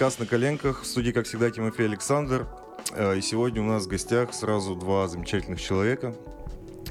подкаст 0.00 0.18
«На 0.18 0.24
коленках». 0.24 0.80
В 0.80 0.86
студии, 0.86 1.10
как 1.10 1.26
всегда, 1.26 1.50
Тимофей 1.50 1.84
Александр. 1.84 2.46
А, 2.92 3.12
И 3.12 3.20
сегодня 3.20 3.60
у 3.60 3.66
нас 3.66 3.84
в 3.84 3.88
гостях 3.88 4.32
сразу 4.32 4.74
два 4.74 5.06
замечательных 5.08 5.60
человека 5.60 6.14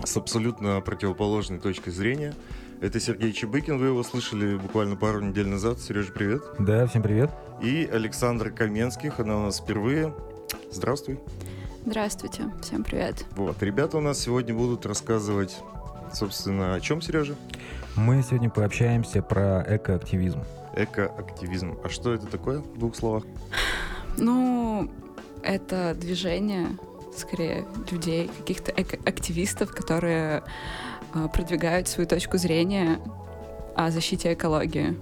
с 0.05 0.15
абсолютно 0.15 0.79
противоположной 0.81 1.57
точкой 1.57 1.89
зрения. 1.89 2.35
Это 2.81 2.99
Сергей 2.99 3.33
Чебыкин, 3.33 3.79
вы 3.79 3.87
его 3.87 4.03
слышали 4.03 4.57
буквально 4.57 4.95
пару 4.95 5.21
недель 5.21 5.47
назад. 5.47 5.79
Сережа, 5.79 6.11
привет. 6.13 6.43
Да, 6.59 6.85
всем 6.85 7.01
привет. 7.01 7.31
И 7.63 7.89
Александр 7.91 8.51
Каменских, 8.51 9.19
она 9.19 9.37
у 9.37 9.41
нас 9.41 9.59
впервые. 9.59 10.13
Здравствуй. 10.71 11.19
Здравствуйте, 11.87 12.43
всем 12.61 12.83
привет. 12.83 13.25
Вот, 13.31 13.63
ребята 13.63 13.97
у 13.97 14.01
нас 14.01 14.19
сегодня 14.19 14.53
будут 14.53 14.85
рассказывать, 14.85 15.57
собственно, 16.13 16.75
о 16.75 16.79
чем, 16.79 17.01
Сережа? 17.01 17.33
Мы 17.95 18.21
сегодня 18.21 18.51
пообщаемся 18.51 19.23
про 19.23 19.65
экоактивизм. 19.67 20.43
Экоактивизм. 20.75 21.77
А 21.83 21.89
что 21.89 22.13
это 22.13 22.27
такое 22.27 22.59
в 22.59 22.77
двух 22.77 22.95
словах? 22.95 23.23
Ну, 24.17 24.89
это 25.43 25.95
движение, 25.95 26.77
скорее, 27.15 27.65
людей, 27.91 28.29
каких-то 28.39 28.71
активистов, 28.71 29.71
которые 29.71 30.43
э, 31.13 31.27
продвигают 31.33 31.87
свою 31.87 32.07
точку 32.07 32.37
зрения 32.37 32.99
о 33.75 33.91
защите 33.91 34.33
экологии. 34.33 34.97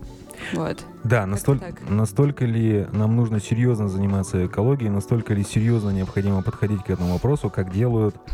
Вот. 0.53 0.83
Да, 1.03 1.25
настолько, 1.25 1.73
настолько 1.89 2.45
ли 2.45 2.85
нам 2.91 3.15
нужно 3.15 3.39
серьезно 3.39 3.89
заниматься 3.89 4.45
экологией, 4.45 4.89
настолько 4.89 5.33
ли 5.33 5.43
серьезно 5.43 5.89
необходимо 5.89 6.43
подходить 6.43 6.83
к 6.83 6.89
этому 6.89 7.13
вопросу, 7.13 7.49
как 7.49 7.71
делают 7.71 8.15
а, 8.15 8.29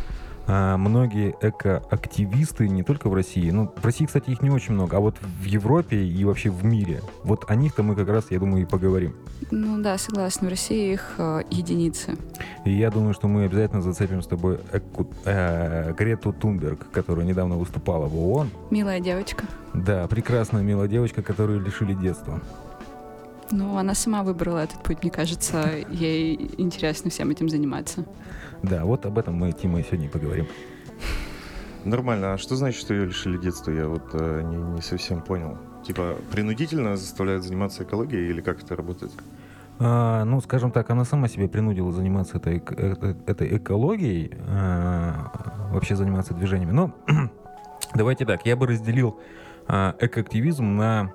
многие 0.47 1.35
экоактивисты 1.41 2.67
не 2.67 2.83
только 2.83 3.09
в 3.09 3.13
России. 3.13 3.49
Ну, 3.49 3.71
в 3.75 3.85
России, 3.85 4.05
кстати, 4.05 4.29
их 4.29 4.41
не 4.41 4.49
очень 4.49 4.73
много, 4.73 4.97
а 4.97 4.99
вот 4.99 5.15
в 5.21 5.43
Европе 5.45 6.03
и 6.03 6.25
вообще 6.25 6.49
в 6.49 6.63
мире. 6.65 7.01
Вот 7.23 7.49
о 7.49 7.55
них-то 7.55 7.83
мы 7.83 7.95
как 7.95 8.09
раз, 8.09 8.25
я 8.29 8.39
думаю, 8.39 8.63
и 8.63 8.65
поговорим. 8.65 9.15
Ну 9.51 9.81
да, 9.81 9.97
согласна, 9.97 10.47
в 10.47 10.49
России 10.49 10.93
их 10.93 11.13
э, 11.17 11.43
единицы. 11.49 12.17
И 12.65 12.71
я 12.71 12.89
думаю, 12.91 13.13
что 13.13 13.27
мы 13.27 13.45
обязательно 13.45 13.81
зацепим 13.81 14.21
с 14.21 14.27
тобой 14.27 14.59
Эку- 14.71 15.07
э, 15.25 15.93
Грету 15.93 16.33
Тунберг, 16.33 16.91
которая 16.91 17.25
недавно 17.25 17.55
выступала 17.55 18.07
в 18.07 18.17
ООН. 18.17 18.49
Милая 18.69 18.99
девочка. 18.99 19.45
Да, 19.73 20.07
прекрасная 20.07 20.61
милая 20.61 20.87
девочка, 20.87 21.21
которую 21.21 21.61
лишили 21.61 21.93
детства. 21.93 22.41
Ну, 23.51 23.77
она 23.77 23.93
сама 23.93 24.23
выбрала 24.23 24.59
этот 24.59 24.81
путь, 24.81 25.03
мне 25.03 25.11
кажется, 25.11 25.69
ей 25.89 26.51
интересно 26.57 27.11
всем 27.11 27.29
этим 27.29 27.49
заниматься. 27.49 28.03
Да, 28.63 28.85
вот 28.85 29.05
об 29.05 29.17
этом 29.17 29.35
мы, 29.35 29.51
Тима, 29.51 29.83
сегодня 29.83 30.07
и 30.07 30.09
поговорим. 30.09 30.47
Нормально. 31.83 32.33
А 32.33 32.37
что 32.37 32.55
значит, 32.55 32.79
что 32.79 32.93
ее 32.93 33.05
лишили 33.05 33.37
детства? 33.37 33.71
Я 33.71 33.87
вот 33.89 34.03
э, 34.13 34.41
не, 34.41 34.55
не 34.55 34.81
совсем 34.81 35.21
понял. 35.21 35.57
Типа, 35.85 36.15
принудительно 36.31 36.95
заставляют 36.95 37.43
заниматься 37.43 37.83
экологией 37.83 38.29
или 38.29 38.39
как 38.39 38.63
это 38.63 38.77
работает? 38.77 39.11
А, 39.79 40.23
ну, 40.23 40.39
скажем 40.39 40.71
так, 40.71 40.89
она 40.89 41.03
сама 41.03 41.27
себя 41.27 41.49
принудила 41.49 41.91
заниматься 41.91 42.37
этой, 42.37 42.59
эк- 42.59 42.73
э- 42.77 43.15
этой 43.25 43.57
экологией, 43.57 44.31
а, 44.47 45.69
вообще 45.73 45.97
заниматься 45.97 46.33
движениями. 46.33 46.71
Но 46.71 46.95
давайте 47.93 48.25
так, 48.25 48.45
я 48.45 48.55
бы 48.55 48.65
разделил 48.65 49.19
а, 49.67 49.93
экоактивизм 49.99 50.77
на, 50.77 51.11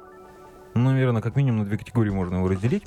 ну, 0.75 0.91
наверное, 0.91 1.23
как 1.23 1.35
минимум 1.35 1.61
на 1.61 1.65
две 1.65 1.79
категории 1.79 2.11
можно 2.11 2.37
его 2.37 2.49
разделить. 2.49 2.85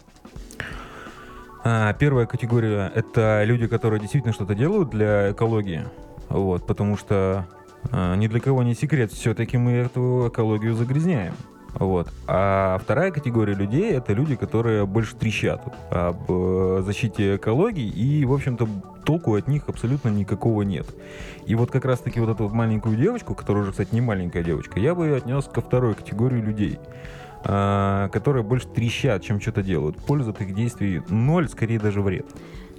А, 1.63 1.93
первая 1.93 2.25
категория— 2.25 2.91
это 2.95 3.43
люди, 3.43 3.67
которые 3.67 3.99
действительно 3.99 4.33
что-то 4.33 4.55
делают 4.55 4.89
для 4.89 5.31
экологии, 5.31 5.85
вот, 6.29 6.65
потому 6.65 6.97
что 6.97 7.45
а, 7.91 8.15
ни 8.15 8.27
для 8.27 8.39
кого 8.39 8.63
не 8.63 8.73
секрет, 8.73 9.11
все-таки 9.11 9.57
мы 9.57 9.73
эту 9.73 10.29
экологию 10.29 10.73
загрязняем. 10.73 11.33
Вот. 11.73 12.11
А 12.27 12.77
вторая 12.83 13.11
категория 13.11 13.53
людей 13.53 13.93
это 13.93 14.11
люди, 14.13 14.35
которые 14.35 14.85
больше 14.85 15.15
трещат 15.15 15.63
об 15.89 16.29
э, 16.29 16.81
защите 16.85 17.37
экологии, 17.37 17.87
и, 17.87 18.25
в 18.25 18.33
общем-то, 18.33 18.67
толку 19.05 19.35
от 19.35 19.47
них 19.47 19.63
абсолютно 19.67 20.09
никакого 20.09 20.63
нет. 20.63 20.85
И 21.45 21.55
вот 21.55 21.71
как 21.71 21.85
раз-таки 21.85 22.19
вот 22.19 22.29
эту 22.29 22.43
вот 22.43 22.53
маленькую 22.53 22.97
девочку, 22.97 23.35
которая 23.35 23.63
уже, 23.63 23.71
кстати, 23.71 23.93
не 23.93 24.01
маленькая 24.01 24.43
девочка, 24.43 24.79
я 24.81 24.93
бы 24.93 25.15
отнес 25.15 25.45
ко 25.45 25.61
второй 25.61 25.93
категории 25.93 26.41
людей, 26.41 26.77
которые 27.43 28.43
больше 28.43 28.67
трещат, 28.67 29.23
чем 29.23 29.41
что-то 29.41 29.63
делают. 29.63 29.97
Польза 29.97 30.31
от 30.31 30.41
их 30.41 30.53
действий 30.53 31.01
ноль, 31.09 31.49
скорее 31.49 31.79
даже 31.79 32.01
вред. 32.01 32.25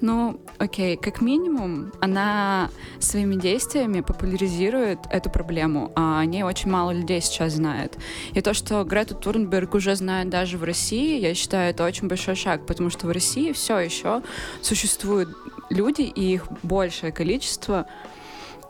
Ну, 0.00 0.40
окей, 0.58 0.96
как 0.96 1.20
минимум, 1.20 1.92
она 2.00 2.70
своими 2.98 3.36
действиями 3.36 4.00
популяризирует 4.00 4.98
эту 5.10 5.30
проблему, 5.30 5.92
а 5.94 6.18
о 6.18 6.24
ней 6.24 6.42
очень 6.42 6.70
мало 6.70 6.90
людей 6.90 7.20
сейчас 7.20 7.52
знает. 7.52 7.96
И 8.32 8.40
то, 8.40 8.52
что 8.52 8.82
Грету 8.82 9.14
Турнберг 9.14 9.74
уже 9.74 9.94
знают 9.94 10.28
даже 10.28 10.58
в 10.58 10.64
России, 10.64 11.20
я 11.20 11.34
считаю, 11.34 11.70
это 11.70 11.84
очень 11.84 12.08
большой 12.08 12.34
шаг, 12.34 12.66
потому 12.66 12.90
что 12.90 13.06
в 13.06 13.12
России 13.12 13.52
все 13.52 13.78
еще 13.78 14.22
существуют 14.60 15.28
люди, 15.70 16.02
и 16.02 16.34
их 16.34 16.48
большее 16.64 17.12
количество, 17.12 17.86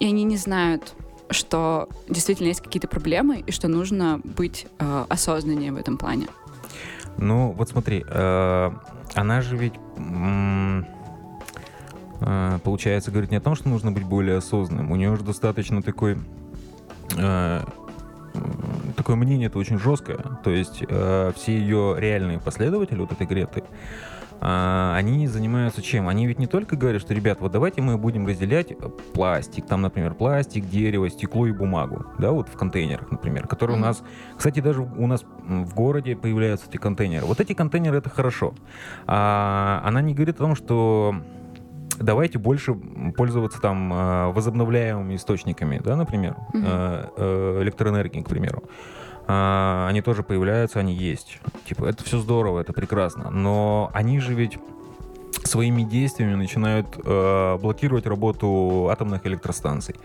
и 0.00 0.06
они 0.06 0.24
не 0.24 0.36
знают, 0.36 0.92
что 1.32 1.88
действительно 2.08 2.48
есть 2.48 2.60
какие-то 2.60 2.88
проблемы, 2.88 3.40
и 3.46 3.52
что 3.52 3.68
нужно 3.68 4.20
быть 4.24 4.66
э, 4.78 5.04
осознаннее 5.08 5.72
в 5.72 5.76
этом 5.76 5.96
плане. 5.98 6.28
Ну, 7.18 7.52
вот 7.52 7.68
смотри, 7.68 8.04
э, 8.06 8.70
она 9.14 9.40
же 9.40 9.56
ведь, 9.56 9.74
э, 12.20 12.58
получается, 12.64 13.10
говорит 13.10 13.30
не 13.30 13.36
о 13.36 13.40
том, 13.40 13.54
что 13.54 13.68
нужно 13.68 13.92
быть 13.92 14.04
более 14.04 14.38
осознанным. 14.38 14.90
У 14.90 14.96
нее 14.96 15.14
же 15.16 15.22
достаточно 15.22 15.82
такой... 15.82 16.18
э, 17.16 17.60
Такое 18.96 19.16
мнение 19.16 19.48
это 19.48 19.58
очень 19.58 19.78
жесткое. 19.78 20.18
То 20.42 20.50
есть 20.50 20.82
э, 20.88 21.32
все 21.36 21.52
ее 21.58 21.96
реальные 21.98 22.38
последователи, 22.38 22.98
вот 22.98 23.12
этой 23.12 23.26
Греты, 23.26 23.62
а, 24.44 24.96
они 24.96 25.28
занимаются 25.28 25.82
чем? 25.82 26.08
Они 26.08 26.26
ведь 26.26 26.40
не 26.40 26.48
только 26.48 26.74
говорят, 26.74 27.00
что, 27.00 27.14
ребят, 27.14 27.40
вот 27.40 27.52
давайте 27.52 27.80
мы 27.80 27.96
будем 27.96 28.26
разделять 28.26 28.76
пластик, 29.14 29.66
там, 29.66 29.82
например, 29.82 30.14
пластик, 30.14 30.68
дерево, 30.68 31.08
стекло 31.08 31.46
и 31.46 31.52
бумагу, 31.52 32.06
да, 32.18 32.32
вот 32.32 32.48
в 32.48 32.56
контейнерах, 32.56 33.08
например, 33.12 33.46
которые 33.46 33.76
у 33.76 33.78
Мгм. 33.78 33.86
нас, 33.86 34.02
кстати, 34.36 34.58
даже 34.58 34.82
у 34.82 35.06
нас 35.06 35.24
в 35.46 35.74
городе 35.74 36.16
появляются 36.16 36.66
эти 36.68 36.76
контейнеры. 36.76 37.24
Вот 37.24 37.40
эти 37.40 37.52
контейнеры 37.52 37.98
это 37.98 38.10
хорошо. 38.10 38.54
А, 39.06 39.80
она 39.84 40.02
не 40.02 40.12
говорит 40.12 40.34
о 40.34 40.38
том, 40.38 40.56
что 40.56 41.14
давайте 42.00 42.40
больше 42.40 42.74
пользоваться 43.16 43.60
там 43.60 43.92
э, 43.92 44.32
возобновляемыми 44.32 45.14
источниками, 45.14 45.80
да, 45.84 45.94
например, 45.94 46.34
э, 46.52 47.04
э, 47.16 47.58
электроэнергии, 47.62 48.22
к 48.22 48.28
примеру. 48.28 48.64
А, 49.32 49.86
они 49.88 50.02
тоже 50.02 50.22
появляются, 50.22 50.78
они 50.78 50.94
есть. 50.94 51.38
Типа, 51.66 51.86
это 51.86 52.04
все 52.04 52.18
здорово, 52.18 52.60
это 52.60 52.72
прекрасно. 52.72 53.30
Но 53.30 53.90
они 53.94 54.20
же 54.20 54.34
ведь 54.34 54.58
своими 55.44 55.82
действиями 55.82 56.34
начинают 56.34 56.86
э, 57.02 57.58
блокировать 57.58 58.06
работу 58.06 58.88
атомных 58.90 59.26
электростанций, 59.26 59.96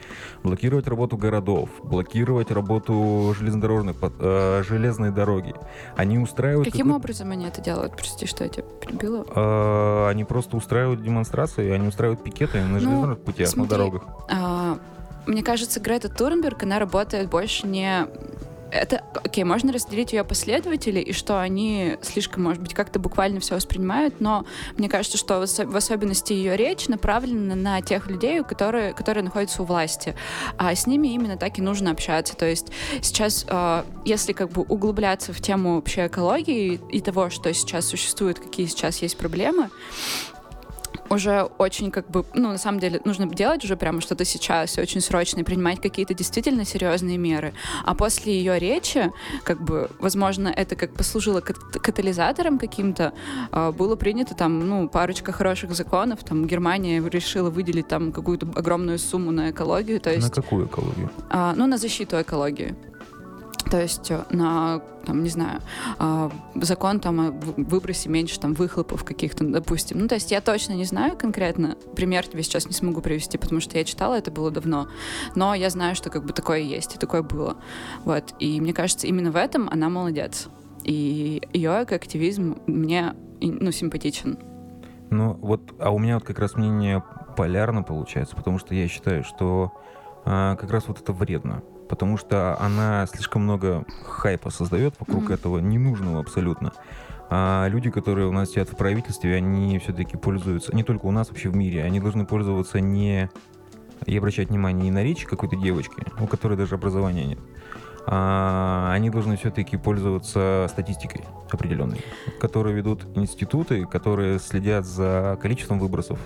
блокировать 0.44 0.88
работу 0.88 1.18
городов, 1.18 1.70
блокировать 1.84 2.52
работу 2.52 3.36
железнодорожных, 3.38 3.98
э, 4.02 4.64
железной 4.68 5.12
дороги. 5.12 5.54
Они 5.96 6.18
устраивают... 6.18 6.66
Каким 6.66 6.88
какую- 6.88 6.96
образом 6.96 7.32
они 7.32 7.46
это 7.46 7.62
делают? 7.62 7.96
Прости, 7.98 8.26
что 8.26 8.46
я 8.46 8.50
тебя 8.50 8.64
перебила. 8.82 9.26
Э, 9.36 10.10
они 10.10 10.24
просто 10.24 10.56
устраивают 10.58 11.04
демонстрации, 11.04 11.70
они 11.72 11.88
устраивают 11.88 12.24
пикеты 12.24 12.64
на 12.64 12.80
железных 12.80 13.20
путях, 13.20 13.54
на 13.56 13.64
Ну, 13.64 13.68
смотри, 13.68 13.78
дорогах. 13.78 14.04
А, 14.30 14.78
мне 15.28 15.44
кажется, 15.44 15.82
Грета 15.82 16.10
Турнберг, 16.10 16.64
она 16.64 16.80
работает 16.80 17.30
больше 17.30 17.68
не... 17.68 18.08
Это, 18.72 19.04
окей, 19.16 19.44
можно 19.44 19.72
разделить 19.72 20.14
ее 20.14 20.24
последователей, 20.24 21.02
и 21.02 21.14
что 21.14 21.40
они 21.40 21.98
слишком, 22.02 22.44
может 22.44 22.62
быть, 22.62 22.74
как-то 22.74 23.00
буквально 23.00 23.40
все 23.40 23.56
воспринимают, 23.56 24.20
но 24.20 24.46
мне 24.78 24.90
кажется, 24.90 25.18
что 25.18 25.40
в 25.40 25.76
особенности 25.76 26.34
ее 26.34 26.58
речь 26.58 26.88
направлена 26.88 27.56
на 27.56 27.82
тех 27.82 28.08
людей, 28.08 28.44
которые, 28.44 28.94
которые 28.94 29.24
находятся 29.24 29.62
у 29.64 29.66
власти. 29.66 30.16
А 30.58 30.74
с 30.76 30.88
ними 30.88 31.10
именно 31.10 31.38
так 31.38 31.60
и 31.60 31.62
нужно 31.62 31.92
общаться. 31.92 32.36
То 32.36 32.46
есть 32.46 32.68
сейчас, 33.02 33.46
э, 33.48 33.84
если 34.06 34.34
как 34.34 34.50
бы 34.52 34.64
углубляться 34.64 35.34
в 35.34 35.42
тему 35.42 35.76
вообще 35.76 36.08
экологии 36.08 36.80
и 36.92 37.02
того, 37.02 37.30
что 37.30 37.54
сейчас 37.54 37.86
существует, 37.86 38.40
какие 38.40 38.66
сейчас 38.66 39.02
есть 39.02 39.18
проблемы, 39.18 39.70
уже 41.10 41.44
очень 41.58 41.92
как 41.92 42.10
бы, 42.10 42.26
ну, 42.34 42.50
на 42.50 42.58
самом 42.58 42.80
деле, 42.80 43.02
нужно 43.06 43.28
делать 43.28 43.64
уже 43.64 43.76
прямо 43.78 44.02
что-то 44.02 44.26
сейчас, 44.26 44.78
и 44.78 44.82
очень 44.82 45.02
срочно, 45.02 45.40
и 45.42 45.44
принимать 45.44 45.82
какие-то 45.82 46.14
действительно 46.14 46.66
серьезные 46.66 47.18
меры. 47.18 47.54
А 47.86 47.94
после 47.96 48.34
ее 48.38 48.60
речи, 48.60 49.12
как 49.44 49.62
бы, 49.62 49.90
возможно, 50.00 50.48
это 50.50 50.76
как 50.76 50.94
послужило 50.94 51.42
кат- 51.42 51.58
катализатором 51.82 52.58
каким-то, 52.60 53.14
а, 53.52 53.72
было 53.72 53.96
принято 53.96 54.36
там, 54.36 54.68
ну, 54.68 54.88
парочка 54.90 55.32
хороших 55.32 55.72
законов, 55.74 56.24
там, 56.24 56.46
Германия 56.48 57.02
решила 57.10 57.50
выделить 57.50 57.88
там 57.88 58.12
какую-то 58.12 58.48
огромную 58.56 59.00
сумму 59.00 59.32
на 59.32 59.52
экологию, 59.52 60.00
то 60.00 60.10
На 60.10 60.14
есть, 60.16 60.32
какую 60.34 60.66
экологию? 60.68 61.10
а, 61.30 61.54
ну, 61.56 61.68
на 61.68 61.78
защиту 61.78 62.22
экологии. 62.22 62.76
То 63.70 63.82
есть 63.82 64.12
э, 64.12 64.24
на, 64.30 64.82
там, 65.06 65.24
не 65.24 65.30
знаю, 65.30 65.62
э, 66.00 66.30
закон 66.56 67.00
там 67.00 67.40
выбросе 67.40 68.10
меньше 68.10 68.40
там 68.40 68.54
выхлопов 68.54 69.04
каких-то, 69.04 69.44
допустим. 69.44 70.00
Ну, 70.00 70.08
то 70.08 70.16
есть 70.16 70.32
я 70.32 70.42
точно 70.42 70.74
не 70.74 70.86
знаю 70.86 71.18
конкретно. 71.18 71.76
Пример 71.96 72.26
тебе 72.26 72.44
сейчас 72.44 72.66
не 72.66 72.74
смогу 72.74 73.02
привести, 73.02 73.38
потому 73.38 73.60
что 73.60 73.78
я 73.78 73.84
читала, 73.84 74.16
это 74.16 74.32
было 74.32 74.52
давно. 74.52 74.88
Но 75.36 75.54
я 75.54 75.70
знаю, 75.70 75.96
что 75.96 76.10
как 76.10 76.24
бы 76.24 76.34
такое 76.34 76.60
есть, 76.60 76.96
и 76.96 77.00
такое 77.00 77.24
было. 77.24 77.58
Вот. 78.06 78.34
И 78.40 78.62
мне 78.62 78.74
кажется, 78.74 79.08
именно 79.08 79.32
в 79.32 79.36
этом 79.36 79.70
она 79.70 79.90
молодец. 79.90 80.48
И 80.84 81.42
ее 81.52 81.72
активизм 81.72 82.58
мне 82.68 83.14
ну, 83.42 83.72
симпатичен. 83.72 84.40
Ну, 85.10 85.34
вот, 85.34 85.74
а 85.80 85.92
у 85.92 86.00
меня 86.00 86.16
вот 86.16 86.24
как 86.24 86.40
раз 86.40 86.56
мнение 86.56 87.04
полярно 87.36 87.84
получается, 87.84 88.36
потому 88.36 88.60
что 88.60 88.74
я 88.76 88.88
считаю, 88.88 89.24
что 89.24 89.74
а, 90.26 90.56
как 90.56 90.72
раз 90.72 90.88
вот 90.88 91.00
это 91.00 91.14
вредно. 91.14 91.64
Потому 91.88 92.18
что 92.18 92.58
она 92.60 93.06
слишком 93.08 93.44
много 93.44 93.86
хайпа 94.06 94.50
создает 94.50 94.96
вокруг 95.00 95.26
Мгм. 95.26 95.34
этого, 95.34 95.60
ненужного 95.60 96.20
абсолютно. 96.20 96.74
А 97.30 97.68
люди, 97.70 97.90
которые 97.90 98.28
у 98.28 98.32
нас 98.32 98.52
сидят 98.52 98.70
в 98.70 98.76
правительстве, 98.78 99.36
они 99.36 99.78
все-таки 99.80 100.16
пользуются, 100.18 100.76
не 100.76 100.84
только 100.84 101.06
у 101.06 101.12
нас, 101.12 101.30
вообще 101.30 101.50
в 101.50 101.56
мире, 101.56 101.84
они 101.84 102.00
должны 102.00 102.26
пользоваться 102.26 102.80
не 102.80 103.30
и 104.06 104.18
обращать 104.18 104.50
внимание 104.50 104.84
не 104.86 104.92
на 104.92 105.04
речь 105.04 105.26
какой-то 105.26 105.56
девочки, 105.58 106.04
у 106.22 106.28
которой 106.28 106.56
даже 106.56 106.76
образования 106.76 107.26
нет, 107.26 107.40
а 108.06 108.92
они 108.94 109.10
должны 109.10 109.36
все-таки 109.36 109.76
пользоваться 109.76 110.68
статистикой 110.70 111.26
определенной, 111.52 112.00
которые 112.40 112.76
ведут 112.76 113.06
институты, 113.16 113.86
которые 113.86 114.40
следят 114.40 114.86
за 114.86 115.38
количеством 115.42 115.80
выбросов, 115.80 116.20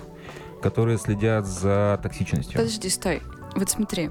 которые 0.62 0.98
следят 0.98 1.46
за 1.46 1.98
токсичностью. 2.02 2.58
Подожди, 2.60 2.88
стой. 2.88 3.22
Вот 3.54 3.68
смотри, 3.68 4.10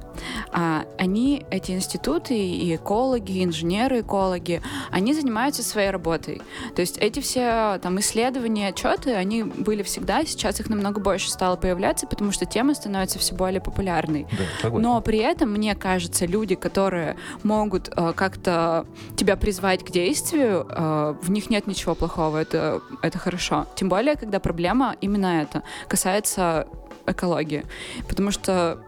а, 0.52 0.86
они, 0.98 1.46
эти 1.50 1.72
институты, 1.72 2.38
и 2.38 2.76
экологи, 2.76 3.32
и 3.32 3.44
инженеры-экологи, 3.44 4.62
они 4.92 5.14
занимаются 5.14 5.64
своей 5.64 5.90
работой. 5.90 6.42
То 6.76 6.82
есть 6.82 6.98
эти 6.98 7.20
все 7.20 7.80
там 7.82 8.00
исследования, 8.00 8.70
отчеты, 8.70 9.14
они 9.14 9.44
были 9.44 9.84
всегда, 9.84 10.24
сейчас 10.26 10.60
их 10.60 10.70
намного 10.70 11.00
больше 11.00 11.30
стало 11.30 11.56
появляться, 11.56 12.06
потому 12.06 12.32
что 12.32 12.46
тема 12.46 12.76
становится 12.76 13.18
все 13.20 13.34
более 13.34 13.62
популярной. 13.62 14.28
Да, 14.32 14.44
согласен. 14.62 14.82
Но 14.82 15.02
при 15.02 15.20
этом, 15.20 15.52
мне 15.52 15.76
кажется, 15.76 16.26
люди, 16.26 16.56
которые 16.56 17.16
могут 17.44 17.90
э, 17.90 18.14
как-то 18.16 18.86
тебя 19.16 19.38
призвать 19.38 19.84
к 19.84 19.90
действию, 19.90 20.68
э, 20.70 21.16
в 21.22 21.32
них 21.32 21.50
нет 21.50 21.66
ничего 21.68 21.96
плохого, 21.96 22.38
это, 22.38 22.82
это 23.02 23.18
хорошо. 23.18 23.66
Тем 23.76 23.90
более, 23.90 24.16
когда 24.16 24.40
проблема 24.40 24.96
именно 25.02 25.42
это 25.42 25.64
касается 25.88 26.68
экологии. 27.08 27.66
Потому 28.08 28.32
что 28.32 28.84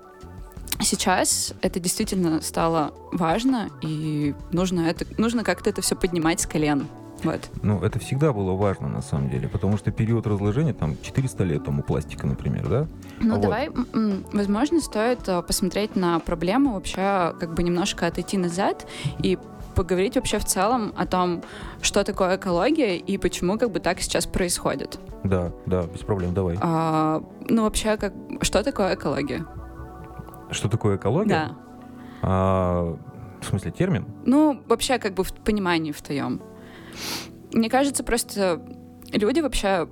сейчас 0.79 1.53
это 1.61 1.79
действительно 1.79 2.41
стало 2.41 2.93
важно, 3.11 3.69
и 3.81 4.33
нужно, 4.51 4.81
это, 4.81 5.05
нужно 5.17 5.43
как-то 5.43 5.69
это 5.69 5.81
все 5.81 5.95
поднимать 5.95 6.39
с 6.39 6.45
колен. 6.45 6.87
Вот. 7.23 7.49
Ну, 7.61 7.81
это 7.81 7.99
всегда 7.99 8.33
было 8.33 8.51
важно, 8.51 8.89
на 8.89 9.01
самом 9.01 9.29
деле, 9.29 9.47
потому 9.47 9.77
что 9.77 9.91
период 9.91 10.27
разложения, 10.27 10.73
там, 10.73 10.97
400 11.01 11.43
лет 11.45 11.63
там, 11.63 11.79
у 11.79 11.83
пластика, 11.83 12.27
например, 12.27 12.67
да? 12.67 12.87
Ну, 13.21 13.35
Вот. 13.35 13.41
давай, 13.41 13.69
возможно, 14.33 14.81
стоит 14.81 15.27
э, 15.29 15.41
посмотреть 15.41 15.95
на 15.95 16.19
проблему, 16.19 16.73
вообще 16.73 17.33
как 17.39 17.53
бы 17.53 17.63
немножко 17.63 18.07
отойти 18.07 18.37
назад 18.37 18.85
и 19.19 19.37
поговорить 19.75 20.15
вообще 20.15 20.37
в 20.37 20.45
целом 20.45 20.93
о 20.97 21.05
том, 21.05 21.43
что 21.81 22.03
такое 22.03 22.35
экология 22.35 22.97
и 22.97 23.17
почему 23.17 23.57
как 23.57 23.71
бы 23.71 23.79
так 23.79 24.01
сейчас 24.01 24.25
происходит. 24.25 24.99
Да, 25.23 25.51
да, 25.65 25.83
без 25.83 26.01
проблем, 26.01 26.33
давай. 26.33 26.57
А, 26.61 27.23
ну, 27.47 27.63
вообще, 27.63 27.95
как, 27.95 28.13
что 28.41 28.63
такое 28.63 28.95
экология? 28.95 29.45
Что 30.53 30.69
такое 30.69 30.97
экология? 30.97 31.29
Да. 31.29 31.55
А, 32.21 32.97
в 33.41 33.45
смысле, 33.45 33.71
термин? 33.71 34.05
Ну, 34.25 34.61
вообще, 34.67 34.97
как 34.99 35.13
бы 35.13 35.23
в 35.23 35.33
понимании 35.33 35.91
в 35.91 36.01
твоем. 36.01 36.41
Мне 37.51 37.69
кажется, 37.69 38.03
просто 38.03 38.61
люди 39.11 39.39
вообще 39.39 39.87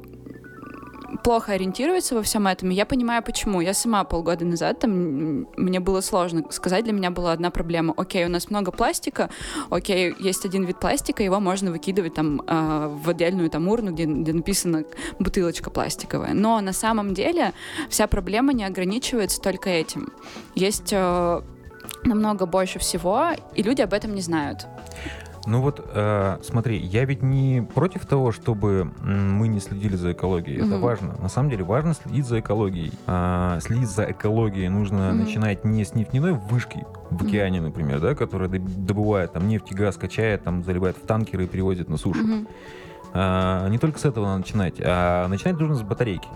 плохо 1.23 1.53
ориентируются 1.53 2.15
во 2.15 2.21
всем 2.21 2.47
этом. 2.47 2.71
И 2.71 2.75
я 2.75 2.85
понимаю, 2.85 3.23
почему. 3.23 3.61
Я 3.61 3.73
сама 3.73 4.03
полгода 4.03 4.45
назад, 4.45 4.79
там, 4.79 5.47
мне 5.57 5.79
было 5.79 6.01
сложно 6.01 6.43
сказать, 6.51 6.83
для 6.83 6.93
меня 6.93 7.11
была 7.11 7.31
одна 7.31 7.51
проблема. 7.51 7.93
Окей, 7.97 8.25
у 8.25 8.29
нас 8.29 8.49
много 8.49 8.71
пластика, 8.71 9.29
окей, 9.69 10.15
есть 10.19 10.45
один 10.45 10.65
вид 10.65 10.79
пластика, 10.79 11.23
его 11.23 11.39
можно 11.39 11.71
выкидывать 11.71 12.13
там 12.13 12.41
а, 12.47 12.87
в 12.87 13.09
отдельную 13.09 13.49
там 13.49 13.67
урну, 13.67 13.91
где, 13.91 14.05
где 14.05 14.33
написано 14.33 14.83
бутылочка 15.19 15.69
пластиковая. 15.69 16.33
Но 16.33 16.59
на 16.61 16.73
самом 16.73 17.13
деле 17.13 17.53
вся 17.89 18.07
проблема 18.07 18.53
не 18.53 18.63
ограничивается 18.63 19.41
только 19.41 19.69
этим. 19.69 20.13
Есть 20.55 20.89
э, 20.91 21.41
намного 22.03 22.45
больше 22.45 22.79
всего, 22.79 23.29
и 23.55 23.63
люди 23.63 23.81
об 23.81 23.93
этом 23.93 24.15
не 24.15 24.21
знают. 24.21 24.67
Ну 25.47 25.59
вот, 25.61 25.83
э, 25.93 26.37
смотри, 26.43 26.77
я 26.77 27.03
ведь 27.05 27.23
не 27.23 27.61
против 27.73 28.05
того, 28.05 28.31
чтобы 28.31 28.91
мы 29.01 29.47
не 29.47 29.59
следили 29.59 29.95
за 29.95 30.11
экологией. 30.11 30.57
Это 30.57 30.75
Мгм. 30.75 30.81
важно. 30.81 31.15
На 31.19 31.29
самом 31.29 31.49
деле 31.49 31.63
важно 31.63 31.93
следить 31.95 32.27
за 32.27 32.39
экологией. 32.41 32.91
А, 33.07 33.59
следить 33.59 33.89
за 33.89 34.11
экологией 34.11 34.69
нужно 34.69 35.09
Мгм. 35.09 35.19
начинать 35.21 35.65
не 35.65 35.83
с 35.83 35.95
нефтяной 35.95 36.33
вышки 36.33 36.85
в 37.09 37.23
океане, 37.25 37.59
например, 37.59 37.99
да, 37.99 38.13
которая 38.13 38.49
доб- 38.49 38.85
добывает 38.85 39.33
там 39.33 39.47
нефть 39.47 39.71
и 39.71 39.75
газ, 39.75 39.97
качает, 39.97 40.43
там 40.43 40.63
заливает 40.63 40.95
в 40.97 41.07
танкеры 41.07 41.45
и 41.45 41.47
перевозит 41.47 41.89
на 41.89 41.97
сушу. 41.97 42.23
Мгм. 42.23 42.47
А, 43.13 43.67
не 43.69 43.79
только 43.79 43.97
с 43.99 44.05
этого 44.05 44.25
надо 44.25 44.37
начинать, 44.39 44.75
а 44.79 45.27
начинать 45.27 45.59
нужно 45.59 45.75
с 45.75 45.81
батарейки. 45.81 46.27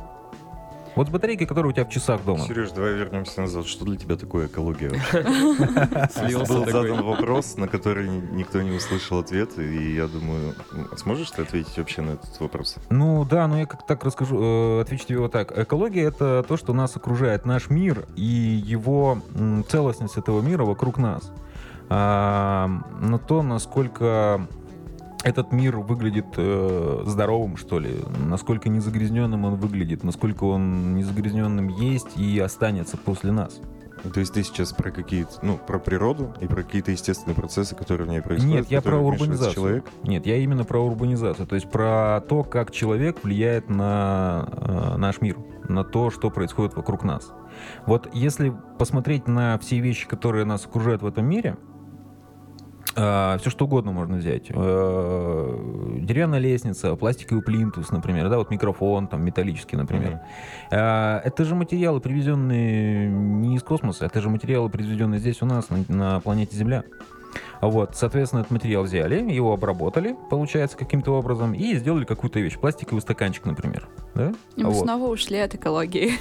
Вот 0.95 1.07
с 1.07 1.11
батарейки, 1.11 1.45
которая 1.45 1.71
у 1.71 1.73
тебя 1.73 1.85
в 1.85 1.89
часах 1.89 2.23
дома. 2.23 2.43
Сереж, 2.45 2.71
давай 2.71 2.93
вернемся 2.93 3.41
назад. 3.41 3.65
Что 3.67 3.83
для 3.85 3.97
тебя 3.97 4.15
такое 4.15 4.47
экология 4.47 4.89
вообще? 4.89 5.23
Был 6.47 6.65
задан 6.65 7.03
вопрос, 7.03 7.57
на 7.57 7.67
который 7.67 8.07
ни- 8.07 8.35
никто 8.37 8.61
не 8.61 8.71
услышал 8.71 9.19
ответ, 9.19 9.57
и 9.59 9.93
я 9.95 10.07
думаю, 10.07 10.55
м, 10.71 10.87
сможешь 10.97 11.31
ты 11.31 11.41
ответить 11.41 11.77
вообще 11.77 12.01
на 12.01 12.11
этот 12.11 12.39
вопрос? 12.39 12.75
Ну 12.89 13.25
да, 13.25 13.47
но 13.47 13.59
я 13.59 13.65
как 13.65 13.85
так 13.85 14.03
расскажу, 14.05 14.39
э, 14.41 14.81
отвечу 14.81 15.05
тебе 15.05 15.19
вот 15.19 15.31
так. 15.33 15.57
Экология 15.57 16.03
это 16.03 16.45
то, 16.47 16.55
что 16.55 16.73
нас 16.73 16.95
окружает, 16.95 17.45
наш 17.45 17.69
мир 17.69 18.05
и 18.15 18.23
его 18.23 19.21
целостность 19.67 20.17
этого 20.17 20.41
мира 20.41 20.63
вокруг 20.63 20.97
нас. 20.97 21.31
А, 21.89 22.67
на 23.01 23.19
то, 23.19 23.43
насколько 23.43 24.47
этот 25.25 25.51
мир 25.51 25.77
выглядит 25.77 26.27
э, 26.37 27.03
здоровым, 27.07 27.57
что 27.57 27.79
ли, 27.79 27.95
насколько 28.19 28.69
незагрязненным 28.69 29.43
он 29.45 29.55
выглядит, 29.55 30.03
насколько 30.03 30.43
он 30.43 30.93
незагрязненным 30.95 31.67
есть 31.67 32.15
и 32.15 32.37
останется 32.37 32.95
после 32.95 33.31
нас. 33.31 33.59
То 34.13 34.19
есть 34.19 34.35
ты 34.35 34.43
сейчас 34.43 34.71
про 34.71 34.91
какие-то, 34.91 35.31
ну, 35.41 35.57
про 35.57 35.79
природу 35.79 36.35
и 36.41 36.45
про 36.45 36.61
какие-то 36.61 36.91
естественные 36.91 37.33
процессы, 37.33 37.75
которые 37.75 38.05
в 38.05 38.11
ней 38.11 38.21
происходят? 38.21 38.55
Нет, 38.55 38.67
я 38.69 38.83
про 38.83 38.99
урбанизацию. 38.99 39.55
Человек? 39.55 39.85
Нет, 40.03 40.27
я 40.27 40.37
именно 40.37 40.63
про 40.63 40.79
урбанизацию, 40.85 41.47
то 41.47 41.55
есть 41.55 41.71
про 41.71 42.21
то, 42.21 42.43
как 42.43 42.71
человек 42.71 43.23
влияет 43.23 43.67
на 43.67 44.47
э, 44.51 44.97
наш 44.97 45.21
мир, 45.21 45.37
на 45.67 45.83
то, 45.83 46.11
что 46.11 46.29
происходит 46.29 46.75
вокруг 46.75 47.03
нас. 47.03 47.31
Вот 47.87 48.11
если 48.13 48.53
посмотреть 48.77 49.27
на 49.27 49.57
все 49.57 49.79
вещи, 49.79 50.07
которые 50.07 50.45
нас 50.45 50.65
окружают 50.67 51.01
в 51.01 51.07
этом 51.07 51.25
мире, 51.25 51.57
все 52.95 53.49
что 53.49 53.65
угодно 53.65 53.91
можно 53.91 54.17
взять. 54.17 54.45
Э, 54.49 55.97
Деревянная 55.99 56.39
лестница, 56.39 56.95
пластиковый 56.95 57.43
плинтус, 57.43 57.91
например, 57.91 58.29
да, 58.29 58.37
вот 58.37 58.49
микрофон 58.51 59.07
там 59.07 59.23
металлический, 59.23 59.75
например. 59.75 60.19
Э, 60.71 61.19
Это 61.23 61.43
же 61.43 61.55
материалы, 61.55 61.99
привезенные 61.99 63.09
не 63.09 63.55
из 63.55 63.63
космоса, 63.63 64.05
это 64.05 64.21
же 64.21 64.29
материалы, 64.29 64.69
произведенные 64.69 65.19
здесь 65.19 65.41
у 65.41 65.45
нас, 65.45 65.69
на, 65.69 65.83
на 65.87 66.19
планете 66.21 66.55
Земля. 66.55 66.83
Вот, 67.61 67.95
соответственно, 67.95 68.41
этот 68.41 68.51
материал 68.51 68.83
взяли, 68.83 69.31
его 69.31 69.53
обработали, 69.53 70.15
получается, 70.29 70.77
каким-то 70.77 71.11
образом, 71.13 71.53
и 71.53 71.75
сделали 71.75 72.05
какую-то 72.05 72.39
вещь. 72.39 72.57
Пластиковый 72.57 73.01
стаканчик, 73.01 73.45
например. 73.45 73.87
Да? 74.13 74.33
И 74.55 74.63
мы 74.63 74.69
Вот. 74.69 74.83
снова 74.83 75.07
ушли 75.11 75.37
от 75.39 75.55
экологии. 75.55 76.13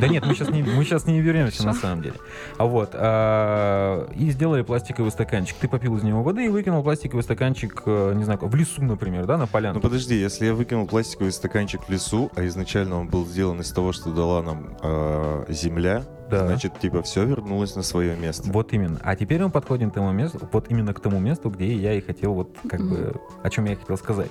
Да 0.00 0.08
нет, 0.08 0.24
мы 0.26 0.34
сейчас 0.34 0.48
не, 0.50 0.62
мы 0.62 0.84
сейчас 0.84 1.06
не 1.06 1.20
вернемся 1.20 1.64
на 1.66 1.74
самом 1.74 2.02
деле. 2.02 2.14
А 2.56 2.64
вот, 2.64 2.90
а, 2.94 4.08
и 4.14 4.30
сделали 4.30 4.62
пластиковый 4.62 5.10
стаканчик. 5.10 5.56
Ты 5.60 5.68
попил 5.68 5.96
из 5.96 6.02
него 6.02 6.22
воды 6.22 6.46
и 6.46 6.48
выкинул 6.48 6.82
пластиковый 6.82 7.22
стаканчик, 7.22 7.82
э, 7.86 8.12
не 8.14 8.24
знаю, 8.24 8.38
в 8.42 8.54
лесу, 8.54 8.82
например, 8.82 9.26
да, 9.26 9.34
на 9.36 9.44
Ну 9.44 9.48
полянку. 9.48 9.80
подожди, 9.80 10.14
если 10.16 10.46
я 10.46 10.54
выкинул 10.54 10.86
пластиковый 10.86 11.32
стаканчик 11.32 11.82
в 11.82 11.90
лесу, 11.90 12.30
а 12.36 12.46
изначально 12.46 12.98
он 13.00 13.08
был 13.08 13.26
сделан 13.26 13.60
из 13.60 13.70
того, 13.70 13.92
что 13.92 14.10
дала 14.10 14.42
нам 14.42 14.76
э, 14.82 15.44
земля, 15.50 16.04
Да. 16.32 16.46
значит, 16.46 16.78
типа, 16.78 17.02
все 17.02 17.24
вернулось 17.24 17.76
на 17.76 17.82
свое 17.82 18.16
место. 18.16 18.50
Вот 18.50 18.72
именно. 18.72 18.98
А 19.02 19.14
теперь 19.16 19.42
мы 19.42 19.50
подходим 19.50 19.90
к 19.90 19.94
тому 19.94 20.12
месту, 20.12 20.48
вот 20.50 20.70
именно 20.70 20.94
к 20.94 21.00
тому 21.00 21.20
месту, 21.20 21.50
где 21.50 21.74
я 21.74 21.92
и 21.92 22.00
хотел 22.00 22.32
вот 22.32 22.56
как 22.68 22.80
бы, 22.80 23.14
о 23.42 23.50
чем 23.50 23.66
я 23.66 23.74
и 23.74 23.76
хотел 23.76 23.98
сказать. 23.98 24.30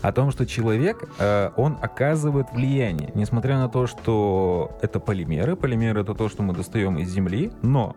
О 0.00 0.12
том, 0.12 0.30
что 0.30 0.46
человек, 0.46 1.08
э, 1.18 1.50
он 1.56 1.76
оказывает 1.82 2.46
влияние, 2.52 3.10
несмотря 3.14 3.58
на 3.58 3.68
то, 3.68 3.88
что 3.88 4.78
это 4.80 5.00
полимеры. 5.00 5.56
Полимеры 5.56 6.02
это 6.02 6.14
то, 6.14 6.28
что 6.28 6.44
мы 6.44 6.54
достаем 6.54 6.98
из 6.98 7.10
земли, 7.10 7.50
но 7.62 7.96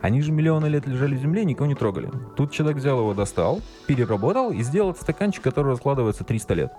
они 0.00 0.22
же 0.22 0.32
миллионы 0.32 0.66
лет 0.66 0.86
лежали 0.86 1.14
в 1.14 1.20
земле 1.20 1.42
и 1.42 1.44
никого 1.44 1.66
не 1.66 1.74
трогали. 1.74 2.10
Тут 2.36 2.52
человек 2.52 2.78
взял 2.78 2.98
его, 2.98 3.12
достал, 3.12 3.60
переработал 3.86 4.50
и 4.50 4.62
сделал 4.62 4.94
стаканчик, 4.94 5.42
который 5.42 5.72
раскладывается 5.72 6.24
300 6.24 6.54
лет. 6.54 6.72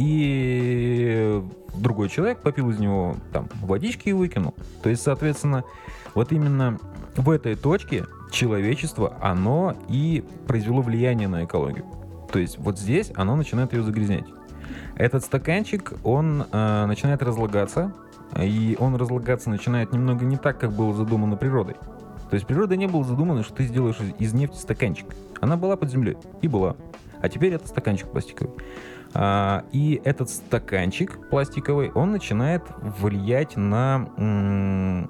И 0.00 1.42
другой 1.74 2.08
человек 2.08 2.38
попил 2.38 2.70
из 2.70 2.78
него 2.78 3.16
там 3.34 3.50
водички 3.60 4.08
и 4.08 4.12
выкинул. 4.14 4.54
То 4.82 4.88
есть, 4.88 5.02
соответственно, 5.02 5.62
вот 6.14 6.32
именно 6.32 6.78
в 7.16 7.28
этой 7.28 7.54
точке 7.54 8.06
человечество, 8.32 9.18
оно 9.20 9.76
и 9.90 10.24
произвело 10.46 10.80
влияние 10.80 11.28
на 11.28 11.44
экологию. 11.44 11.84
То 12.32 12.38
есть 12.38 12.58
вот 12.58 12.78
здесь 12.78 13.12
оно 13.14 13.36
начинает 13.36 13.74
ее 13.74 13.82
загрязнять. 13.82 14.24
Этот 14.96 15.22
стаканчик, 15.22 15.92
он 16.02 16.46
э, 16.50 16.86
начинает 16.86 17.22
разлагаться, 17.22 17.92
и 18.40 18.78
он 18.80 18.96
разлагаться 18.96 19.50
начинает 19.50 19.92
немного 19.92 20.24
не 20.24 20.38
так, 20.38 20.58
как 20.58 20.72
было 20.72 20.94
задумано 20.94 21.36
природой. 21.36 21.74
То 22.30 22.34
есть 22.34 22.46
природа 22.46 22.74
не 22.74 22.86
была 22.86 23.04
задумана, 23.04 23.42
что 23.42 23.54
ты 23.54 23.64
сделаешь 23.64 23.98
из 24.18 24.32
нефти 24.32 24.56
стаканчик. 24.56 25.14
Она 25.42 25.58
была 25.58 25.76
под 25.76 25.90
землей, 25.90 26.16
и 26.40 26.48
была. 26.48 26.76
А 27.20 27.28
теперь 27.28 27.52
это 27.52 27.68
стаканчик 27.68 28.08
пластиковый. 28.08 28.54
А, 29.12 29.64
и 29.72 30.00
этот 30.04 30.30
стаканчик 30.30 31.28
пластиковый, 31.28 31.90
он 31.92 32.12
начинает 32.12 32.62
влиять 32.80 33.56
на 33.56 35.08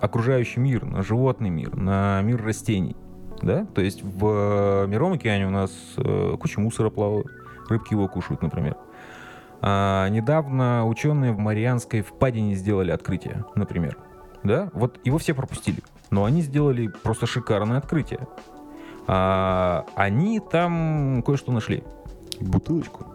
окружающий 0.00 0.60
мир, 0.60 0.84
на 0.84 1.02
животный 1.02 1.50
мир, 1.50 1.76
на 1.76 2.20
мир 2.22 2.42
растений. 2.42 2.96
Да? 3.42 3.66
То 3.74 3.80
есть 3.80 4.02
в 4.02 4.86
Мировом 4.86 5.14
океане 5.14 5.46
у 5.46 5.50
нас 5.50 5.70
э, 5.96 6.36
куча 6.40 6.60
мусора 6.60 6.90
плавает, 6.90 7.26
рыбки 7.68 7.92
его 7.92 8.08
кушают, 8.08 8.42
например. 8.42 8.76
А, 9.60 10.08
недавно 10.08 10.86
ученые 10.86 11.32
в 11.32 11.38
Марианской 11.38 12.02
впадине 12.02 12.54
сделали 12.54 12.90
открытие, 12.90 13.44
например. 13.54 13.98
Да? 14.42 14.70
Вот 14.72 15.00
его 15.04 15.18
все 15.18 15.34
пропустили. 15.34 15.82
Но 16.10 16.24
они 16.24 16.42
сделали 16.42 16.88
просто 16.88 17.26
шикарное 17.26 17.78
открытие. 17.78 18.28
А, 19.06 19.86
они 19.94 20.40
там 20.40 21.22
кое-что 21.24 21.52
нашли. 21.52 21.82
Бутылочку. 22.40 23.06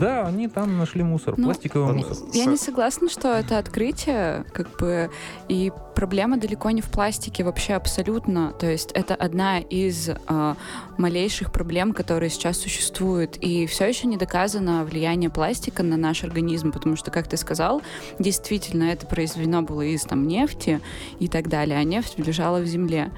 Да, 0.00 0.26
они 0.26 0.48
там 0.48 0.78
нашли 0.78 1.02
мусор, 1.02 1.34
Ну, 1.36 1.44
пластиковый 1.46 1.90
он- 1.90 1.96
мусор. 1.98 2.16
Я 2.32 2.44
не 2.46 2.56
согласна, 2.56 3.08
что 3.08 3.28
это 3.32 3.58
открытие, 3.58 4.44
как 4.52 4.76
бы, 4.78 5.10
и 5.48 5.72
проблема 5.94 6.38
далеко 6.38 6.70
не 6.70 6.80
в 6.80 6.86
пластике 6.90 7.44
вообще 7.44 7.74
абсолютно. 7.74 8.52
То 8.52 8.66
есть 8.70 8.92
это 8.92 9.14
одна 9.14 9.58
из 9.58 10.08
а, 10.26 10.56
малейших 10.98 11.52
проблем, 11.52 11.92
которые 11.92 12.30
сейчас 12.30 12.58
существуют. 12.58 13.36
И 13.38 13.66
все 13.66 13.86
еще 13.86 14.06
не 14.06 14.16
доказано 14.16 14.84
влияние 14.84 15.30
пластика 15.30 15.82
на 15.82 15.96
наш 15.96 16.24
организм, 16.24 16.72
потому 16.72 16.96
что, 16.96 17.10
как 17.10 17.28
ты 17.28 17.36
сказал, 17.36 17.82
действительно 18.18 18.84
это 18.84 19.06
произведено 19.06 19.62
было 19.62 19.82
из 19.82 20.02
там 20.02 20.26
нефти 20.26 20.80
и 21.18 21.28
так 21.28 21.48
далее, 21.48 21.78
а 21.78 21.84
нефть 21.84 22.18
лежала 22.18 22.58
в 22.60 22.66
земле. 22.66 23.12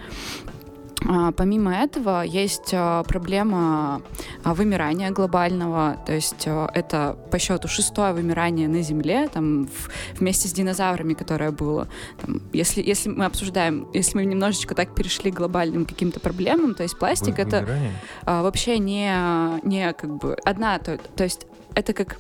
А, 1.07 1.33
Помимо 1.33 1.75
этого 1.75 2.23
есть 2.23 2.71
а, 2.73 3.03
проблема 3.05 4.03
а, 4.43 4.55
вымирания 4.55 5.11
глобального, 5.11 5.99
то 6.07 6.13
есть 6.13 6.47
это 6.47 7.17
по 7.31 7.39
счету 7.39 7.69
шестое 7.69 8.13
вымирание 8.13 8.69
на 8.69 8.83
Земле, 8.83 9.29
там 9.29 9.69
вместе 10.19 10.49
с 10.49 10.53
динозаврами, 10.53 11.15
которое 11.15 11.51
было. 11.51 11.89
Там, 12.21 12.41
если, 12.53 12.83
если 12.83 13.11
мы 13.11 13.27
обсуждаем, 13.27 13.87
если 13.93 14.17
мы 14.17 14.25
немножечко 14.25 14.75
так 14.75 14.95
перешли 14.95 15.31
к 15.31 15.35
глобальным 15.35 15.85
каким-то 15.85 16.21
проблемам, 16.21 16.75
то 16.75 16.83
есть 16.83 16.99
пластик 16.99 17.37
Вы- 17.37 17.43
это 17.43 17.61
вымирание? 17.61 17.93
вообще 18.25 18.79
не, 18.79 19.67
не 19.67 19.93
как 19.93 20.17
бы 20.17 20.37
одна, 20.45 20.79
то, 20.79 20.99
то 20.99 21.25
есть 21.25 21.47
это 21.75 21.93
как 21.93 22.19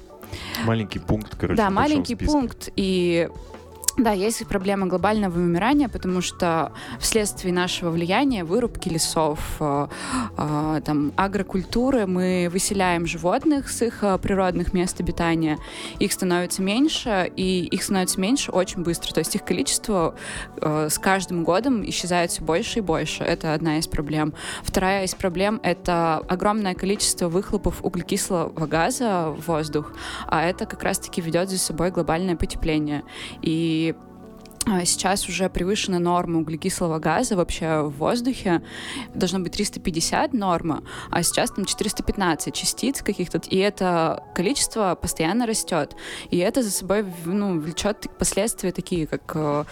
Маленький 0.64 0.98
пункт, 0.98 1.36
короче. 1.38 1.56
да, 1.56 1.70
маленький 1.70 2.16
пункт. 2.16 2.70
И 2.76 3.28
да, 3.96 4.10
есть 4.10 4.44
проблема 4.48 4.86
глобального 4.86 5.34
вымирания, 5.34 5.88
потому 5.88 6.20
что 6.20 6.72
вследствие 6.98 7.54
нашего 7.54 7.90
влияния, 7.90 8.42
вырубки 8.42 8.88
лесов, 8.88 9.38
э, 9.60 9.86
э, 10.36 10.80
там, 10.84 11.12
агрокультуры, 11.16 12.06
мы 12.06 12.48
выселяем 12.50 13.06
животных 13.06 13.70
с 13.70 13.82
их 13.82 14.02
э, 14.02 14.18
природных 14.18 14.72
мест 14.72 15.00
обитания. 15.00 15.58
Их 16.00 16.12
становится 16.12 16.60
меньше, 16.60 17.30
и 17.36 17.66
их 17.66 17.84
становится 17.84 18.18
меньше 18.20 18.50
очень 18.50 18.82
быстро. 18.82 19.14
То 19.14 19.20
есть 19.20 19.36
их 19.36 19.44
количество 19.44 20.16
э, 20.56 20.88
с 20.90 20.98
каждым 20.98 21.44
годом 21.44 21.88
исчезает 21.88 22.32
все 22.32 22.42
больше 22.42 22.80
и 22.80 22.82
больше. 22.82 23.22
Это 23.22 23.54
одна 23.54 23.78
из 23.78 23.86
проблем. 23.86 24.34
Вторая 24.64 25.04
из 25.04 25.14
проблем— 25.14 25.60
это 25.62 26.16
огромное 26.28 26.74
количество 26.74 27.28
выхлопов 27.28 27.84
углекислого 27.84 28.66
газа 28.66 29.32
в 29.36 29.46
воздух, 29.46 29.92
а 30.26 30.42
это 30.42 30.66
как 30.66 30.82
раз-таки 30.82 31.20
ведет 31.20 31.48
за 31.48 31.58
собой 31.58 31.92
глобальное 31.92 32.34
потепление. 32.34 33.04
И 33.40 33.83
Сейчас 34.66 35.28
уже 35.28 35.50
превышена 35.50 35.98
норма 35.98 36.40
углекислого 36.40 36.98
газа 36.98 37.36
вообще 37.36 37.82
в 37.82 37.90
воздухе. 37.98 38.62
Должно 39.14 39.40
быть 39.40 39.52
350 39.52 40.32
норма, 40.32 40.82
а 41.10 41.22
сейчас 41.22 41.50
там 41.50 41.64
415 41.66 42.54
частиц 42.54 43.02
каких-то. 43.02 43.40
И 43.50 43.58
это 43.58 44.22
количество 44.34 44.94
постоянно 45.00 45.46
растет. 45.46 45.94
И 46.30 46.38
это 46.38 46.62
за 46.62 46.70
собой 46.70 47.04
ну, 47.26 47.60
влечет 47.60 48.06
последствия 48.18 48.72
такие, 48.72 49.06
как 49.06 49.32
э, 49.34 49.64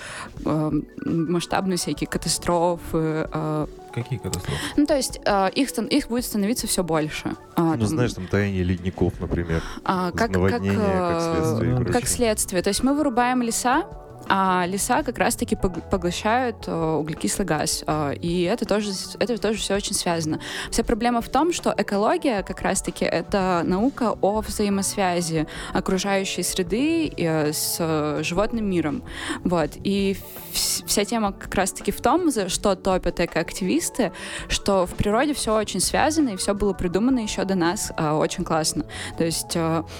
э, 0.44 0.70
масштабные 1.06 1.78
всякие 1.78 2.06
катастрофы. 2.08 3.28
э. 3.32 3.66
Какие 3.94 4.18
катастрофы? 4.18 4.60
Ну, 4.76 4.86
то 4.86 4.96
есть 4.96 5.20
э, 5.24 5.50
их, 5.54 5.70
стан- 5.70 5.86
их 5.86 6.08
будет 6.08 6.24
становиться 6.26 6.66
все 6.66 6.82
больше. 6.84 7.34
А, 7.56 7.62
Ну, 7.62 7.78
там, 7.78 7.86
знаешь, 7.86 8.12
там 8.12 8.26
таяние 8.26 8.62
ледников, 8.62 9.14
например. 9.20 9.62
а, 9.84 10.10
как, 10.10 10.18
как, 10.18 10.30
наводнение, 10.32 10.78
как 10.78 11.16
э, 11.16 11.34
следствие. 11.34 11.74
прочее. 11.76 11.92
как 11.94 12.06
следствие. 12.08 12.62
То 12.62 12.68
есть 12.68 12.82
мы 12.82 12.94
вырубаем 12.94 13.42
леса, 13.42 13.84
а 14.28 14.64
леса 14.66 15.02
как 15.02 15.18
раз-таки 15.18 15.54
пог- 15.56 15.88
поглощают 15.90 16.64
э, 16.66 16.94
углекислый 16.94 17.46
газ. 17.46 17.84
Э, 17.86 18.14
и 18.14 18.42
это 18.42 18.64
тоже, 18.64 18.90
это 19.18 19.38
тоже 19.38 19.58
все 19.58 19.74
очень 19.74 19.94
связано. 19.94 20.40
Вся 20.70 20.84
проблема 20.84 21.20
в 21.20 21.28
том, 21.28 21.52
что 21.52 21.74
экология 21.76 22.42
как 22.42 22.62
раз-таки 22.62 23.04
это 23.04 23.62
наука 23.64 24.16
о 24.20 24.40
взаимосвязи 24.40 25.46
окружающей 25.72 26.42
среды 26.42 27.12
э, 27.16 27.52
с 27.52 28.22
животным 28.22 28.70
миром. 28.70 29.02
Вот. 29.44 29.70
И 29.84 30.16
вс- 30.52 30.86
вся 30.86 31.04
тема 31.04 31.32
как 31.32 31.54
раз-таки 31.54 31.92
в 31.92 32.00
том, 32.00 32.30
за 32.30 32.48
что 32.48 32.74
топят 32.74 33.20
экоактивисты, 33.20 34.12
что 34.48 34.86
в 34.86 34.94
природе 34.94 35.34
все 35.34 35.54
очень 35.56 35.80
связано, 35.80 36.30
и 36.30 36.36
все 36.36 36.54
было 36.54 36.72
придумано 36.72 37.20
еще 37.20 37.44
до 37.44 37.54
нас 37.54 37.92
очень 37.98 38.44
классно. 38.44 38.84
То 39.18 39.24
есть, 39.24 39.56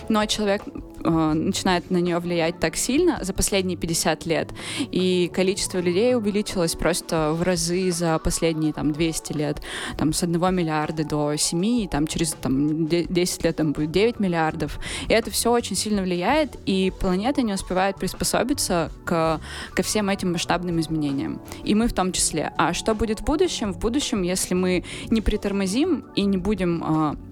но 0.09 0.27
человек 0.27 0.63
э, 1.05 1.33
начинает 1.33 1.91
на 1.91 1.99
нее 1.99 2.19
влиять 2.19 2.59
так 2.59 2.77
сильно 2.77 3.19
за 3.23 3.33
последние 3.33 3.77
50 3.77 4.27
лет, 4.27 4.51
и 4.91 5.31
количество 5.33 5.79
людей 5.79 6.15
увеличилось 6.15 6.75
просто 6.75 7.33
в 7.35 7.43
разы 7.43 7.91
за 7.91 8.19
последние 8.19 8.73
там 8.73 8.93
200 8.93 9.33
лет, 9.33 9.63
там 9.97 10.13
с 10.13 10.23
1 10.23 10.55
миллиарда 10.55 11.05
до 11.05 11.37
7, 11.37 11.65
и 11.65 11.89
там 11.89 12.07
через 12.07 12.33
там, 12.33 12.87
де- 12.87 13.05
10 13.05 13.45
лет 13.45 13.57
там 13.57 13.73
будет 13.73 13.91
9 13.91 14.21
миллиардов, 14.21 14.79
и 15.09 15.13
это 15.13 15.31
все 15.31 15.51
очень 15.51 15.77
сильно 15.77 16.03
влияет, 16.03 16.57
и 16.67 16.93
планета 17.01 17.43
не 17.43 17.53
успевает 17.53 17.97
приспособиться 17.97 18.91
к, 19.05 19.41
ко 19.75 19.83
всем 19.83 20.09
этим 20.09 20.33
масштабным 20.33 20.81
изменениям, 20.81 21.41
и 21.65 21.75
мы 21.75 21.89
в 21.89 21.93
том 21.93 22.13
числе. 22.13 22.53
А 22.57 22.73
что 22.73 22.95
будет 22.95 23.21
в 23.21 23.25
будущем? 23.25 23.73
В 23.73 23.79
будущем, 23.79 24.23
если 24.23 24.55
мы 24.55 24.85
не 25.11 25.21
притормозим 25.21 26.05
и 26.15 26.25
не 26.25 26.37
будем 26.37 26.83
э, 26.85 27.32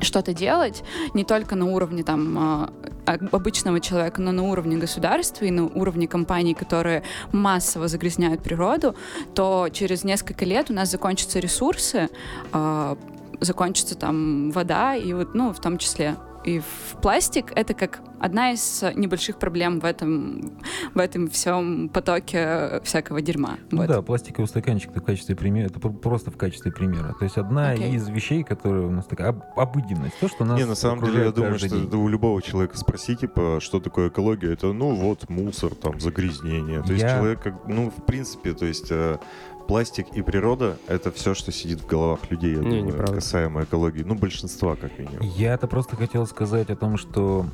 что-то 0.00 0.34
делать 0.34 0.82
не 1.14 1.24
только 1.24 1.56
на 1.56 1.66
уровне 1.66 2.02
там 2.02 2.38
а, 2.38 2.72
об- 3.06 3.34
обычного 3.34 3.80
человека, 3.80 4.20
но 4.20 4.32
на 4.32 4.42
уровне 4.44 4.76
государства 4.76 5.44
и 5.44 5.50
на 5.50 5.66
уровне 5.66 6.08
компаний, 6.08 6.54
которые 6.54 7.02
массово 7.32 7.88
загрязняют 7.88 8.42
природу, 8.42 8.94
то 9.34 9.68
через 9.72 10.04
несколько 10.04 10.44
лет 10.44 10.70
у 10.70 10.74
нас 10.74 10.90
закончатся 10.90 11.38
ресурсы, 11.38 12.08
а, 12.52 12.96
закончится 13.40 13.94
там 13.96 14.50
вода 14.50 14.94
и 14.96 15.12
вот, 15.12 15.34
ну, 15.34 15.52
в 15.52 15.60
том 15.60 15.78
числе. 15.78 16.16
И 16.48 16.60
в 16.60 16.96
пластик 17.02 17.52
это 17.54 17.74
как 17.74 18.00
одна 18.20 18.52
из 18.52 18.82
небольших 18.94 19.38
проблем 19.38 19.80
в 19.80 19.84
этом, 19.84 20.58
в 20.94 20.98
этом 20.98 21.28
всем 21.28 21.90
потоке 21.90 22.80
всякого 22.84 23.20
дерьма. 23.20 23.58
Ну 23.70 23.78
Вот. 23.82 23.88
да, 23.88 24.00
пластиковый 24.00 24.48
стаканчик 24.48 24.90
это 24.92 25.00
в 25.00 25.04
качестве 25.04 25.36
примера, 25.36 25.66
это 25.66 25.78
пр- 25.78 25.92
просто 25.92 26.30
в 26.30 26.38
качестве 26.38 26.72
примера. 26.72 27.14
То 27.18 27.24
есть 27.24 27.36
одна 27.36 27.72
Окей. 27.72 27.94
из 27.96 28.08
вещей, 28.08 28.42
которые 28.44 28.86
у 28.86 28.90
нас 28.90 29.04
такая 29.04 29.28
об- 29.28 29.42
обыденность, 29.58 30.18
то, 30.20 30.28
что 30.28 30.46
нас 30.46 30.58
Не, 30.58 30.64
на 30.64 30.74
самом 30.74 31.04
деле, 31.04 31.24
я 31.24 31.32
думаю, 31.32 31.58
что 31.58 31.68
день. 31.68 31.90
у 31.94 32.08
любого 32.08 32.40
человека 32.40 32.78
спроси, 32.78 33.14
типа, 33.14 33.58
что 33.60 33.78
такое 33.78 34.08
экология, 34.08 34.50
это, 34.54 34.72
ну, 34.72 34.94
вот, 34.94 35.28
мусор, 35.28 35.74
там, 35.74 36.00
загрязнение. 36.00 36.82
То 36.82 36.92
есть 36.92 37.02
Я- 37.02 37.16
человек, 37.18 37.42
как, 37.42 37.68
ну, 37.68 37.90
в 37.90 38.04
принципе, 38.06 38.54
то 38.54 38.64
есть 38.64 38.86
э, 38.90 39.18
пластик 39.68 40.06
и 40.14 40.22
природа— 40.22 40.76
это 40.88 41.12
все, 41.12 41.34
что 41.34 41.52
сидит 41.52 41.80
в 41.82 41.86
головах 41.86 42.20
людей, 42.30 42.52
я 42.54 42.58
Не, 42.58 42.64
думаю, 42.64 42.84
неправда. 42.86 43.14
касаемо 43.14 43.62
экологии. 43.62 44.02
Ну, 44.02 44.14
большинства, 44.16 44.74
как 44.74 44.98
минимум. 44.98 45.20
Я-то 45.20 45.68
просто 45.68 45.94
хотел 45.94 46.26
сказать 46.26 46.70
о 46.70 46.76
том, 46.76 46.96
что 46.96 47.46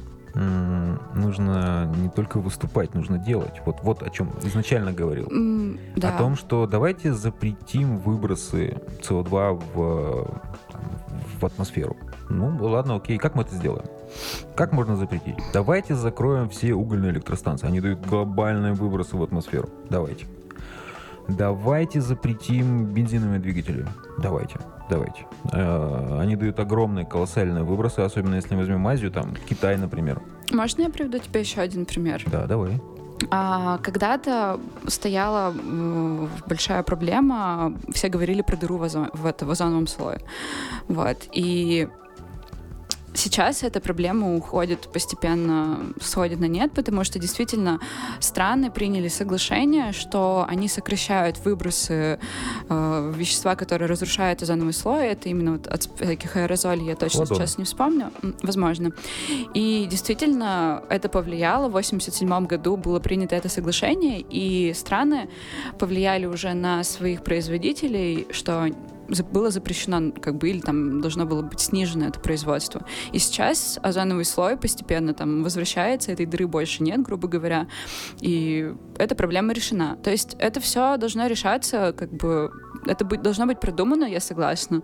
нужно 1.14 1.92
не 1.96 2.08
только 2.08 2.38
выступать, 2.40 2.94
нужно 2.94 3.18
делать. 3.18 3.60
Вот, 3.66 3.76
вот 3.82 4.02
о 4.02 4.10
чем 4.10 4.30
изначально 4.42 4.92
говорил. 4.92 5.28
М, 5.30 5.78
да. 5.96 6.14
О 6.14 6.18
том, 6.18 6.36
что 6.36 6.66
давайте 6.66 7.12
запретим 7.14 7.98
выбросы 7.98 8.76
СО2 9.02 9.62
в, 9.74 10.40
в 11.40 11.44
атмосферу. 11.46 11.96
Ну, 12.30 12.56
ладно, 12.60 12.96
окей. 12.96 13.18
Как 13.18 13.34
мы 13.36 13.42
это 13.42 13.54
сделаем? 13.54 13.84
Как 14.56 14.72
можно 14.72 14.96
запретить? 14.96 15.36
Давайте 15.52 15.94
закроем 15.94 16.48
все 16.48 16.74
угольные 16.74 17.12
электростанции. 17.12 17.66
Они 17.68 17.80
дают 17.80 18.00
глобальные 18.04 18.72
выбросы 18.72 19.16
в 19.16 19.22
атмосферу. 19.22 19.68
Давайте. 19.90 20.26
Давайте 21.28 22.00
запретим 22.00 22.84
бензиновые 22.86 23.40
двигатели. 23.40 23.86
Давайте, 24.18 24.56
давайте. 24.90 25.26
Э, 25.52 26.18
Они 26.20 26.36
дают 26.36 26.58
огромные, 26.60 27.06
колоссальные 27.06 27.64
выбросы, 27.64 28.00
особенно 28.00 28.34
если 28.34 28.54
мы 28.54 28.60
возьмем 28.60 28.86
Азию, 28.86 29.10
там, 29.10 29.34
Китай, 29.48 29.76
например. 29.78 30.20
Можно 30.52 30.82
я 30.82 30.90
приведу 30.90 31.18
тебе 31.18 31.40
еще 31.40 31.60
один 31.60 31.86
пример? 31.86 32.22
Да, 32.26 32.46
давай. 32.46 32.80
А, 33.30 33.78
когда-то 33.78 34.60
стояла 34.86 35.50
м, 35.52 36.28
большая 36.46 36.82
проблема, 36.82 37.72
все 37.92 38.08
говорили 38.08 38.42
про 38.42 38.56
дыру 38.56 38.76
в, 38.76 38.82
озон, 38.82 39.08
в, 39.14 39.24
это, 39.24 39.46
в 39.46 39.50
озоновом 39.50 39.86
слое. 39.86 40.20
Вот. 40.88 41.16
И 41.32 41.88
сейчас 43.14 43.62
эта 43.62 43.80
проблема 43.80 44.36
уходит 44.36 44.88
постепенно, 44.92 45.80
сходит 46.00 46.40
на 46.40 46.46
нет, 46.46 46.72
потому 46.72 47.04
что 47.04 47.18
действительно 47.18 47.80
страны 48.20 48.70
приняли 48.70 49.08
соглашение, 49.08 49.92
что 49.92 50.44
они 50.48 50.68
сокращают 50.68 51.38
выбросы 51.44 52.18
э, 52.68 53.12
вещества, 53.16 53.54
которые 53.56 53.88
разрушают 53.88 54.42
озоновый 54.42 54.72
слой. 54.72 55.06
Это 55.06 55.28
именно 55.28 55.52
вот 55.52 55.66
от 55.66 55.82
всяких 55.82 56.36
аэрозолей, 56.36 56.86
я 56.86 56.96
точно 56.96 57.20
Ладно. 57.20 57.36
сейчас 57.36 57.58
не 57.58 57.64
вспомню, 57.64 58.10
возможно. 58.42 58.92
И 59.54 59.86
действительно 59.90 60.82
это 60.88 61.08
повлияло. 61.08 61.64
В 61.64 61.76
1987 61.76 62.46
году 62.46 62.76
было 62.76 63.00
принято 63.00 63.36
это 63.36 63.48
соглашение, 63.48 64.20
и 64.20 64.72
страны 64.74 65.28
повлияли 65.78 66.26
уже 66.26 66.54
на 66.54 66.84
своих 66.84 67.22
производителей, 67.22 68.26
что 68.30 68.70
было 69.30 69.50
запрещено, 69.50 70.12
как 70.12 70.36
бы, 70.36 70.50
или 70.50 70.60
там 70.60 71.00
должно 71.00 71.26
было 71.26 71.42
быть 71.42 71.60
снижено 71.60 72.06
это 72.06 72.20
производство. 72.20 72.84
И 73.12 73.18
сейчас 73.18 73.78
озоновый 73.82 74.24
слой 74.24 74.56
постепенно 74.56 75.14
там 75.14 75.42
возвращается, 75.42 76.12
этой 76.12 76.26
дыры 76.26 76.46
больше 76.46 76.82
нет, 76.82 77.02
грубо 77.02 77.28
говоря, 77.28 77.66
и 78.20 78.72
эта 78.98 79.14
проблема 79.14 79.52
решена. 79.52 79.96
То 80.02 80.10
есть 80.10 80.36
это 80.38 80.60
все 80.60 80.96
должно 80.96 81.26
решаться, 81.26 81.94
как 81.96 82.12
бы, 82.12 82.50
это 82.86 83.04
быть, 83.04 83.22
должно 83.22 83.46
быть 83.46 83.60
продумано, 83.60 84.04
я 84.04 84.20
согласна, 84.20 84.82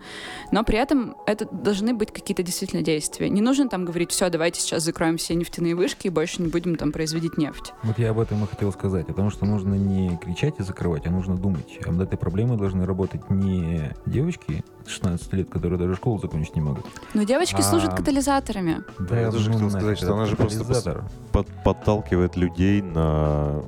но 0.52 0.64
при 0.64 0.78
этом 0.78 1.16
это 1.26 1.46
должны 1.50 1.94
быть 1.94 2.12
какие-то 2.12 2.42
действительно 2.42 2.82
действия. 2.82 3.28
Не 3.28 3.40
нужно 3.40 3.68
там 3.68 3.84
говорить, 3.84 4.10
все, 4.10 4.30
давайте 4.30 4.60
сейчас 4.60 4.82
закроем 4.82 5.16
все 5.16 5.34
нефтяные 5.34 5.74
вышки 5.74 6.06
и 6.06 6.10
больше 6.10 6.42
не 6.42 6.48
будем 6.48 6.76
там 6.76 6.92
производить 6.92 7.36
нефть. 7.38 7.72
Вот 7.82 7.98
я 7.98 8.10
об 8.10 8.18
этом 8.18 8.42
и 8.44 8.46
хотел 8.46 8.72
сказать, 8.72 9.06
потому 9.06 9.30
что 9.30 9.46
нужно 9.46 9.74
не 9.74 10.16
кричать 10.18 10.54
и 10.58 10.62
закрывать, 10.62 11.06
а 11.06 11.10
нужно 11.10 11.36
думать. 11.36 11.78
Над 11.86 12.08
этой 12.08 12.18
проблемой 12.18 12.56
должны 12.56 12.86
работать 12.86 13.30
не 13.30 13.92
девочки 14.10 14.64
16 14.86 15.32
лет, 15.34 15.48
которые 15.50 15.78
даже 15.78 15.94
школу 15.94 16.18
закончить 16.18 16.54
не 16.56 16.60
могут. 16.62 16.84
Но 17.14 17.22
девочки 17.22 17.60
А, 17.60 17.62
служат 17.62 17.94
катализаторами. 17.94 18.82
Да, 18.98 19.20
я 19.20 19.30
тоже 19.30 19.52
хотел 19.52 19.70
сказать, 19.70 19.98
что 19.98 20.14
она 20.14 20.26
же 20.26 20.36
просто 20.36 21.04
под- 21.32 21.46
подталкивает 21.64 22.36
людей 22.36 22.82
на 22.82 23.62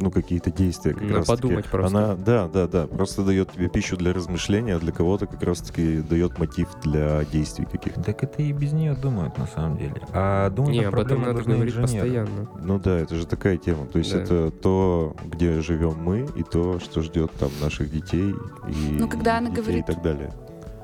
ну, 0.00 0.10
какие-то 0.10 0.50
действия. 0.50 0.94
Как 0.94 1.10
раз 1.10 1.26
таки. 1.26 1.42
подумать 1.42 1.66
просто. 1.66 1.98
Она, 1.98 2.14
да, 2.14 2.48
да, 2.48 2.66
да, 2.66 2.86
просто 2.86 3.24
дает 3.24 3.52
тебе 3.52 3.68
пищу 3.68 3.96
для 3.96 4.12
размышления, 4.12 4.76
а 4.76 4.78
для 4.78 4.92
кого-то 4.92 5.26
как 5.26 5.42
раз-таки 5.42 5.98
дает 6.00 6.38
мотив 6.38 6.68
для 6.82 7.24
действий 7.24 7.66
каких-то. 7.70 8.02
Так 8.02 8.22
это 8.24 8.42
и 8.42 8.52
без 8.52 8.72
нее 8.72 8.94
думают 8.94 9.38
на 9.38 9.46
самом 9.46 9.76
деле. 9.78 10.00
А 10.12 10.50
думать 10.50 10.72
Не, 10.72 10.84
об 10.84 10.94
этом 10.98 11.22
надо 11.22 11.42
говорить 11.42 11.74
инженеры. 11.74 11.82
постоянно. 11.82 12.48
Ну 12.62 12.78
да, 12.78 12.98
это 12.98 13.14
же 13.16 13.26
такая 13.26 13.56
тема. 13.56 13.86
То 13.86 13.98
есть 13.98 14.12
Да. 14.12 14.20
это 14.20 14.50
то, 14.50 15.16
где 15.24 15.60
живем 15.60 15.96
мы, 16.02 16.28
и 16.36 16.42
то, 16.42 16.80
что 16.80 17.02
ждет 17.02 17.30
там 17.32 17.50
наших 17.60 17.90
детей 17.90 18.34
и, 18.68 18.96
Ну, 18.98 19.08
когда 19.08 19.38
она 19.38 19.50
детей 19.50 19.62
говорит- 19.62 19.88
и 19.88 19.92
так 19.92 20.02
далее. 20.02 20.32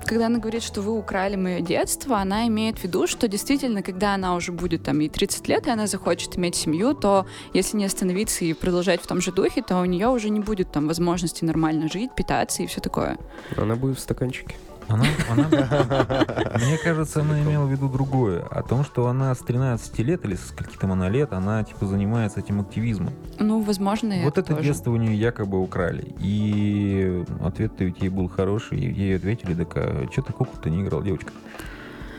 Когда 0.04 0.26
она 0.26 0.38
говорит, 0.38 0.62
что 0.62 0.80
вы 0.82 0.92
украли 0.92 1.36
мое 1.36 1.60
детство, 1.60 2.18
она 2.18 2.46
имеет 2.48 2.78
в 2.78 2.84
виду, 2.84 3.06
что 3.06 3.28
действительно, 3.28 3.82
когда 3.82 4.14
она 4.14 4.34
уже 4.34 4.52
будет 4.52 4.84
там 4.84 4.98
ей 5.00 5.08
30 5.08 5.48
лет, 5.48 5.66
и 5.66 5.70
она 5.70 5.86
захочет 5.86 6.36
иметь 6.38 6.54
семью, 6.54 6.94
то 6.94 7.26
если 7.52 7.76
не 7.76 7.84
остановиться 7.84 8.44
и 8.44 8.52
продолжать 8.52 9.02
в 9.02 9.06
том 9.06 9.20
же 9.20 9.32
духе, 9.32 9.62
то 9.62 9.80
у 9.80 9.84
нее 9.84 10.08
уже 10.08 10.30
не 10.30 10.40
будет 10.40 10.72
там 10.72 10.86
возможности 10.86 11.44
нормально 11.44 11.88
жить, 11.88 12.14
питаться 12.14 12.62
и 12.62 12.66
все 12.66 12.80
такое. 12.80 13.18
Она 13.56 13.76
будет 13.76 13.98
в 13.98 14.00
стаканчике. 14.00 14.56
Она, 14.88 15.04
она- 15.30 15.48
мне 16.58 16.78
кажется, 16.82 17.20
она 17.20 17.40
имела 17.42 17.66
в 17.66 17.70
виду 17.70 17.88
другое. 17.88 18.42
О 18.50 18.62
том, 18.62 18.84
что 18.84 19.06
она 19.06 19.34
с 19.34 19.38
13 19.38 19.98
лет 20.00 20.24
или 20.24 20.34
со 20.34 20.48
скольки 20.48 20.76
там 20.76 20.92
она 20.92 21.08
лет, 21.08 21.32
она 21.32 21.62
типа 21.62 21.86
занимается 21.86 22.40
этим 22.40 22.60
активизмом. 22.60 23.12
Ну, 23.38 23.60
возможно, 23.60 24.12
и 24.14 24.24
вот 24.24 24.38
это 24.38 24.54
тоже. 24.54 24.68
детство 24.68 24.90
у 24.90 24.96
нее 24.96 25.14
якобы 25.14 25.60
украли. 25.60 26.14
И 26.20 27.24
ответ-то 27.44 27.84
ведь 27.84 28.00
ей 28.00 28.08
был 28.08 28.28
хороший. 28.28 28.78
И 28.78 28.90
ей 28.92 29.16
ответили, 29.16 29.54
так 29.54 29.76
а 29.76 30.06
что 30.10 30.22
ты 30.22 30.32
куклу-то 30.32 30.70
не 30.70 30.82
играл, 30.82 31.02
девочка? 31.02 31.32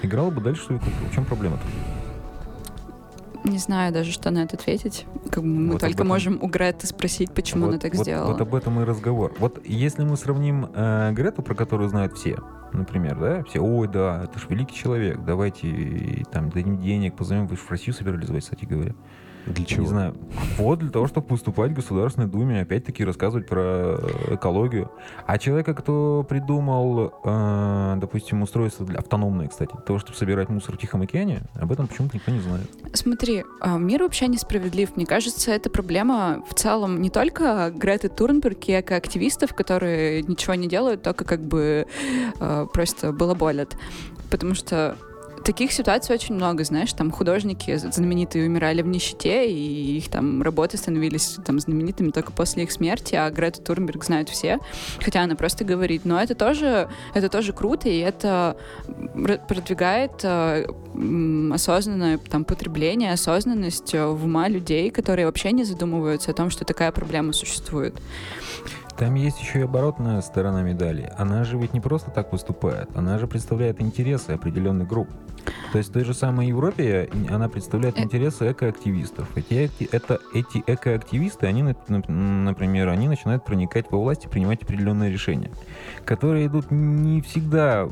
Играла 0.03 0.29
бы 0.29 0.39
дальше 0.41 0.63
свою 0.63 0.79
куклу. 0.79 1.07
В 1.11 1.15
чем 1.15 1.25
проблема-то? 1.25 1.63
Не 3.45 3.57
знаю 3.57 3.93
даже, 3.93 4.11
что 4.11 4.29
на 4.31 4.39
это 4.43 4.57
ответить. 4.57 5.05
Как 5.31 5.43
бы 5.43 5.49
мы 5.49 5.71
Вот 5.73 5.81
только 5.81 5.95
этом- 5.95 6.07
можем 6.07 6.39
у 6.41 6.47
Греты 6.47 6.85
спросить, 6.87 7.31
почему 7.31 7.65
вот, 7.65 7.69
она 7.71 7.79
так 7.79 7.95
вот- 7.95 8.03
сделала. 8.03 8.31
Вот 8.33 8.41
об 8.41 8.53
этом 8.53 8.79
и 8.81 8.83
разговор. 8.83 9.33
Вот 9.39 9.59
если 9.65 10.03
мы 10.03 10.17
сравним 10.17 10.69
э, 10.73 11.11
Грету, 11.13 11.41
про 11.41 11.55
которую 11.55 11.89
знают 11.89 12.13
все, 12.17 12.37
например, 12.73 13.17
да, 13.19 13.43
все, 13.43 13.59
ой, 13.59 13.87
да, 13.87 14.23
это 14.23 14.39
ж 14.39 14.47
великий 14.49 14.75
человек, 14.75 15.19
давайте 15.23 15.67
и, 15.67 16.23
там 16.25 16.49
дадим 16.49 16.79
денег, 16.79 17.15
позовем, 17.15 17.47
вы 17.47 17.55
же 17.55 17.61
в 17.61 17.71
Россию 17.71 17.93
собирались 17.93 18.27
звать, 18.27 18.43
кстати 18.43 18.65
говоря. 18.65 18.93
Для 19.49 19.77
Не 19.77 19.87
знаю. 19.87 20.15
Вот 20.57 20.79
для 20.79 20.89
того, 20.89 21.07
чтобы 21.07 21.27
поступать 21.27 21.71
в 21.71 21.75
Государственной 21.75 22.27
Думе, 22.27 22.61
опять-таки 22.61 23.03
рассказывать 23.03 23.47
про 23.47 23.97
экологию. 24.31 24.91
А 25.25 25.37
человека, 25.39 25.73
кто 25.73 26.25
придумал, 26.27 27.13
э, 27.23 27.95
допустим, 27.97 28.43
устройство 28.43 28.85
для 28.85 28.99
автономное, 28.99 29.47
кстати, 29.47 29.71
для 29.71 29.81
того, 29.81 29.97
чтобы 29.97 30.17
собирать 30.17 30.49
мусор 30.49 30.75
в 30.75 30.77
Тихом 30.79 31.01
океане, 31.01 31.41
об 31.55 31.71
этом 31.71 31.87
почему-то 31.87 32.17
никто 32.17 32.31
не 32.31 32.39
знает. 32.39 32.69
Смотри, 32.93 33.43
а, 33.59 33.77
мир 33.77 34.03
вообще 34.03 34.27
несправедлив. 34.27 34.95
Мне 34.95 35.05
кажется, 35.05 35.51
это 35.51 35.69
проблема 35.69 36.43
в 36.47 36.53
целом 36.53 37.01
не 37.01 37.09
только 37.09 37.71
Греты 37.75 38.09
Турнберг 38.09 38.67
и 38.67 38.79
экоактивистов, 38.79 39.55
которые 39.55 40.21
ничего 40.23 40.53
не 40.53 40.67
делают, 40.67 41.01
только 41.01 41.25
как 41.25 41.41
бы 41.41 41.87
э, 42.39 42.67
просто 42.71 43.11
балаболят. 43.11 43.75
Потому 44.29 44.53
что 44.53 44.95
таких 45.43 45.71
ситуаций 45.71 46.15
очень 46.15 46.35
много, 46.35 46.63
знаешь, 46.63 46.93
там 46.93 47.11
художники 47.11 47.75
знаменитые 47.75 48.47
умирали 48.47 48.81
в 48.81 48.87
нищете, 48.87 49.49
и 49.49 49.97
их 49.97 50.09
там 50.09 50.41
работы 50.41 50.77
становились 50.77 51.37
там 51.45 51.59
знаменитыми 51.59 52.11
только 52.11 52.31
после 52.31 52.63
их 52.63 52.71
смерти, 52.71 53.15
а 53.15 53.29
Грету 53.29 53.61
Турнберг 53.61 54.03
знают 54.03 54.29
все, 54.29 54.59
хотя 55.01 55.23
она 55.23 55.35
просто 55.35 55.63
говорит, 55.63 56.05
но 56.05 56.21
это 56.21 56.35
тоже, 56.35 56.89
это 57.13 57.29
тоже 57.29 57.53
круто, 57.53 57.89
и 57.89 57.97
это 57.99 58.57
продвигает 59.47 60.23
э, 60.23 60.65
осознанное 61.51 62.17
там 62.17 62.45
потребление, 62.45 63.13
осознанность 63.13 63.93
э, 63.93 64.05
в 64.05 64.25
ума 64.25 64.47
людей, 64.47 64.89
которые 64.89 65.25
вообще 65.25 65.51
не 65.51 65.63
задумываются 65.63 66.31
о 66.31 66.33
том, 66.33 66.49
что 66.49 66.65
такая 66.65 66.91
проблема 66.91 67.33
существует. 67.33 67.95
Там 68.99 69.15
есть 69.15 69.39
еще 69.39 69.59
и 69.59 69.63
оборотная 69.63 70.19
сторона 70.19 70.61
медали. 70.61 71.09
Она 71.17 71.45
же 71.45 71.57
ведь 71.57 71.73
не 71.73 71.79
просто 71.79 72.11
так 72.11 72.33
выступает, 72.33 72.89
она 72.95 73.17
же 73.17 73.27
представляет 73.27 73.81
интересы 73.81 74.31
определенных 74.31 74.89
групп. 74.89 75.07
То 75.71 75.77
есть 75.77 75.89
в 75.89 75.93
той 75.93 76.03
же 76.03 76.13
самой 76.13 76.47
Европе 76.47 77.09
она 77.29 77.47
представляет 77.47 77.97
Э. 77.97 78.01
интересы 78.01 78.51
экоактивистов. 78.51 79.29
Эти, 79.37 79.85
это, 79.93 80.19
эти 80.33 80.61
экоактивисты, 80.67 81.47
они, 81.47 81.61
нап- 81.63 81.87
нап- 81.87 82.11
например, 82.11 82.89
они 82.89 83.07
начинают 83.07 83.45
проникать 83.45 83.89
во 83.89 83.99
власть 84.01 84.25
и 84.25 84.27
принимать 84.27 84.63
определенные 84.63 85.09
решения, 85.09 85.49
которые 86.03 86.47
идут 86.47 86.69
не 86.69 87.21
всегда 87.21 87.87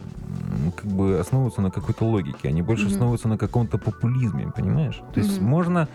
как 0.75 0.91
бы 0.91 1.19
основываются 1.19 1.61
на 1.61 1.71
какой-то 1.71 2.03
логике, 2.03 2.49
они 2.49 2.61
больше 2.61 2.83
Мгм. 2.83 2.91
основываются 2.93 3.29
на 3.29 3.37
каком-то 3.37 3.77
популизме, 3.77 4.51
понимаешь? 4.53 5.01
То 5.13 5.21
есть 5.21 5.39
Мгм. 5.39 5.49
можно 5.49 5.87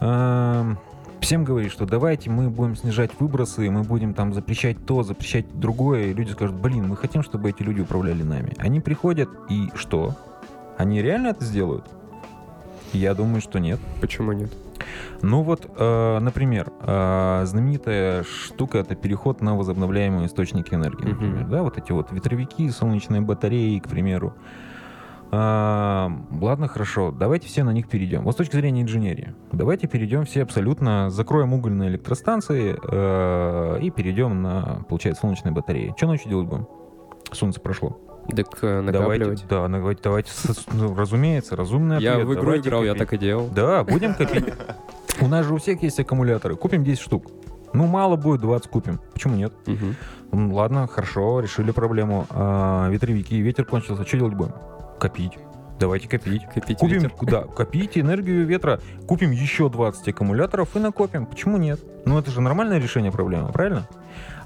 эм, 0.00 0.78
всем 1.20 1.44
говорить, 1.44 1.72
что 1.72 1.86
давайте 1.86 2.30
мы 2.30 2.50
будем 2.50 2.76
снижать 2.76 3.10
выбросы, 3.18 3.70
мы 3.70 3.82
будем 3.82 4.14
там 4.14 4.32
запрещать 4.32 4.84
то, 4.86 5.02
запрещать 5.02 5.46
другое, 5.58 6.06
и 6.06 6.14
люди 6.14 6.32
скажут, 6.32 6.56
блин, 6.56 6.88
мы 6.88 6.96
хотим, 6.96 7.22
чтобы 7.22 7.50
эти 7.50 7.62
люди 7.62 7.80
управляли 7.80 8.22
нами. 8.22 8.54
Они 8.58 8.80
приходят, 8.80 9.28
и 9.48 9.70
что? 9.74 10.16
Они 10.78 11.02
реально 11.02 11.28
это 11.28 11.44
сделают? 11.44 11.84
Я 12.92 13.14
думаю, 13.14 13.40
что 13.40 13.60
нет. 13.60 13.78
Почему 14.00 14.32
нет? 14.32 14.50
Ну 15.22 15.42
вот, 15.42 15.70
э, 15.76 16.18
например, 16.20 16.72
э, 16.80 17.42
знаменитая 17.46 18.24
штука 18.24 18.78
это 18.78 18.94
переход 18.94 19.42
на 19.42 19.56
возобновляемые 19.56 20.26
источники 20.26 20.74
энергии, 20.74 21.04
например, 21.04 21.46
да, 21.46 21.62
вот 21.62 21.76
эти 21.78 21.92
вот 21.92 22.10
ветровики, 22.10 22.68
солнечные 22.70 23.20
батареи, 23.20 23.78
к 23.78 23.88
примеру. 23.88 24.34
А, 25.32 26.10
ладно, 26.40 26.66
хорошо, 26.66 27.12
давайте 27.12 27.46
все 27.46 27.62
на 27.62 27.70
них 27.70 27.88
перейдем. 27.88 28.24
Вот 28.24 28.34
с 28.34 28.36
точки 28.36 28.56
зрения 28.56 28.82
инженерии, 28.82 29.34
давайте 29.52 29.86
перейдем 29.86 30.24
все 30.24 30.42
абсолютно, 30.42 31.08
закроем 31.10 31.52
угольные 31.54 31.88
электростанции 31.88 32.76
э, 32.82 33.80
и 33.80 33.90
перейдем 33.90 34.42
на, 34.42 34.84
получается, 34.88 35.20
солнечные 35.22 35.52
батареи. 35.52 35.94
Что 35.96 36.06
ночью 36.08 36.30
делать 36.30 36.48
будем? 36.48 36.66
Солнце 37.32 37.60
прошло. 37.60 38.00
Так 38.34 38.46
э, 38.62 38.80
накапливать. 38.80 39.18
Давайте, 39.20 39.44
да, 39.48 39.68
давайте, 39.68 40.00
давайте, 40.02 40.30
ну, 40.72 40.94
разумеется, 40.96 41.54
разумный 41.54 42.00
Я 42.00 42.12
ответ. 42.14 42.26
в 42.26 42.32
игру 42.34 42.42
давайте 42.42 42.68
играл, 42.68 42.82
я 42.82 42.92
копить. 42.94 42.98
так 43.08 43.12
и 43.12 43.18
делал. 43.18 43.48
Да, 43.54 43.84
будем 43.84 44.14
копить. 44.14 44.44
У 45.20 45.28
нас 45.28 45.46
же 45.46 45.54
у 45.54 45.58
всех 45.58 45.82
есть 45.82 46.00
аккумуляторы. 46.00 46.56
Купим 46.56 46.82
10 46.82 47.00
штук. 47.00 47.26
Ну, 47.72 47.86
мало 47.86 48.16
будет, 48.16 48.40
20 48.40 48.68
купим. 48.68 48.98
Почему 49.12 49.36
нет? 49.36 49.52
М, 50.32 50.52
Ладно, 50.52 50.88
хорошо, 50.88 51.38
решили 51.40 51.70
проблему. 51.70 52.26
А, 52.30 52.88
ветровики, 52.88 53.40
ветер 53.40 53.64
кончился. 53.64 54.04
Что 54.04 54.16
делать 54.18 54.34
будем? 54.34 54.52
Копить. 55.00 55.32
Давайте 55.78 56.08
копить. 56.08 56.44
Копить 56.52 56.76
Купим, 56.78 56.94
ветер. 56.98 57.12
да, 57.22 57.40
копите 57.44 58.00
энергию 58.00 58.44
ветра, 58.44 58.80
купим 59.08 59.30
еще 59.30 59.70
20 59.70 60.08
аккумуляторов 60.08 60.76
и 60.76 60.78
накопим. 60.78 61.24
Почему 61.24 61.56
нет? 61.56 61.80
Ну, 62.04 62.18
это 62.18 62.30
же 62.30 62.42
нормальное 62.42 62.78
решение 62.78 63.10
проблемы, 63.10 63.50
правильно? 63.50 63.88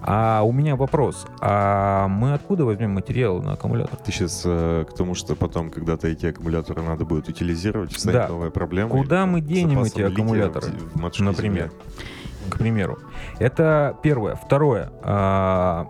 А 0.01 0.43
у 0.45 0.53
меня 0.53 0.77
вопрос. 0.77 1.27
А 1.40 2.07
мы 2.07 2.35
откуда 2.35 2.64
возьмем 2.64 2.93
материалы 2.93 3.43
на 3.43 3.55
аккумулятор? 3.55 3.97
Ты 3.99 4.12
сейчас 4.12 4.43
э, 4.45 4.85
к 4.88 4.95
тому, 4.95 5.17
что 5.17 5.35
потом 5.35 5.71
когда-то 5.71 6.07
эти 6.07 6.27
аккумуляторы 6.27 6.83
надо 6.83 7.05
будет 7.05 7.29
утилизировать, 7.29 7.93
встанет 7.93 8.21
Да. 8.23 8.29
новая 8.29 8.51
проблема. 8.51 8.90
Куда 8.90 9.27
мы 9.27 9.40
денем 9.40 9.83
эти 9.83 10.03
аккумуляторы, 10.03 10.69
в- 10.69 10.93
в 10.97 11.01
матушке 11.01 11.25
например? 11.25 11.71
Земле. 11.71 12.51
К 12.51 12.59
примеру. 12.59 12.99
Это 13.40 13.97
первое. 14.05 14.37
Второе. 14.37 14.93
А, 15.03 15.88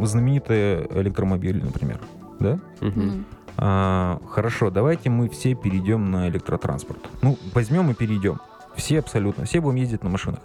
знаменитые 0.00 0.86
электромобили, 0.94 1.60
например. 1.60 1.98
Да? 2.40 2.58
Мгм. 2.80 3.26
А, 3.60 4.20
хорошо, 4.30 4.70
давайте 4.70 5.10
мы 5.10 5.28
все 5.28 5.54
перейдем 5.54 6.10
на 6.12 6.28
электротранспорт. 6.28 7.00
Ну, 7.22 7.36
возьмем 7.52 7.90
и 7.90 7.94
перейдем. 7.94 8.38
Все 8.76 9.00
абсолютно. 9.00 9.44
Все 9.44 9.60
будем 9.60 9.76
ездить 9.76 10.04
на 10.04 10.10
машинах 10.10 10.40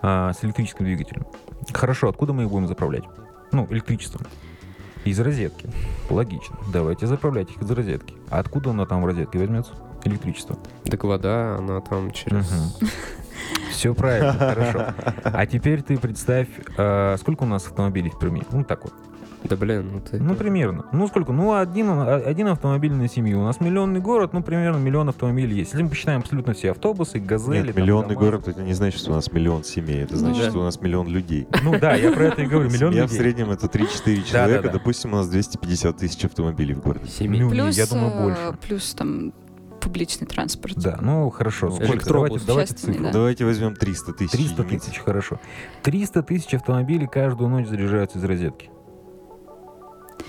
а, 0.00 0.32
с 0.32 0.42
электрическим 0.44 0.86
двигателем. 0.86 1.26
Хорошо, 1.72 2.08
откуда 2.08 2.32
мы 2.32 2.44
их 2.44 2.50
будем 2.50 2.66
заправлять? 2.66 3.04
Ну, 3.52 3.66
электричеством. 3.70 4.26
Из 5.04 5.20
розетки. 5.20 5.68
Логично. 6.08 6.56
Давайте 6.72 7.06
заправлять 7.06 7.50
их 7.50 7.60
из 7.60 7.70
розетки. 7.70 8.14
А 8.30 8.38
откуда 8.38 8.70
оно 8.70 8.86
там 8.86 9.02
в 9.02 9.06
розетке 9.06 9.38
возьмется? 9.38 9.74
Электричество. 10.04 10.56
Так 10.84 11.04
вода, 11.04 11.56
она 11.58 11.80
там 11.82 12.10
через... 12.12 12.72
Все 13.70 13.94
правильно, 13.94 14.32
хорошо. 14.32 14.86
А 15.24 15.44
теперь 15.46 15.82
ты 15.82 15.98
представь, 15.98 16.48
а, 16.78 17.16
сколько 17.18 17.42
у 17.42 17.46
нас 17.46 17.66
автомобилей 17.66 18.08
в 18.08 18.18
Перми? 18.18 18.42
Ну, 18.50 18.64
так 18.64 18.84
вот. 18.84 18.94
Да 19.48 19.56
блин, 19.56 19.90
ну 19.92 20.00
ты... 20.00 20.18
Ну, 20.20 20.34
примерно. 20.34 20.86
Ну, 20.92 21.06
сколько? 21.06 21.32
Ну, 21.32 21.52
один, 21.54 21.90
один 21.90 22.48
автомобиль 22.48 22.92
на 22.94 23.08
семью. 23.08 23.40
У 23.40 23.44
нас 23.44 23.60
миллионный 23.60 24.00
город, 24.00 24.32
ну, 24.32 24.42
примерно 24.42 24.78
миллион 24.78 25.10
автомобилей 25.10 25.56
есть. 25.58 25.72
Если 25.72 25.82
мы 25.82 25.90
посчитаем 25.90 26.20
абсолютно 26.20 26.54
все 26.54 26.70
автобусы, 26.70 27.18
газели... 27.18 27.58
Нет, 27.66 27.74
там, 27.74 27.82
миллионный 27.84 28.14
КамАЗы. 28.14 28.30
город, 28.30 28.48
это 28.48 28.62
не 28.62 28.72
значит, 28.72 29.00
что 29.00 29.10
у 29.10 29.14
нас 29.14 29.30
миллион 29.30 29.62
семей. 29.62 30.02
Это 30.02 30.16
значит, 30.16 30.44
Ну. 30.44 30.50
что 30.50 30.60
у 30.60 30.62
нас 30.62 30.80
миллион 30.80 31.08
людей. 31.08 31.46
Ну, 31.62 31.78
да, 31.78 31.94
я 31.94 32.10
про 32.12 32.24
это 32.24 32.42
и 32.42 32.46
говорю. 32.46 32.70
Миллион 32.70 32.92
Семья 32.92 33.06
в 33.06 33.10
людей. 33.10 33.18
среднем 33.22 33.50
это 33.50 33.66
3-4 33.66 34.16
Да, 34.16 34.22
человека. 34.22 34.62
да, 34.62 34.68
да. 34.68 34.72
Допустим, 34.78 35.12
у 35.12 35.16
нас 35.16 35.28
250 35.28 35.96
тысяч 35.98 36.24
автомобилей 36.24 36.72
в 36.74 36.80
городе. 36.80 37.06
Семей. 37.10 37.40
Ну, 37.42 37.48
не, 37.48 37.52
Плюс, 37.52 37.76
я 37.76 37.86
думаю, 37.86 38.12
э, 38.12 38.22
больше. 38.22 38.58
плюс 38.66 38.94
там 38.94 39.34
публичный 39.82 40.26
транспорт. 40.26 40.76
Да, 40.78 40.98
ну, 41.02 41.28
хорошо. 41.28 41.66
Ну, 41.66 41.72
Сколько? 41.76 41.92
электробус. 41.92 42.42
Давайте, 42.44 42.46
давайте 42.46 42.74
цифру. 42.74 43.02
да. 43.04 43.12
Давайте 43.12 43.44
возьмем 43.44 43.74
300 43.76 44.12
тысяч 44.14 44.30
300 44.30 44.62
единиц. 44.62 44.84
тысяч, 44.84 44.98
хорошо. 45.00 45.38
300 45.82 46.22
тысяч 46.22 46.54
автомобилей 46.54 47.06
каждую 47.06 47.50
ночь 47.50 47.66
заряжаются 47.68 48.18
из 48.18 48.24
розетки. 48.24 48.70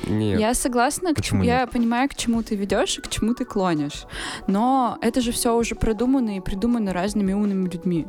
Нет. 0.08 0.40
Я 0.40 0.54
согласна, 0.54 1.14
к 1.14 1.16
Почему 1.16 1.44
чему, 1.44 1.52
я 1.52 1.68
понимаю, 1.68 2.10
к 2.10 2.16
чему 2.16 2.44
ты 2.44 2.56
ведешь 2.56 2.98
и 2.98 3.02
к 3.02 3.08
чему 3.10 3.34
ты 3.34 3.46
клонишь. 3.46 4.06
Но 4.48 4.98
это 5.02 5.22
же 5.22 5.32
все 5.32 5.56
уже 5.56 5.76
продумано 5.76 6.38
и 6.38 6.40
придумано 6.40 6.94
разными 6.94 7.34
умными 7.34 7.70
людьми, 7.70 8.06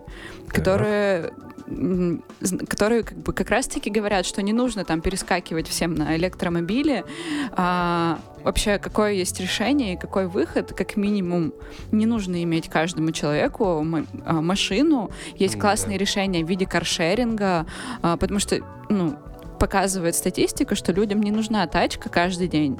которые, 0.48 1.32
м, 1.68 2.22
зн- 2.40 2.66
которые 2.66 3.02
как 3.02 3.18
бы 3.18 3.32
как 3.32 3.50
раз-таки 3.50 3.90
говорят, 3.90 4.26
что 4.26 4.42
не 4.42 4.52
нужно 4.52 4.84
там 4.84 5.00
перескакивать 5.00 5.68
всем 5.68 5.94
на 5.94 6.16
электромобили. 6.16 7.04
А 7.52 8.18
вообще, 8.44 8.78
какое 8.78 9.12
есть 9.12 9.40
решение 9.40 9.94
и 9.94 9.96
какой 9.96 10.26
выход, 10.26 10.72
как 10.72 10.96
минимум, 10.96 11.52
не 11.92 12.06
нужно 12.06 12.42
иметь 12.42 12.68
каждому 12.68 13.10
человеку 13.12 13.84
а, 14.24 14.40
машину. 14.40 15.10
Есть 15.36 15.54
М, 15.54 15.60
классные 15.60 15.98
да. 15.98 16.02
решения 16.04 16.44
в 16.44 16.48
виде 16.48 16.66
каршеринга, 16.66 17.66
а, 18.02 18.16
потому 18.16 18.38
что, 18.40 18.60
ну, 18.88 19.16
показывает 19.58 20.14
статистика, 20.14 20.74
что 20.74 20.92
людям 20.92 21.22
не 21.22 21.30
нужна 21.30 21.66
тачка 21.66 22.08
каждый 22.08 22.48
день. 22.48 22.78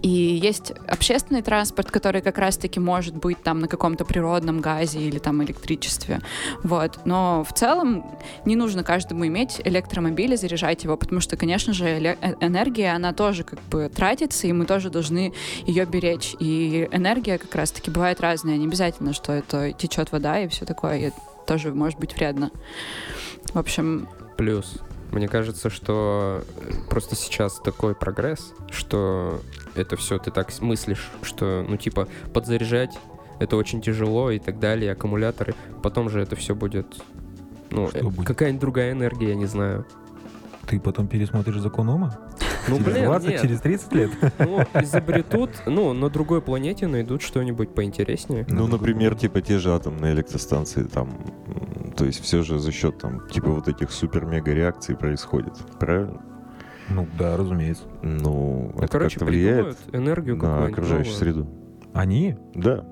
И 0.00 0.08
есть 0.08 0.72
общественный 0.88 1.42
транспорт, 1.42 1.90
который 1.90 2.22
как 2.22 2.38
раз-таки 2.38 2.80
может 2.80 3.14
быть 3.14 3.42
там 3.42 3.58
на 3.58 3.68
каком-то 3.68 4.04
природном 4.04 4.60
газе 4.60 5.00
или 5.00 5.18
там 5.18 5.42
электричестве. 5.42 6.20
Вот. 6.62 7.00
Но 7.04 7.44
в 7.44 7.52
целом 7.52 8.04
не 8.46 8.56
нужно 8.56 8.84
каждому 8.84 9.26
иметь 9.26 9.60
электромобиль 9.62 10.32
и 10.32 10.36
заряжать 10.36 10.84
его, 10.84 10.96
потому 10.96 11.20
что, 11.20 11.36
конечно 11.36 11.74
же, 11.74 11.86
э- 11.86 12.16
энергия, 12.40 12.94
она 12.94 13.12
тоже 13.12 13.44
как 13.44 13.60
бы 13.64 13.90
тратится, 13.94 14.46
и 14.46 14.52
мы 14.52 14.64
тоже 14.64 14.88
должны 14.88 15.34
ее 15.66 15.84
беречь. 15.84 16.34
И 16.40 16.88
энергия 16.90 17.36
как 17.36 17.54
раз-таки 17.54 17.90
бывает 17.90 18.20
разная. 18.20 18.56
Не 18.56 18.66
обязательно, 18.66 19.12
что 19.12 19.32
это 19.32 19.72
течет 19.72 20.10
вода 20.10 20.40
и 20.40 20.48
все 20.48 20.64
такое. 20.64 20.98
И 20.98 21.02
это 21.02 21.16
тоже 21.46 21.74
может 21.74 21.98
быть 21.98 22.14
вредно. 22.14 22.50
В 23.52 23.58
общем, 23.58 24.08
Плюс, 24.38 24.80
мне 25.12 25.28
кажется, 25.28 25.70
что 25.70 26.42
э, 26.56 26.72
просто 26.88 27.14
сейчас 27.14 27.60
такой 27.60 27.94
прогресс, 27.94 28.52
что 28.70 29.40
это 29.74 29.96
все 29.96 30.18
ты 30.18 30.30
так 30.30 30.50
мыслишь, 30.60 31.10
что, 31.22 31.64
ну, 31.68 31.76
типа, 31.76 32.08
подзаряжать 32.32 32.98
это 33.38 33.56
очень 33.56 33.80
тяжело 33.82 34.30
и 34.30 34.38
так 34.38 34.58
далее, 34.58 34.92
аккумуляторы. 34.92 35.54
Потом 35.82 36.08
же 36.08 36.20
это 36.20 36.36
все 36.36 36.54
будет, 36.54 36.86
ну, 37.70 37.90
э, 37.92 38.02
какая-нибудь 38.24 38.60
другая 38.60 38.92
энергия, 38.92 39.30
я 39.30 39.34
не 39.34 39.46
знаю. 39.46 39.86
Ты 40.66 40.80
потом 40.80 41.08
пересмотришь 41.08 41.58
закон 41.58 41.88
Ома? 41.88 42.18
Ну, 42.68 42.76
через 42.76 42.92
блин, 42.92 43.04
20, 43.06 43.28
нет. 43.28 43.42
через 43.42 43.60
30 43.60 43.92
лет? 43.92 44.10
Ну, 44.38 44.60
изобретут, 44.80 45.50
ну, 45.66 45.92
на 45.92 46.08
другой 46.08 46.40
планете 46.40 46.86
найдут 46.86 47.22
что-нибудь 47.22 47.74
поинтереснее. 47.74 48.46
Ну, 48.48 48.66
например, 48.68 49.16
типа 49.16 49.40
те 49.40 49.58
же 49.58 49.74
атомные 49.74 50.14
электростанции, 50.14 50.84
там, 50.84 51.10
то 51.96 52.04
есть 52.04 52.22
все 52.22 52.42
же 52.42 52.58
за 52.58 52.70
счет 52.70 52.98
там, 52.98 53.26
типа 53.28 53.50
вот 53.50 53.68
этих 53.68 53.90
супер-мега-реакций 53.90 54.96
происходит, 54.96 55.54
правильно? 55.78 56.22
Ну, 56.88 57.06
да, 57.18 57.36
разумеется. 57.36 57.84
Ну, 58.02 58.72
Ну, 58.74 58.78
это 58.78 58.88
короче, 58.88 59.18
как-то 59.18 59.24
влияет 59.26 59.78
энергию 59.92 60.36
на 60.36 60.66
окружающую 60.66 61.14
среду. 61.14 61.46
Они? 61.92 62.36
Да. 62.54 62.84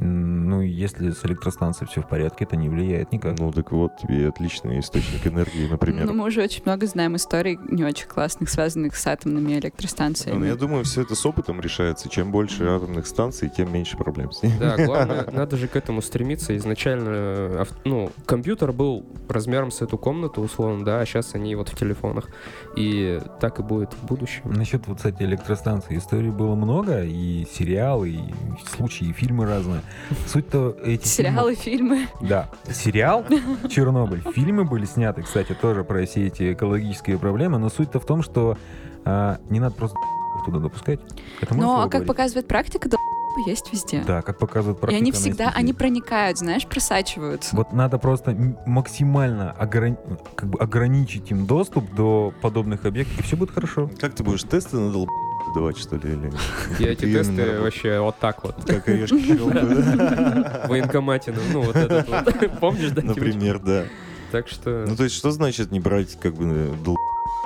Ну, 0.00 0.60
если 0.60 1.10
с 1.10 1.24
электростанцией 1.24 1.90
все 1.90 2.02
в 2.02 2.08
порядке, 2.08 2.44
это 2.44 2.56
не 2.56 2.68
влияет 2.68 3.12
никак. 3.12 3.38
Ну, 3.38 3.50
так 3.50 3.72
вот, 3.72 3.96
тебе 3.96 4.28
отличный 4.28 4.78
источник 4.78 5.26
энергии, 5.26 5.66
например. 5.68 6.06
ну, 6.06 6.14
мы 6.14 6.26
уже 6.26 6.42
очень 6.42 6.62
много 6.64 6.86
знаем 6.86 7.16
историй 7.16 7.58
не 7.68 7.84
очень 7.84 8.06
классных, 8.06 8.48
связанных 8.48 8.96
с 8.96 9.06
атомными 9.06 9.58
электростанциями. 9.58 10.38
Ну, 10.38 10.44
я 10.44 10.54
думаю, 10.54 10.84
все 10.84 11.02
это 11.02 11.14
с 11.14 11.26
опытом 11.26 11.60
решается. 11.60 12.08
Чем 12.08 12.30
больше 12.30 12.64
атомных 12.64 13.06
станций, 13.06 13.48
тем 13.48 13.72
меньше 13.72 13.96
проблем 13.96 14.30
с 14.30 14.42
ними. 14.42 14.56
Да, 14.58 14.76
главное, 14.76 15.28
надо 15.32 15.56
же 15.56 15.66
к 15.66 15.74
этому 15.74 16.00
стремиться. 16.00 16.56
Изначально, 16.56 17.08
э, 17.08 17.64
ну, 17.84 18.12
компьютер 18.24 18.72
был 18.72 19.04
размером 19.28 19.72
с 19.72 19.82
эту 19.82 19.98
комнату, 19.98 20.40
условно, 20.40 20.84
да, 20.84 21.00
а 21.00 21.06
сейчас 21.06 21.34
они 21.34 21.56
вот 21.56 21.70
в 21.70 21.76
телефонах. 21.76 22.28
И 22.76 23.20
так 23.40 23.58
и 23.58 23.62
будет 23.62 23.94
в 23.94 24.06
будущем. 24.06 24.52
Насчет 24.52 24.86
вот, 24.86 24.98
кстати, 24.98 25.22
электростанции 25.22 25.98
историй 25.98 26.30
было 26.30 26.54
много, 26.54 27.02
и 27.02 27.46
сериалы, 27.52 28.10
и 28.10 28.34
случаи, 28.76 29.08
и 29.08 29.12
фильмы 29.12 29.44
разные. 29.46 29.82
Суть-то 30.26 30.76
эти 30.84 31.06
Сериалы, 31.06 31.54
фильмы. 31.54 32.06
фильмы- 32.20 32.28
Да. 32.28 32.48
Сериал 32.72 33.24
«Чернобыль». 33.68 34.22
Фильмы 34.34 34.64
были 34.64 34.84
сняты, 34.86 35.22
кстати, 35.22 35.52
тоже 35.54 35.84
про 35.84 36.04
все 36.06 36.26
эти 36.26 36.52
экологические 36.54 37.18
проблемы, 37.18 37.58
но 37.58 37.68
суть-то 37.68 38.00
в 38.00 38.06
том, 38.06 38.22
что 38.22 38.56
а, 39.04 39.38
не 39.50 39.60
надо 39.60 39.74
просто 39.74 39.96
туда 40.46 40.58
допускать. 40.60 41.00
Это 41.40 41.54
слово 41.54 41.80
а 41.80 41.82
как 41.84 41.90
говорить? 41.90 42.08
показывает 42.08 42.48
практика, 42.48 42.88
есть 43.46 43.72
везде. 43.72 44.02
Да, 44.06 44.22
как 44.22 44.38
показывает 44.38 44.78
И 44.78 44.80
практика. 44.80 44.96
они 45.00 45.10
она 45.10 45.14
есть 45.16 45.20
всегда, 45.20 45.44
везде. 45.46 45.58
они 45.58 45.72
проникают, 45.72 46.38
знаешь, 46.38 46.66
просачиваются. 46.66 47.54
Вот 47.54 47.72
надо 47.72 47.98
просто 47.98 48.34
максимально 48.66 49.54
ограни- 49.58 49.98
как 50.34 50.48
бы 50.48 50.58
ограничить 50.58 51.30
им 51.30 51.46
доступ 51.46 51.92
до 51.94 52.32
подобных 52.40 52.84
объектов, 52.84 53.20
и 53.20 53.22
все 53.22 53.36
будет 53.36 53.50
хорошо. 53.52 53.90
Как 54.00 54.14
ты 54.14 54.24
будешь 54.24 54.42
тесты 54.42 54.76
на 54.76 54.90
долб 54.90 55.08
давать, 55.54 55.78
что 55.78 55.96
ли? 55.96 56.12
Или... 56.12 56.32
Я 56.78 56.92
эти 56.92 57.12
тесты 57.12 57.60
вообще 57.60 58.00
вот 58.00 58.18
так 58.18 58.42
вот. 58.44 58.56
Как 58.66 58.88
орешки? 58.88 59.14
В 59.36 60.68
военкомате, 60.68 61.32
ну, 61.32 61.40
ну, 61.52 61.62
вот 61.62 61.76
этот 61.76 62.08
вот. 62.08 62.58
Помнишь, 62.60 62.90
да? 62.90 63.02
Например, 63.02 63.58
да. 63.58 63.84
Так 64.30 64.48
что... 64.48 64.84
Ну, 64.86 64.96
то 64.96 65.04
есть, 65.04 65.16
что 65.16 65.30
значит 65.30 65.70
не 65.70 65.80
брать, 65.80 66.18
как 66.20 66.34
бы, 66.34 66.44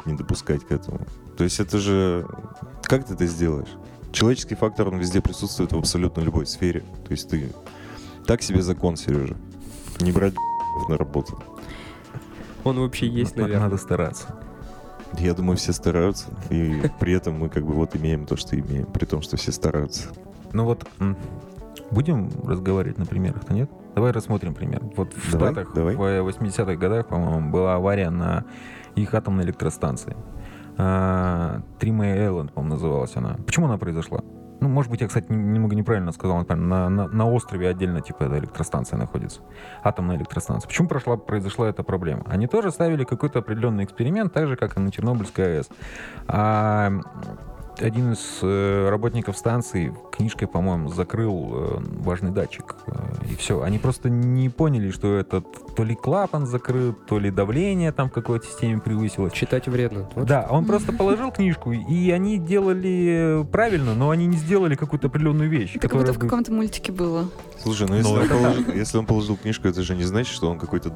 не 0.04 0.16
допускать 0.16 0.66
к 0.66 0.72
этому? 0.72 1.00
То 1.36 1.44
есть, 1.44 1.60
это 1.60 1.78
же... 1.78 2.26
Как 2.82 3.06
ты 3.06 3.14
это 3.14 3.26
сделаешь? 3.26 3.68
Человеческий 4.10 4.54
фактор, 4.54 4.88
он 4.88 4.98
везде 4.98 5.20
присутствует 5.20 5.72
в 5.72 5.78
абсолютно 5.78 6.20
любой 6.20 6.46
сфере. 6.46 6.80
То 7.06 7.12
есть, 7.12 7.28
ты... 7.28 7.52
Так 8.26 8.42
себе 8.42 8.62
закон, 8.62 8.96
Сережа. 8.96 9.36
Не 10.00 10.12
брать 10.12 10.34
на 10.88 10.98
работу. 10.98 11.42
Он 12.64 12.78
вообще 12.78 13.06
есть, 13.06 13.36
наверное. 13.36 13.64
Надо 13.64 13.76
стараться. 13.76 14.41
Я 15.18 15.34
думаю, 15.34 15.56
все 15.56 15.72
стараются. 15.72 16.28
И 16.50 16.82
при 17.00 17.12
этом 17.12 17.38
мы 17.38 17.48
как 17.48 17.64
бы 17.64 17.74
вот 17.74 17.94
имеем 17.96 18.26
то, 18.26 18.36
что 18.36 18.58
имеем. 18.58 18.86
При 18.86 19.04
том, 19.04 19.22
что 19.22 19.36
все 19.36 19.52
стараются. 19.52 20.08
Ну 20.52 20.64
вот, 20.64 20.86
будем 21.90 22.30
разговаривать 22.44 22.98
на 22.98 23.06
примерах-то, 23.06 23.52
нет? 23.54 23.70
Давай 23.94 24.12
рассмотрим 24.12 24.54
пример. 24.54 24.82
Вот 24.96 25.12
в 25.12 25.32
Давай, 25.32 25.52
Штатах 25.52 25.74
давай. 25.74 25.94
в 25.96 26.28
80-х 26.28 26.76
годах, 26.76 27.08
по-моему, 27.08 27.50
была 27.50 27.74
авария 27.74 28.10
на 28.10 28.44
их 28.94 29.12
атомной 29.14 29.44
электростанции. 29.44 30.16
А, 30.78 31.60
May 31.80 32.16
Island, 32.16 32.52
по-моему, 32.52 32.74
называлась 32.74 33.14
она. 33.16 33.36
Почему 33.46 33.66
она 33.66 33.76
произошла? 33.76 34.22
Ну, 34.62 34.68
может 34.68 34.92
быть, 34.92 35.00
я, 35.00 35.08
кстати, 35.08 35.26
нем- 35.28 35.52
немного 35.52 35.74
неправильно 35.74 36.12
сказал. 36.12 36.38
Например, 36.38 36.64
на, 36.64 36.88
на, 36.88 37.08
на 37.08 37.28
острове 37.28 37.68
отдельно, 37.68 38.00
типа, 38.00 38.22
эта 38.22 38.38
электростанция 38.38 38.96
находится. 38.96 39.40
Атомная 39.82 40.16
электростанция. 40.16 40.68
Почему 40.68 40.86
прошла, 40.86 41.16
произошла 41.16 41.68
эта 41.68 41.82
проблема? 41.82 42.22
Они 42.26 42.46
тоже 42.46 42.70
ставили 42.70 43.02
какой-то 43.02 43.40
определенный 43.40 43.82
эксперимент, 43.82 44.32
так 44.32 44.46
же, 44.46 44.54
как 44.54 44.76
и 44.76 44.80
на 44.80 44.92
Чернобыльской 44.92 45.58
АЭС. 45.58 45.68
А, 46.28 46.92
один 47.78 48.12
из 48.12 48.38
э, 48.42 48.88
работников 48.88 49.36
станции 49.36 49.94
книжкой, 50.12 50.48
по-моему, 50.48 50.88
закрыл 50.88 51.50
э, 51.52 51.78
важный 52.00 52.30
датчик. 52.30 52.76
Э, 52.86 52.92
и 53.30 53.34
все. 53.36 53.62
Они 53.62 53.78
просто 53.78 54.10
не 54.10 54.48
поняли, 54.48 54.90
что 54.90 55.16
этот 55.16 55.46
то 55.74 55.84
ли 55.84 55.94
клапан 55.94 56.46
закрыт, 56.46 57.06
то 57.06 57.18
ли 57.18 57.30
давление 57.30 57.92
там 57.92 58.08
в 58.08 58.12
какой-то 58.12 58.46
системе 58.46 58.80
превысилось. 58.80 59.32
Читать 59.32 59.68
вредно. 59.68 60.08
Вот 60.14 60.26
Да, 60.26 60.46
он 60.50 60.64
просто 60.64 60.92
положил 60.92 61.30
книжку, 61.30 61.72
и 61.72 62.10
они 62.10 62.38
делали 62.38 63.46
правильно, 63.50 63.94
но 63.94 64.10
они 64.10 64.26
не 64.26 64.36
сделали 64.36 64.74
какую-то 64.74 65.08
определенную 65.08 65.48
вещь. 65.48 65.76
Это 65.76 65.88
как 65.88 65.98
будто 65.98 66.12
в 66.12 66.18
каком-то 66.18 66.52
мультике 66.52 66.92
было. 66.92 67.28
Слушай, 67.62 67.88
ну 67.88 67.96
если, 67.96 68.10
Ну, 68.10 68.16
он 68.16 68.24
это 68.24 68.34
положил, 68.34 68.72
если 68.74 68.98
он 68.98 69.06
положил 69.06 69.36
книжку, 69.36 69.68
это 69.68 69.82
же 69.82 69.94
не 69.94 70.04
значит, 70.04 70.34
что 70.34 70.50
он 70.50 70.58
какой-то. 70.58 70.92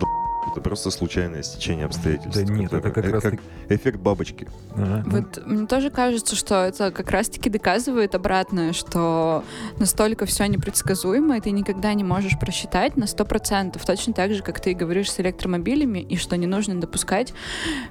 Это 0.51 0.61
просто 0.61 0.91
случайное 0.91 1.43
стечение 1.43 1.87
обстоятельств. 1.87 2.35
Да 2.35 2.43
нет, 2.53 2.73
это 2.73 2.91
которое- 2.91 3.13
как 3.13 3.25
раз 3.25 3.33
э, 3.69 3.75
эффект 3.75 3.99
бабочки. 3.99 4.49
Ага. 4.75 5.03
Вот 5.07 5.47
мне 5.47 5.67
тоже 5.67 5.91
кажется, 5.91 6.37
что 6.37 6.65
это 6.65 6.91
как 6.91 7.11
раз-таки 7.11 7.51
доказывает 7.51 8.15
обратное, 8.15 8.73
что 8.73 9.45
настолько 9.79 10.25
все 10.25 10.47
непредсказуемо, 10.47 11.37
и 11.37 11.41
ты 11.41 11.51
никогда 11.51 11.93
не 11.95 12.05
можешь 12.05 12.39
просчитать 12.39 12.97
на 12.97 13.05
100%. 13.05 13.79
Точно 13.85 14.13
так 14.13 14.33
же, 14.33 14.43
как 14.43 14.61
ты 14.61 14.73
говоришь 14.75 15.11
с 15.11 15.21
электромобилями, 15.21 15.99
и 15.99 16.17
что 16.17 16.37
не 16.37 16.47
нужно 16.47 16.81
допускать 16.81 17.35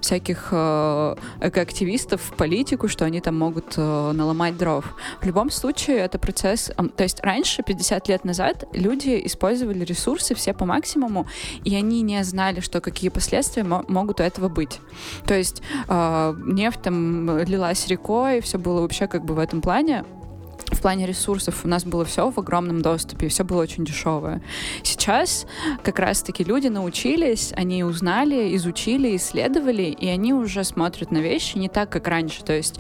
всяких 0.02 0.50
э, 0.52 1.16
экоактивистов 1.42 2.22
в 2.22 2.34
политику, 2.34 2.88
что 2.88 3.06
они 3.06 3.22
там 3.22 3.38
могут 3.38 3.74
э, 3.78 4.12
наломать 4.14 4.58
дров. 4.58 4.86
В 5.22 5.26
любом 5.26 5.52
случае, 5.52 5.98
это 5.98 6.18
процесс... 6.20 6.72
ам, 6.78 6.90
То 6.90 7.04
есть 7.04 7.20
раньше, 7.22 7.64
50 7.64 8.08
лет 8.08 8.24
назад, 8.26 8.64
люди 8.74 9.22
использовали 9.26 9.84
ресурсы 9.84 10.34
все 10.36 10.54
по 10.54 10.66
максимуму, 10.66 11.28
и 11.64 11.76
они 11.76 12.02
не 12.02 12.24
знали, 12.24 12.45
что 12.62 12.82
какие 12.82 13.10
последствия 13.10 13.64
мо- 13.64 13.86
могут 13.88 14.20
у 14.20 14.24
этого 14.24 14.50
быть. 14.50 14.80
То 15.26 15.36
есть 15.36 15.62
э, 15.88 16.34
нефть 16.46 16.82
там 16.82 17.38
лилась 17.40 17.88
рекой, 17.88 18.42
все 18.42 18.58
было 18.58 18.82
вообще 18.82 19.08
как 19.08 19.26
бы 19.26 19.34
в 19.34 19.40
этом 19.40 19.62
плане. 19.62 20.06
В 20.72 20.82
плане 20.82 21.06
ресурсов 21.06 21.64
у 21.64 21.68
нас 21.68 21.84
было 21.84 22.06
все 22.06 22.30
в 22.30 22.40
огромном 22.40 22.82
доступе, 22.82 23.28
все 23.28 23.44
было 23.44 23.62
очень 23.62 23.86
дешевое. 23.86 24.42
Сейчас 24.84 25.46
как 25.84 26.00
раз-таки 26.00 26.44
люди 26.44 26.68
научились, 26.68 27.54
они 27.56 27.84
узнали, 27.84 28.56
изучили, 28.56 29.16
исследовали, 29.16 29.84
и 29.84 30.08
они 30.08 30.34
уже 30.34 30.64
смотрят 30.64 31.12
на 31.12 31.20
вещи 31.20 31.58
не 31.58 31.70
так, 31.70 31.90
как 31.90 32.08
раньше. 32.08 32.44
То 32.44 32.54
есть, 32.54 32.80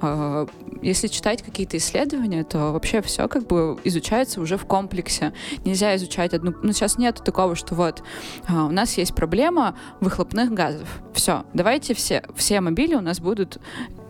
э, 0.00 0.46
если 0.82 1.08
читать 1.08 1.42
какие-то 1.42 1.76
исследования, 1.76 2.42
то 2.42 2.72
вообще 2.72 3.02
все 3.02 3.28
как 3.28 3.46
бы 3.46 3.78
изучается 3.84 4.40
уже 4.40 4.56
в 4.56 4.64
комплексе. 4.64 5.32
Нельзя 5.64 5.94
изучать 5.96 6.32
одну... 6.32 6.54
Ну, 6.62 6.72
сейчас 6.72 6.96
нет 6.96 7.22
такого, 7.22 7.54
что 7.54 7.74
вот 7.74 8.02
а, 8.48 8.64
у 8.64 8.70
нас 8.70 8.96
есть 8.96 9.14
проблема 9.14 9.76
выхлопных 10.00 10.52
газов. 10.52 10.88
Все, 11.12 11.44
давайте 11.52 11.94
все, 11.94 12.24
все 12.34 12.60
мобили 12.60 12.94
у 12.94 13.00
нас 13.00 13.20
будут 13.20 13.58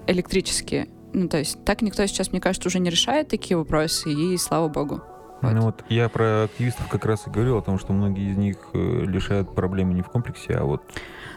электрические. 0.07 0.89
Ну, 1.17 1.29
то 1.29 1.39
есть 1.39 1.65
так 1.65 1.81
никто 1.81 2.05
сейчас, 2.07 2.31
мне 2.31 2.43
кажется, 2.43 2.69
уже 2.69 2.79
не 2.79 2.91
решает 2.91 3.29
такие 3.29 3.57
вопросы, 3.57 4.13
и 4.13 4.37
слава 4.37 4.69
богу. 4.69 5.01
Вот. 5.41 5.53
Ну 5.53 5.61
вот 5.63 5.85
я 5.89 6.11
про 6.11 6.45
активистов 6.45 6.89
как 6.89 7.07
раз 7.07 7.27
и 7.27 7.31
говорил 7.31 7.57
о 7.57 7.63
том, 7.63 7.79
что 7.79 7.95
многие 7.95 8.31
из 8.31 8.37
них 8.37 8.59
э, 8.75 9.05
лишают 9.07 9.55
проблемы 9.55 9.95
не 9.95 10.03
в 10.03 10.09
комплексе, 10.09 10.53
а 10.53 10.65
вот 10.65 10.83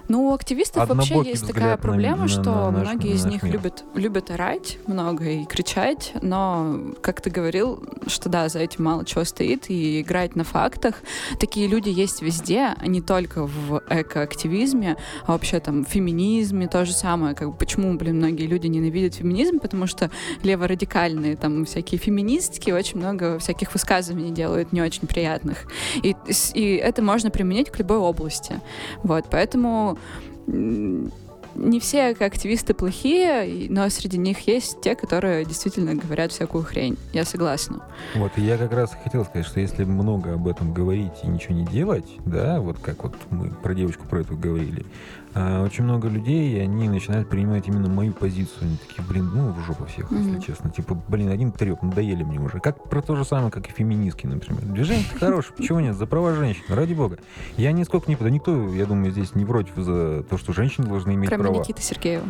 Ну, 0.10 0.30
у 0.30 0.34
активистов 0.34 0.90
вообще 0.90 1.22
есть 1.24 1.46
такая 1.48 1.78
проблема, 1.78 2.24
на- 2.24 2.28
что 2.28 2.42
на 2.42 2.72
наш- 2.72 2.88
многие 2.88 3.12
на 3.12 3.16
из 3.16 3.26
них 3.26 3.44
мир. 3.44 3.54
любят, 3.54 3.84
любят 3.94 4.32
орать 4.32 4.80
много 4.88 5.24
и 5.30 5.46
кричать, 5.46 6.14
но, 6.24 6.80
как 7.02 7.22
ты 7.22 7.30
говорил, 7.30 7.84
что 8.08 8.28
да, 8.28 8.50
за 8.50 8.58
этим 8.60 8.86
мало 8.86 9.06
чего 9.06 9.24
стоит, 9.24 9.70
и 9.70 10.02
играть 10.02 10.36
на 10.36 10.44
фактах. 10.44 10.96
Такие 11.40 11.68
люди 11.68 11.90
есть 11.90 12.24
везде, 12.24 12.74
а 12.76 12.88
не 12.88 13.02
только 13.02 13.46
в 13.46 13.84
экоактивизме, 13.88 14.98
а 15.28 15.34
вообще 15.34 15.60
там 15.60 15.86
в 15.86 15.90
феминизме 15.90 16.68
то 16.68 16.86
же 16.86 16.94
самое. 16.94 17.36
Как 17.36 17.56
почему, 17.60 17.96
блин, 17.96 18.16
многие 18.18 18.48
люди 18.48 18.66
ненавидят 18.66 19.14
феминизм? 19.14 19.60
Потому 19.60 19.86
что 19.86 20.10
леворадикальные 20.42 21.36
там 21.36 21.66
всякие 21.66 22.00
феминистки 22.00 22.72
очень 22.72 22.98
много 22.98 23.38
всяких 23.38 23.72
высказываний 23.76 24.32
делают 24.32 24.74
не 24.74 24.82
очень 24.82 25.08
приятных. 25.08 25.66
И, 26.02 26.16
и 26.56 26.76
это 26.78 27.04
можно 27.04 27.30
применить 27.30 27.70
к 27.70 27.78
любой 27.78 27.98
области. 27.98 28.60
Вот, 29.04 29.26
поэтому 29.30 29.99
не 31.56 31.80
все 31.80 32.10
активисты 32.10 32.74
плохие, 32.74 33.70
но 33.70 33.90
среди 33.90 34.18
них 34.18 34.48
есть 34.48 34.82
те, 34.82 34.96
которые 34.96 35.46
действительно 35.46 35.96
говорят 35.96 36.32
всякую 36.32 36.64
хрень. 36.64 36.98
Я 37.14 37.26
согласна. 37.26 37.84
Вот, 38.16 38.32
и 38.38 38.42
я 38.42 38.58
как 38.58 38.72
раз 38.72 38.96
хотел 39.04 39.26
сказать, 39.26 39.46
что 39.46 39.60
если 39.60 39.84
много 39.84 40.34
об 40.34 40.48
этом 40.48 40.74
говорить 40.74 41.12
и 41.24 41.28
ничего 41.28 41.56
не 41.56 41.66
делать, 41.66 42.06
да, 42.26 42.60
вот 42.60 42.80
как 42.80 43.04
вот 43.04 43.16
мы 43.30 43.50
про 43.50 43.74
девочку 43.74 44.08
про 44.08 44.22
эту 44.22 44.38
говорили, 44.38 44.86
а, 45.36 45.64
очень 45.64 45.84
много 45.84 46.08
людей, 46.08 46.58
и 46.58 46.60
они 46.60 46.90
начинают 46.90 47.30
принимать 47.30 47.68
именно 47.68 47.88
мою 47.90 48.14
позицию. 48.14 48.58
Они 48.62 48.78
такие, 48.78 49.04
блин, 49.08 49.30
ну 49.34 49.52
в 49.52 49.60
жопу 49.66 49.86
всех, 49.86 50.10
Мгм. 50.12 50.22
если 50.28 50.40
честно. 50.40 50.70
Типа, 50.70 50.98
блин, 51.08 51.30
один 51.30 51.52
треп, 51.52 51.82
надоели 51.84 52.24
мне 52.24 52.40
уже. 52.40 52.60
Как 52.60 52.90
про 52.90 53.02
то 53.02 53.16
же 53.16 53.24
самое, 53.26 53.52
как 53.52 53.68
и 53.68 53.72
феминистки, 53.72 54.26
например. 54.28 54.62
Движение 54.64 55.06
хорошее, 55.20 55.54
почему 55.56 55.80
нет? 55.80 55.96
За 55.96 56.06
права 56.08 56.34
женщин, 56.34 56.64
ради 56.70 56.94
бога. 56.94 57.20
Я 57.58 57.72
нисколько 57.72 58.10
не... 58.10 58.16
Да 58.16 58.30
никто, 58.30 58.70
я 58.74 58.86
думаю, 58.86 59.12
здесь 59.12 59.36
не 59.36 59.46
против 59.46 59.76
за 59.78 60.24
то, 60.24 60.38
что 60.38 60.52
женщины 60.54 60.88
должны 60.88 61.14
иметь 61.14 61.30
Кроме 61.30 61.44
права. 61.44 61.60
Никиты 61.60 61.82
Сергеева. 61.82 62.26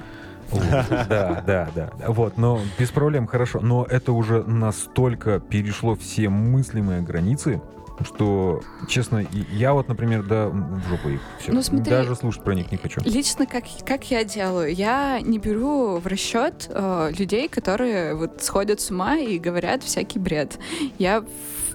Да, 0.51 1.43
да, 1.45 1.69
да. 1.75 1.89
Вот, 2.07 2.38
но 2.38 2.59
без 2.79 2.89
проблем, 2.89 3.27
хорошо. 3.27 3.59
Но 3.62 3.85
это 3.88 4.12
уже 4.13 4.43
настолько 4.43 5.39
перешло 5.39 5.95
все 5.95 6.29
мыслимые 6.29 7.01
границы, 7.01 7.62
что, 8.03 8.62
честно, 8.88 9.25
я 9.51 9.73
вот, 9.73 9.88
например, 9.88 10.23
да, 10.23 10.47
в 10.47 10.88
жопу 10.89 11.09
их. 11.09 11.21
Всё. 11.39 11.53
Ну, 11.53 11.62
смотри, 11.62 11.89
Даже 11.89 12.15
слушать 12.15 12.43
про 12.43 12.53
них 12.53 12.71
не 12.71 12.77
хочу. 12.77 13.01
Лично 13.03 13.45
как, 13.45 13.63
как 13.85 14.09
я 14.12 14.23
делаю? 14.23 14.73
Я 14.73 15.19
не 15.21 15.39
беру 15.39 15.97
в 15.97 16.07
расчет 16.07 16.67
э, 16.69 17.12
людей, 17.17 17.47
которые 17.47 18.15
вот 18.15 18.41
сходят 18.41 18.81
с 18.81 18.91
ума 18.91 19.17
и 19.17 19.38
говорят 19.39 19.83
всякий 19.83 20.19
бред. 20.19 20.57
Я 20.97 21.23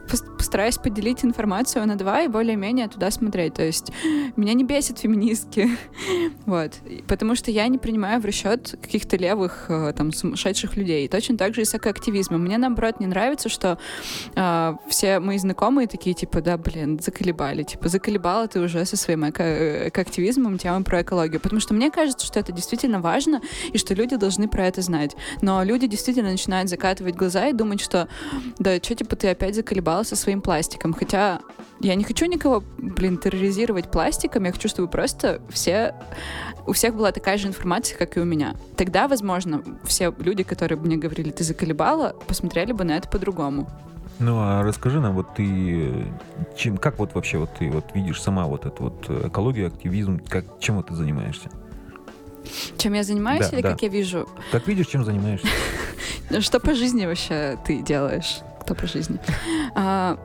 постараюсь 0.08 0.76
поделить 0.76 1.24
информацию 1.24 1.86
на 1.86 1.96
два 1.96 2.22
и 2.22 2.28
более-менее 2.28 2.88
туда 2.88 3.10
смотреть. 3.10 3.54
То 3.54 3.62
есть 3.62 3.90
меня 4.36 4.54
не 4.54 4.64
бесит 4.64 4.98
феминистки. 4.98 5.70
вот. 6.46 6.72
И 6.86 7.02
Потому 7.06 7.34
что 7.34 7.50
я 7.50 7.66
не 7.68 7.78
принимаю 7.78 8.20
в 8.20 8.24
расчет 8.24 8.76
каких-то 8.80 9.16
левых 9.16 9.66
э, 9.68 9.92
там 9.96 10.12
сумасшедших 10.12 10.76
людей. 10.76 11.08
Точно 11.08 11.36
так 11.36 11.54
же 11.54 11.62
и 11.62 11.64
с 11.64 11.74
экоактивизмом. 11.74 12.42
Мне, 12.42 12.58
наоборот, 12.58 13.00
не 13.00 13.06
нравится, 13.06 13.48
что 13.48 13.78
э, 14.34 14.74
все 14.88 15.20
мои 15.20 15.38
знакомые 15.38 15.88
такие, 15.88 16.14
типа, 16.14 16.40
да, 16.40 16.58
блин, 16.58 17.00
заколебали. 17.00 17.62
Типа, 17.62 17.88
заколебала 17.88 18.46
ты 18.48 18.60
уже 18.60 18.84
со 18.84 18.96
своим 18.96 19.28
эко- 19.28 19.88
экоактивизмом 19.88 20.58
темы 20.58 20.84
про 20.84 21.02
экологию. 21.02 21.40
Потому 21.40 21.60
что 21.60 21.74
мне 21.74 21.90
кажется, 21.90 22.26
что 22.26 22.40
это 22.40 22.52
действительно 22.52 23.00
важно, 23.00 23.40
и 23.72 23.78
что 23.78 23.94
люди 23.94 24.16
должны 24.16 24.48
про 24.48 24.66
это 24.66 24.82
знать. 24.82 25.16
Но 25.40 25.62
люди 25.62 25.86
действительно 25.86 26.30
начинают 26.30 26.68
закатывать 26.68 27.14
глаза 27.14 27.48
и 27.48 27.52
думать, 27.52 27.80
что 27.80 28.08
да, 28.58 28.76
что, 28.76 28.94
типа, 28.94 29.16
ты 29.16 29.28
опять 29.28 29.54
заколебала 29.54 29.93
со 30.02 30.16
своим 30.16 30.40
пластиком. 30.40 30.92
Хотя 30.94 31.40
я 31.80 31.94
не 31.94 32.04
хочу 32.04 32.26
никого, 32.26 32.62
блин, 32.78 33.18
терроризировать 33.18 33.90
пластиком, 33.90 34.44
я 34.44 34.52
хочу, 34.52 34.68
чтобы 34.68 34.88
просто 34.88 35.40
все, 35.50 35.94
у 36.66 36.72
всех 36.72 36.94
была 36.94 37.12
такая 37.12 37.37
же 37.38 37.46
информация, 37.48 37.96
как 37.98 38.16
и 38.16 38.20
у 38.20 38.24
меня. 38.24 38.57
Тогда, 38.76 39.07
возможно, 39.07 39.62
все 39.85 40.12
люди, 40.18 40.42
которые 40.42 40.78
мне 40.78 40.96
говорили, 40.96 41.30
ты 41.30 41.44
заколебала, 41.44 42.16
посмотрели 42.26 42.72
бы 42.72 42.85
на 42.85 42.96
это 42.96 43.09
по-другому. 43.09 43.68
Ну, 44.20 44.38
а 44.38 44.62
расскажи 44.62 45.00
нам, 45.00 45.14
вот 45.14 45.35
ты, 45.35 46.07
чем, 46.57 46.78
как 46.78 46.98
вот 46.98 47.14
вообще 47.14 47.38
вот 47.38 47.50
ты 47.59 47.68
вот 47.68 47.87
видишь 47.94 48.22
сама 48.22 48.46
вот 48.46 48.64
эту 48.64 48.85
вот 48.85 49.26
экологию, 49.26 49.66
активизм, 49.66 50.20
как, 50.28 50.44
чем 50.61 50.76
вот 50.76 50.87
ты 50.87 50.94
занимаешься? 50.94 51.50
Чем 52.78 52.92
я 52.92 53.02
занимаюсь 53.02 53.48
Да, 53.48 53.57
или 53.57 53.62
да. 53.62 53.70
как 53.72 53.83
я 53.83 53.88
вижу? 53.88 54.28
Как 54.52 54.66
видишь, 54.68 54.87
чем 54.87 55.04
занимаешься? 55.04 55.48
Что 56.40 56.61
по 56.61 56.74
жизни 56.74 57.07
вообще 57.07 57.59
ты 57.66 57.83
делаешь? 57.83 58.38
Кто 58.64 58.74
по 58.74 58.87
жизни? 58.87 59.18
А, 59.74 60.18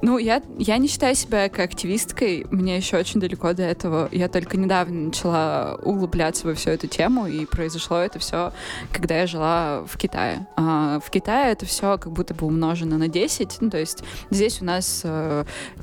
ну, 0.00 0.18
я, 0.18 0.42
я 0.58 0.78
не 0.78 0.88
считаю 0.88 1.14
себя 1.14 1.48
как 1.48 1.60
активисткой. 1.60 2.46
Мне 2.50 2.76
еще 2.76 2.96
очень 2.96 3.20
далеко 3.20 3.52
до 3.52 3.62
этого. 3.62 4.08
Я 4.10 4.28
только 4.28 4.56
недавно 4.56 5.06
начала 5.06 5.78
углубляться 5.82 6.46
во 6.46 6.54
всю 6.54 6.70
эту 6.70 6.86
тему, 6.86 7.26
и 7.26 7.44
произошло 7.44 7.98
это 7.98 8.18
все, 8.18 8.52
когда 8.92 9.18
я 9.18 9.26
жила 9.26 9.84
в 9.86 9.98
Китае. 9.98 10.46
А, 10.56 10.98
в 11.00 11.10
Китае 11.10 11.52
это 11.52 11.66
все 11.66 11.98
как 11.98 12.12
будто 12.12 12.32
бы 12.34 12.46
умножено 12.46 12.96
на 12.96 13.08
10. 13.08 13.58
Ну, 13.60 13.70
то 13.70 13.78
есть 13.78 14.02
здесь 14.30 14.62
у 14.62 14.64
нас 14.64 15.04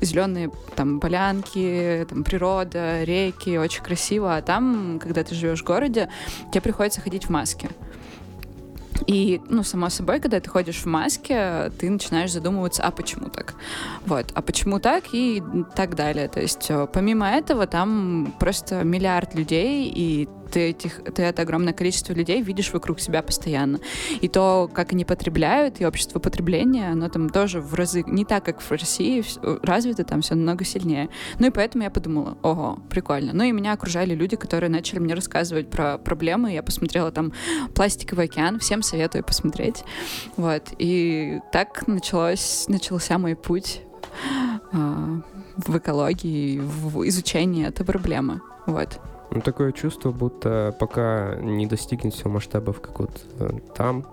зеленые 0.00 0.50
там 0.74 0.98
полянки, 0.98 2.06
там 2.08 2.24
природа, 2.24 3.04
реки, 3.04 3.58
очень 3.58 3.82
красиво. 3.82 4.36
А 4.36 4.42
там, 4.42 4.98
когда 5.00 5.22
ты 5.22 5.34
живешь 5.34 5.62
в 5.62 5.64
городе, 5.64 6.08
тебе 6.50 6.62
приходится 6.62 7.00
ходить 7.00 7.26
в 7.26 7.30
маске. 7.30 7.68
И, 9.06 9.40
ну, 9.48 9.62
само 9.62 9.88
собой, 9.88 10.20
когда 10.20 10.40
ты 10.40 10.48
ходишь 10.48 10.82
в 10.82 10.86
маске, 10.86 11.70
ты 11.78 11.90
начинаешь 11.90 12.32
задумываться, 12.32 12.82
а 12.82 12.90
почему 12.90 13.28
так? 13.28 13.54
Вот, 14.06 14.32
а 14.34 14.42
почему 14.42 14.80
так 14.80 15.04
и 15.12 15.42
так 15.74 15.94
далее. 15.96 16.28
То 16.28 16.40
есть, 16.40 16.66
э, 16.70 16.86
помимо 16.92 17.28
этого, 17.28 17.66
там 17.66 18.34
просто 18.38 18.84
миллиард 18.84 19.34
людей, 19.34 19.92
и 19.94 20.28
ты, 20.52 20.70
этих, 20.70 21.02
ты 21.14 21.22
это 21.22 21.42
огромное 21.42 21.72
количество 21.72 22.12
людей 22.12 22.42
видишь 22.42 22.72
вокруг 22.72 23.00
себя 23.00 23.22
постоянно. 23.22 23.80
И 24.20 24.28
то, 24.28 24.70
как 24.72 24.92
они 24.92 25.04
потребляют, 25.04 25.80
и 25.80 25.86
общество 25.86 26.18
потребления, 26.18 26.90
оно 26.90 27.08
там 27.08 27.30
тоже 27.30 27.60
в 27.60 27.74
разы 27.74 28.04
не 28.06 28.24
так, 28.24 28.44
как 28.44 28.60
в 28.60 28.70
России, 28.70 29.24
развито 29.64 30.04
там 30.04 30.20
все 30.20 30.34
намного 30.34 30.64
сильнее. 30.64 31.08
Ну 31.38 31.46
и 31.46 31.50
поэтому 31.50 31.84
я 31.84 31.90
подумала, 31.90 32.36
ого, 32.42 32.78
прикольно. 32.90 33.32
Ну 33.32 33.44
и 33.44 33.52
меня 33.52 33.72
окружали 33.72 34.14
люди, 34.14 34.36
которые 34.36 34.70
начали 34.70 34.98
мне 34.98 35.14
рассказывать 35.14 35.70
про 35.70 35.98
проблемы. 35.98 36.52
Я 36.52 36.62
посмотрела 36.62 37.10
там 37.10 37.32
«Пластиковый 37.74 38.26
океан», 38.26 38.58
всем 38.58 38.82
советую 38.82 39.24
посмотреть. 39.24 39.84
Вот. 40.36 40.74
И 40.78 41.40
так 41.52 41.86
началось, 41.88 42.66
начался 42.68 43.18
мой 43.18 43.34
путь 43.34 43.80
э, 44.72 44.76
в 45.56 45.78
экологии, 45.78 46.58
в 46.58 47.08
изучении 47.08 47.66
этой 47.66 47.86
проблемы. 47.86 48.42
Вот. 48.66 49.00
Ну, 49.34 49.40
такое 49.40 49.72
чувство, 49.72 50.12
будто 50.12 50.76
пока 50.78 51.36
не 51.36 51.66
достигнет 51.66 52.12
все 52.12 52.28
масштабов, 52.28 52.82
как 52.82 53.00
вот 53.00 53.24
э, 53.38 53.50
там, 53.74 54.04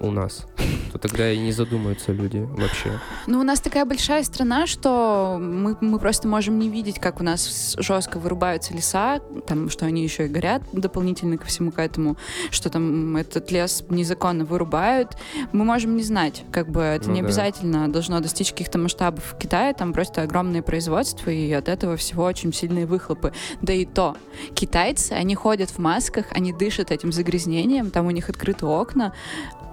у 0.00 0.10
нас, 0.10 0.46
то 0.92 0.98
тогда 0.98 1.30
и 1.32 1.38
не 1.38 1.52
задумаются 1.52 2.12
люди 2.12 2.38
вообще. 2.38 2.98
Ну, 3.26 3.40
у 3.40 3.42
нас 3.42 3.60
такая 3.60 3.84
большая 3.84 4.22
страна, 4.24 4.66
что 4.66 5.38
мы, 5.40 5.76
мы 5.80 5.98
просто 5.98 6.28
можем 6.28 6.58
не 6.58 6.68
видеть, 6.68 6.98
как 6.98 7.20
у 7.20 7.24
нас 7.24 7.76
жестко 7.78 8.18
вырубаются 8.18 8.74
леса, 8.74 9.20
там, 9.46 9.70
что 9.70 9.86
они 9.86 10.02
еще 10.02 10.26
и 10.26 10.28
горят 10.28 10.62
дополнительно 10.72 11.38
ко 11.38 11.46
всему 11.46 11.72
к 11.72 11.78
этому, 11.78 12.16
что 12.50 12.70
там 12.70 13.16
этот 13.16 13.50
лес 13.50 13.84
незаконно 13.88 14.44
вырубают. 14.44 15.16
Мы 15.52 15.64
можем 15.64 15.96
не 15.96 16.02
знать, 16.02 16.44
как 16.52 16.70
бы 16.70 16.80
это 16.80 17.08
ну, 17.08 17.14
не 17.14 17.20
да. 17.22 17.26
обязательно 17.26 17.88
должно 17.90 18.20
достичь 18.20 18.50
каких-то 18.50 18.78
масштабов 18.78 19.24
в 19.24 19.38
Китае, 19.38 19.74
там 19.74 19.92
просто 19.92 20.22
огромное 20.22 20.62
производство, 20.62 21.30
и 21.30 21.50
от 21.52 21.68
этого 21.68 21.96
всего 21.96 22.24
очень 22.24 22.52
сильные 22.52 22.86
выхлопы. 22.86 23.32
Да 23.62 23.72
и 23.72 23.84
то, 23.84 24.16
китайцы, 24.54 25.12
они 25.12 25.34
ходят 25.34 25.70
в 25.70 25.78
масках, 25.78 26.26
они 26.30 26.52
дышат 26.52 26.90
этим 26.90 27.12
загрязнением, 27.12 27.90
там 27.90 28.06
у 28.06 28.10
них 28.10 28.28
открыты 28.28 28.66
окна, 28.66 29.12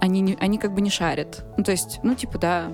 они, 0.04 0.20
не, 0.20 0.36
они 0.40 0.58
как 0.58 0.74
бы 0.74 0.80
не 0.80 0.90
шарят. 0.90 1.44
Ну, 1.56 1.64
то 1.64 1.72
есть, 1.72 2.00
ну, 2.02 2.14
типа, 2.14 2.38
да, 2.38 2.72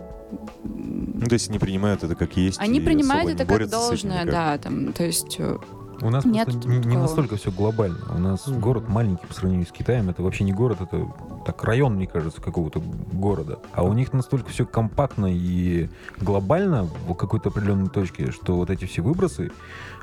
ну, 0.63 1.27
то 1.27 1.33
есть 1.33 1.49
они 1.49 1.59
принимают 1.59 2.05
это 2.05 2.15
как 2.15 2.37
есть. 2.37 2.61
Они 2.61 2.81
принимают 2.81 3.31
это 3.31 3.45
как 3.45 3.69
должное, 3.69 4.25
да, 4.25 4.59
там, 4.59 4.93
то 4.93 5.05
есть 5.05 5.37
э, 5.39 5.57
у 6.03 6.11
нас 6.11 6.25
Нет 6.25 6.45
просто 6.45 6.69
не, 6.69 6.79
не 6.79 6.97
настолько 6.97 7.37
все 7.37 7.51
глобально. 7.51 7.99
У 8.15 8.19
нас 8.19 8.47
mm-hmm. 8.47 8.59
город 8.59 8.89
маленький 8.89 9.27
по 9.27 9.35
сравнению 9.35 9.67
с 9.67 9.73
Китаем. 9.73 10.09
Это 10.09 10.23
вообще 10.23 10.45
не 10.45 10.53
город, 10.53 10.79
это 10.81 11.07
так 11.45 11.63
район, 11.65 11.97
мне 11.97 12.07
кажется, 12.07 12.41
какого-то 12.41 12.81
города. 13.13 13.59
А 13.73 13.83
у 13.83 13.93
них 13.93 14.13
настолько 14.13 14.51
все 14.51 14.65
компактно 14.65 15.27
и 15.27 15.89
глобально 16.19 16.85
в 16.85 17.15
какой-то 17.15 17.51
определенной 17.51 17.91
точке, 17.91 18.31
что 18.31 18.57
вот 18.57 18.71
эти 18.71 18.85
все 18.87 19.03
выбросы, 19.03 19.53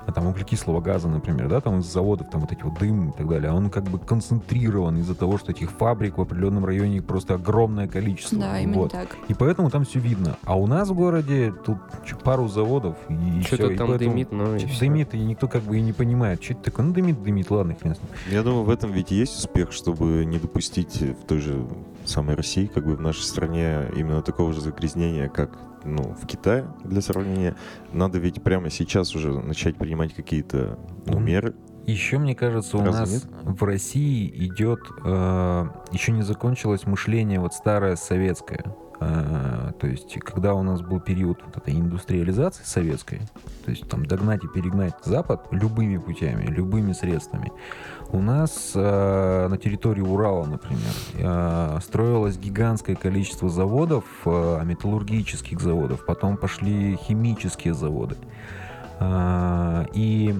а 0.07 0.11
там 0.13 0.25
углекислого 0.27 0.79
газа, 0.79 1.09
например, 1.09 1.49
да, 1.49 1.59
там 1.59 1.79
из 1.79 1.85
заводов, 1.85 2.29
там 2.29 2.41
вот 2.41 2.51
эти 2.53 2.63
вот 2.63 2.79
дым 2.79 3.09
и 3.09 3.11
так 3.11 3.27
далее, 3.27 3.51
он 3.51 3.69
как 3.69 3.83
бы 3.83 3.99
концентрирован 3.99 4.97
из-за 4.99 5.15
того, 5.15 5.37
что 5.37 5.51
этих 5.51 5.69
фабрик 5.71 6.17
в 6.17 6.21
определенном 6.21 6.65
районе 6.65 7.01
просто 7.01 7.35
огромное 7.35 7.87
количество. 7.87 8.39
Да, 8.39 8.59
именно 8.59 8.77
вот. 8.77 8.93
так. 8.93 9.17
И 9.27 9.33
поэтому 9.33 9.69
там 9.69 9.83
все 9.83 9.99
видно. 9.99 10.37
А 10.45 10.57
у 10.57 10.65
нас 10.65 10.89
в 10.89 10.93
городе 10.93 11.53
тут 11.65 11.77
пару 12.23 12.47
заводов 12.47 12.95
и 13.09 13.41
Что-то 13.41 13.67
все. 13.67 13.75
там 13.75 13.93
и 13.93 13.97
дымит, 13.97 14.31
но 14.31 14.55
и 14.55 14.65
Дымит, 14.79 15.13
и 15.13 15.19
никто 15.19 15.49
как 15.49 15.63
бы 15.63 15.77
и 15.77 15.81
не 15.81 15.91
понимает, 15.91 16.41
что 16.41 16.53
это 16.53 16.63
такое. 16.63 16.85
Ну, 16.85 16.93
дымит, 16.93 17.21
дымит, 17.21 17.51
ладно, 17.51 17.75
хрен 17.75 17.95
с 17.95 17.99
ним. 17.99 18.07
Я 18.31 18.43
думаю, 18.43 18.63
в 18.63 18.69
этом 18.69 18.91
ведь 18.93 19.11
есть 19.11 19.37
успех, 19.37 19.73
чтобы 19.73 20.23
не 20.23 20.39
допустить 20.39 21.01
в 21.01 21.25
той 21.27 21.39
же 21.39 21.67
самой 22.05 22.35
России, 22.35 22.67
как 22.67 22.85
бы 22.85 22.95
в 22.95 23.01
нашей 23.01 23.23
стране 23.23 23.89
именно 23.95 24.21
такого 24.21 24.53
же 24.53 24.61
загрязнения, 24.61 25.27
как 25.27 25.49
ну, 25.87 26.15
в 26.21 26.27
Китае, 26.27 26.67
для 26.83 27.01
сравнения, 27.01 27.55
надо 27.93 28.19
ведь 28.19 28.43
прямо 28.43 28.69
сейчас 28.69 29.15
уже 29.15 29.31
начать 29.31 29.77
принимать 29.77 30.13
какие-то 30.13 30.77
ну, 31.05 31.19
меры. 31.19 31.55
Еще, 31.85 32.17
мне 32.17 32.35
кажется, 32.35 32.77
у 32.77 32.83
Разве 32.83 32.99
нас 32.99 33.11
нет? 33.11 33.23
в 33.43 33.63
России 33.63 34.29
идет, 34.45 34.79
э, 35.05 35.67
еще 35.91 36.11
не 36.11 36.21
закончилось 36.21 36.85
мышление 36.85 37.39
вот 37.39 37.53
старое 37.53 37.95
советское. 37.95 38.65
Э, 38.99 39.71
то 39.79 39.87
есть, 39.87 40.17
когда 40.19 40.53
у 40.53 40.63
нас 40.63 40.81
был 40.81 40.99
период 40.99 41.39
вот 41.45 41.57
этой 41.57 41.73
индустриализации 41.73 42.63
советской, 42.63 43.21
то 43.65 43.71
есть 43.71 43.87
там 43.87 44.05
догнать 44.05 44.43
и 44.43 44.47
перегнать 44.47 44.95
Запад 45.03 45.45
любыми 45.51 45.97
путями, 45.97 46.45
любыми 46.45 46.93
средствами, 46.93 47.51
у 48.09 48.21
нас 48.21 48.71
э, 48.73 49.47
на 49.49 49.57
территории 49.57 50.01
Урала, 50.01 50.45
например, 50.45 50.93
э, 51.15 51.79
строилось 51.81 52.37
гигантское 52.37 52.95
количество 52.95 53.49
заводов, 53.49 54.05
э, 54.25 54.61
металлургических 54.63 55.59
заводов, 55.59 56.05
потом 56.05 56.37
пошли 56.37 56.95
химические 56.95 57.73
заводы. 57.73 58.15
И 59.93 60.35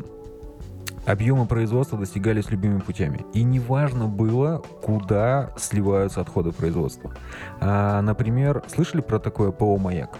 объемы 1.07 1.45
производства 1.45 1.97
достигались 1.97 2.51
любыми 2.51 2.79
путями. 2.79 3.25
И 3.33 3.43
неважно 3.43 4.07
было, 4.07 4.61
куда 4.83 5.51
сливаются 5.57 6.21
отходы 6.21 6.51
производства. 6.51 7.13
А, 7.61 8.01
например, 8.01 8.63
слышали 8.67 9.01
про 9.01 9.17
такое 9.19 9.51
ПО 9.51 9.77
«Маяк»? 9.77 10.17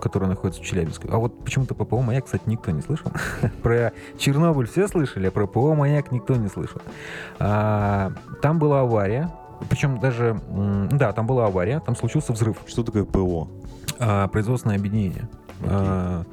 который 0.00 0.28
находится 0.28 0.60
в 0.60 0.66
Челябинске. 0.66 1.08
А 1.10 1.16
вот 1.16 1.42
почему-то 1.44 1.74
по 1.74 1.86
ПО 1.86 2.02
«Маяк», 2.02 2.26
кстати, 2.26 2.42
никто 2.44 2.70
не 2.72 2.82
слышал. 2.82 3.10
про 3.62 3.92
Чернобыль 4.18 4.66
все 4.66 4.86
слышали, 4.86 5.28
а 5.28 5.30
про 5.30 5.46
ПО 5.46 5.74
«Маяк» 5.74 6.12
никто 6.12 6.36
не 6.36 6.48
слышал. 6.48 6.82
А, 7.38 8.12
там 8.42 8.58
была 8.58 8.82
авария, 8.82 9.30
причем 9.70 9.98
даже, 10.00 10.38
да, 10.90 11.12
там 11.12 11.26
была 11.26 11.46
авария, 11.46 11.80
там 11.80 11.96
случился 11.96 12.34
взрыв. 12.34 12.58
Что 12.66 12.82
такое 12.82 13.04
ПО? 13.04 13.48
А, 13.98 14.28
производственное 14.28 14.76
объединение. 14.76 15.26
Okay. 15.62 15.68
А, 15.70 16.24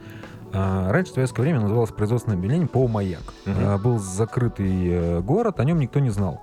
раньше 0.53 1.11
в 1.11 1.15
советское 1.15 1.41
время 1.43 1.61
называлось 1.61 1.91
производственное 1.91 2.37
объединение 2.37 2.67
ПО 2.67 2.87
«Маяк». 2.87 3.21
Uh-huh. 3.45 3.81
Был 3.81 3.99
закрытый 3.99 4.87
э, 4.89 5.21
город, 5.21 5.59
о 5.59 5.63
нем 5.63 5.79
никто 5.79 5.99
не 5.99 6.09
знал. 6.09 6.41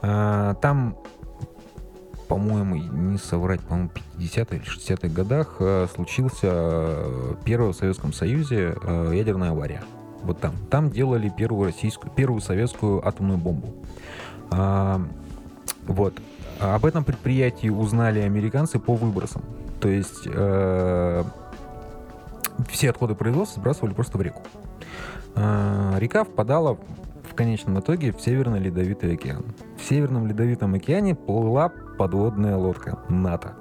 Там 0.00 0.96
по-моему, 2.30 2.76
не 2.76 3.18
соврать, 3.18 3.60
по-моему, 3.60 3.90
50-х 4.16 4.54
или 4.54 4.64
60-х 4.64 5.08
годах 5.08 5.56
э, 5.58 5.88
случился 5.92 6.46
э, 6.48 7.34
первый 7.44 7.72
в 7.72 7.76
Советском 7.76 8.12
Союзе 8.12 8.76
э, 8.80 9.12
ядерная 9.16 9.50
авария. 9.50 9.82
Вот 10.22 10.38
там. 10.38 10.54
Там 10.70 10.90
делали 10.90 11.28
первую 11.28 11.66
российскую, 11.66 12.12
первую 12.12 12.40
советскую 12.40 13.04
атомную 13.04 13.36
бомбу. 13.36 13.74
А, 14.52 15.02
вот. 15.88 16.14
Об 16.60 16.86
этом 16.86 17.02
предприятии 17.02 17.68
узнали 17.68 18.20
американцы 18.20 18.78
по 18.78 18.94
выбросам. 18.94 19.42
То 19.80 19.88
есть 19.88 20.22
э, 20.26 21.24
все 22.68 22.90
отходы 22.90 23.14
производства 23.14 23.60
сбрасывали 23.60 23.94
просто 23.94 24.18
в 24.18 24.22
реку. 24.22 24.42
Э, 25.34 25.94
река 25.98 26.24
впадала 26.24 26.78
в 27.28 27.34
конечном 27.34 27.80
итоге 27.80 28.12
в 28.12 28.20
Северный 28.20 28.58
Ледовитый 28.58 29.14
океан. 29.14 29.44
В 29.78 29.88
Северном 29.88 30.26
Ледовитом 30.26 30.74
океане 30.74 31.14
плыла 31.14 31.72
подводная 31.98 32.56
лодка 32.56 32.98
НАТО. 33.08 33.54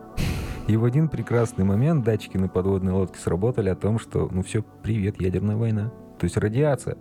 И 0.68 0.78
в 0.78 0.86
один 0.86 1.10
прекрасный 1.10 1.66
момент 1.66 2.04
датчики 2.04 2.38
на 2.38 2.48
подводной 2.48 2.94
лодке 2.94 3.20
сработали 3.20 3.70
о 3.70 3.76
том, 3.76 3.98
что, 3.98 4.30
ну 4.32 4.44
все, 4.44 4.64
привет, 4.84 5.20
ядерная 5.20 5.56
война. 5.56 5.92
То 6.20 6.26
есть 6.26 6.38
радиация. 6.38 6.98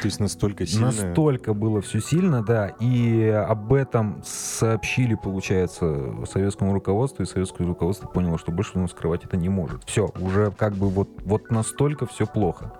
То 0.00 0.06
есть 0.06 0.20
настолько 0.20 0.66
сильно? 0.66 0.86
Настолько 0.86 1.54
было 1.54 1.80
все 1.80 2.00
сильно, 2.00 2.42
да. 2.42 2.68
И 2.80 3.28
об 3.28 3.72
этом 3.72 4.22
сообщили, 4.24 5.14
получается, 5.14 6.14
советскому 6.30 6.72
руководству, 6.72 7.22
и 7.22 7.26
советское 7.26 7.66
руководство 7.66 8.08
поняло, 8.08 8.38
что 8.38 8.52
больше 8.52 8.72
оно 8.74 8.88
скрывать 8.88 9.24
это 9.24 9.36
не 9.36 9.48
может. 9.48 9.84
Все, 9.84 10.10
уже 10.20 10.50
как 10.52 10.74
бы 10.74 10.88
вот, 10.88 11.08
вот 11.24 11.50
настолько 11.50 12.06
все 12.06 12.26
плохо. 12.26 12.72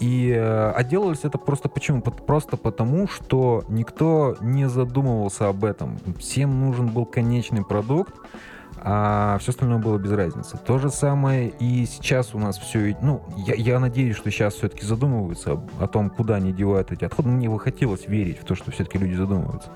И 0.00 0.32
э, 0.36 0.72
это 1.22 1.38
просто 1.38 1.68
почему? 1.68 2.02
Просто 2.02 2.56
потому, 2.56 3.08
что 3.08 3.64
никто 3.68 4.36
не 4.40 4.68
задумывался 4.68 5.48
об 5.48 5.64
этом. 5.64 5.98
Всем 6.18 6.60
нужен 6.60 6.88
был 6.88 7.06
конечный 7.06 7.64
продукт, 7.64 8.14
а 8.86 9.38
все 9.38 9.52
остальное 9.52 9.78
было 9.78 9.96
без 9.96 10.12
разницы. 10.12 10.58
То 10.58 10.78
же 10.78 10.90
самое 10.90 11.48
и 11.48 11.86
сейчас 11.86 12.34
у 12.34 12.38
нас 12.38 12.58
все... 12.58 12.94
Ну, 13.00 13.22
я, 13.46 13.54
я 13.54 13.80
надеюсь, 13.80 14.14
что 14.14 14.30
сейчас 14.30 14.54
все-таки 14.54 14.84
задумываются 14.84 15.58
о, 15.80 15.86
том, 15.86 16.10
куда 16.10 16.34
они 16.34 16.52
девают 16.52 16.92
эти 16.92 17.06
отходы. 17.06 17.30
Мне 17.30 17.48
бы 17.48 17.58
хотелось 17.58 18.06
верить 18.06 18.38
в 18.38 18.44
то, 18.44 18.54
что 18.54 18.70
все-таки 18.72 18.98
люди 18.98 19.14
задумываются. 19.14 19.70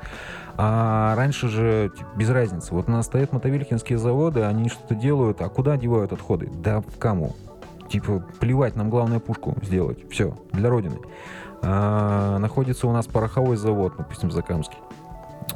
А 0.58 1.14
раньше 1.16 1.48
же 1.48 1.90
типа, 1.96 2.10
без 2.16 2.28
разницы. 2.28 2.74
Вот 2.74 2.88
у 2.88 2.92
нас 2.92 3.06
стоят 3.06 3.32
мотовилькинские 3.32 3.96
заводы, 3.96 4.42
они 4.42 4.68
что-то 4.68 4.94
делают, 4.94 5.40
а 5.40 5.48
куда 5.48 5.78
девают 5.78 6.12
отходы? 6.12 6.50
Да 6.52 6.82
кому? 6.98 7.34
Типа, 7.88 8.22
плевать, 8.40 8.76
нам 8.76 8.90
главное 8.90 9.20
пушку 9.20 9.56
сделать. 9.62 9.98
Все, 10.10 10.36
для 10.52 10.68
Родины. 10.68 10.98
А, 11.62 12.38
находится 12.38 12.86
у 12.86 12.92
нас 12.92 13.06
пороховой 13.06 13.56
завод, 13.56 13.94
допустим, 13.96 14.30
Закамский. 14.30 14.76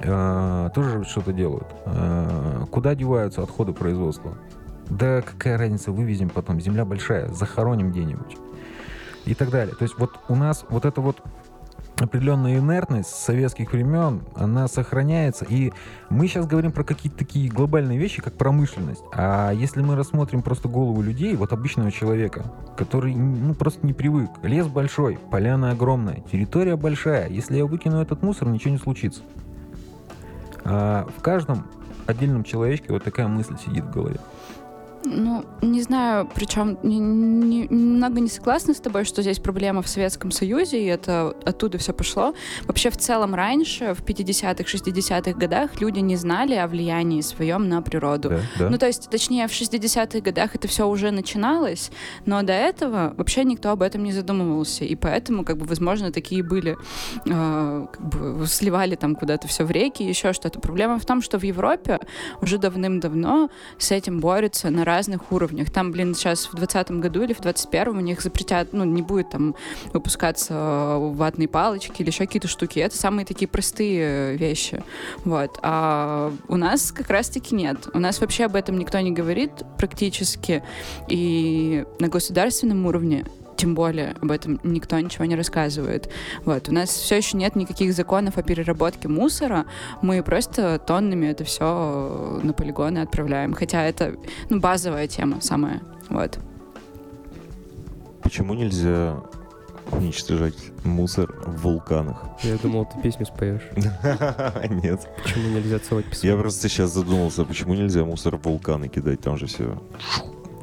А, 0.05 0.71
тоже 0.71 1.05
что-то 1.05 1.33
делают. 1.33 1.67
А, 1.85 2.65
куда 2.71 2.95
деваются 2.95 3.43
отходы 3.43 3.73
производства? 3.73 4.37
Да 4.89 5.23
какая 5.23 5.59
разница, 5.59 5.93
вывезем 5.93 6.29
потом. 6.29 6.61
Земля 6.61 6.85
большая, 6.85 7.29
захороним 7.29 7.91
где-нибудь. 7.91 8.37
И 9.25 9.35
так 9.35 9.51
далее. 9.51 9.75
То 9.75 9.85
есть 9.85 9.99
вот 9.99 10.11
у 10.29 10.35
нас 10.35 10.65
вот 10.69 10.85
это 10.85 11.01
вот 11.01 11.23
определенная 12.03 12.59
инертность 12.59 13.11
советских 13.11 13.73
времен, 13.73 14.23
она 14.35 14.69
сохраняется. 14.69 15.45
И 15.49 15.73
мы 16.11 16.27
сейчас 16.27 16.47
говорим 16.47 16.73
про 16.73 16.85
какие-то 16.85 17.19
такие 17.19 17.49
глобальные 17.49 17.99
вещи, 17.99 18.21
как 18.21 18.35
промышленность. 18.35 19.03
А 19.13 19.53
если 19.53 19.83
мы 19.83 19.97
рассмотрим 19.97 20.43
просто 20.43 20.69
голову 20.69 21.01
людей, 21.03 21.37
вот 21.37 21.53
обычного 21.53 21.91
человека, 21.91 22.45
который 22.77 23.15
ну, 23.15 23.55
просто 23.55 23.87
не 23.87 23.93
привык. 23.93 24.31
Лес 24.43 24.67
большой, 24.67 25.19
поляна 25.31 25.71
огромная, 25.71 26.23
территория 26.31 26.77
большая. 26.77 27.29
Если 27.29 27.57
я 27.57 27.67
выкину 27.67 28.03
этот 28.03 28.23
мусор, 28.23 28.49
ничего 28.49 28.73
не 28.73 28.79
случится. 28.79 29.23
А 30.65 31.07
в 31.17 31.23
каждом 31.23 31.67
отдельном 32.07 32.45
человечке 32.45 32.87
вот 32.91 33.05
такая 33.05 33.29
мысль 33.29 33.57
сидит 33.59 33.85
в 33.85 33.91
голове. 33.91 34.19
Ну, 35.05 35.45
не 35.63 35.83
знаю, 35.83 36.29
причем 36.35 36.79
не, 36.83 36.99
не- 36.99 37.67
немного 37.69 38.21
не 38.21 38.29
согласна 38.29 38.73
с 38.73 38.81
тобой, 38.81 39.05
что 39.05 39.23
здесь 39.23 39.39
проблема 39.39 39.83
в 39.83 39.89
Советском 39.89 40.31
Союзе, 40.31 40.83
и 40.83 40.87
это 40.87 41.35
оттуда 41.45 41.79
все 41.79 41.93
пошло. 41.93 42.35
Вообще, 42.67 42.91
в 42.91 42.97
целом, 42.97 43.35
раньше, 43.35 43.95
в 43.95 44.03
50-х, 44.03 44.63
60-х 44.65 45.33
годах, 45.39 45.81
люди 45.81 45.99
не 45.99 46.17
знали 46.17 46.55
о 46.55 46.67
влиянии 46.69 47.21
своем 47.21 47.69
на 47.69 47.83
природу. 47.83 48.29
Да, 48.31 48.41
да. 48.59 48.71
Ну, 48.71 48.79
то 48.79 48.87
есть, 48.87 49.11
точнее, 49.11 49.49
в 49.49 49.51
60-х 49.51 50.21
годах 50.21 50.55
это 50.55 50.69
все 50.69 50.87
уже 50.89 51.11
начиналось, 51.11 51.91
но 52.25 52.43
до 52.43 52.53
этого 52.53 53.15
вообще 53.17 53.45
никто 53.45 53.71
об 53.71 53.83
этом 53.83 54.05
не 54.05 54.13
задумывался. 54.13 54.85
И 54.85 54.95
поэтому, 54.95 55.45
как 55.45 55.59
бы, 55.59 55.67
возможно, 55.67 56.13
такие 56.13 56.43
были, 56.43 56.77
э, 57.27 57.87
как 57.93 58.01
бы, 58.01 58.47
сливали 58.47 58.95
там 58.95 59.17
куда-то 59.17 59.49
все 59.49 59.65
в 59.65 59.71
реки, 59.71 60.03
еще 60.05 60.33
что-то. 60.33 60.61
Проблема 60.61 60.99
в 60.99 61.07
том, 61.07 61.23
что 61.23 61.39
в 61.39 61.43
Европе 61.43 61.99
уже 62.41 62.59
давным-давно 62.59 63.51
с 63.79 63.91
этим 63.91 64.21
борются 64.21 64.71
на 64.71 64.85
разных 64.93 65.33
уровнях. 65.33 65.71
Там, 65.71 65.91
блин, 65.91 66.15
сейчас 66.15 66.47
в 66.47 66.55
2020 66.55 66.91
году 67.01 67.23
или 67.23 67.33
в 67.33 67.41
2021 67.41 67.97
у 67.97 68.01
них 68.01 68.21
запретят, 68.21 68.73
ну, 68.73 68.85
не 68.85 69.03
будет 69.03 69.31
там 69.31 69.55
выпускаться 69.93 70.99
ватные 70.99 71.49
палочки 71.49 72.03
или 72.03 72.11
еще 72.11 72.27
какие-то 72.27 72.49
штуки. 72.49 72.79
Это 72.79 72.97
самые 72.97 73.25
такие 73.25 73.49
простые 73.49 74.37
вещи. 74.37 74.83
Вот. 75.25 75.59
А 75.63 76.33
у 76.49 76.57
нас 76.57 76.93
как 76.93 77.11
раз-таки 77.11 77.55
нет. 77.55 77.89
У 77.95 77.99
нас 77.99 78.21
вообще 78.21 78.45
об 78.45 78.57
этом 78.57 78.79
никто 78.79 79.01
не 79.01 79.13
говорит 79.13 79.51
практически. 79.79 80.63
И 81.09 81.85
на 81.99 82.09
государственном 82.09 82.87
уровне 82.87 83.25
тем 83.63 83.77
более 83.77 84.17
об 84.21 84.33
этом 84.33 84.59
никто 84.65 84.99
ничего 84.99 85.25
не 85.25 85.37
рассказывает. 85.37 86.09
Вот. 86.45 86.69
У 86.69 86.73
нас 86.73 86.89
все 86.91 87.19
еще 87.19 87.37
нет 87.37 87.55
никаких 87.55 87.95
законов 87.95 88.37
о 88.37 88.43
переработке 88.43 89.07
мусора. 89.07 89.67
Мы 90.03 90.21
просто 90.25 90.81
тоннами 90.81 91.27
это 91.27 91.45
все 91.45 92.41
на 92.43 92.53
полигоны 92.55 92.99
отправляем. 92.99 93.55
Хотя 93.55 93.85
это 93.85 94.17
ну, 94.51 94.59
базовая 94.59 95.07
тема 95.07 95.41
самая. 95.41 95.81
Вот. 96.09 96.41
Почему 98.25 98.55
нельзя 98.55 99.23
уничтожать 99.93 100.57
мусор 100.83 101.33
в 101.47 101.63
вулканах? 101.63 102.21
Я 102.43 102.57
думал, 102.57 102.87
ты 102.87 103.01
песню 103.01 103.27
споешь. 103.27 103.63
Нет. 103.77 105.09
Почему 105.23 105.51
нельзя 105.51 105.79
целовать 105.79 106.07
песок? 106.07 106.25
Я 106.25 106.37
просто 106.37 106.69
сейчас 106.69 106.91
задумался, 106.93 107.45
почему 107.45 107.75
нельзя 107.75 108.05
мусор 108.05 108.39
в 108.39 108.43
вулканы 108.43 108.89
кидать, 108.89 109.21
там 109.21 109.39
же 109.39 109.47
все. 109.47 109.81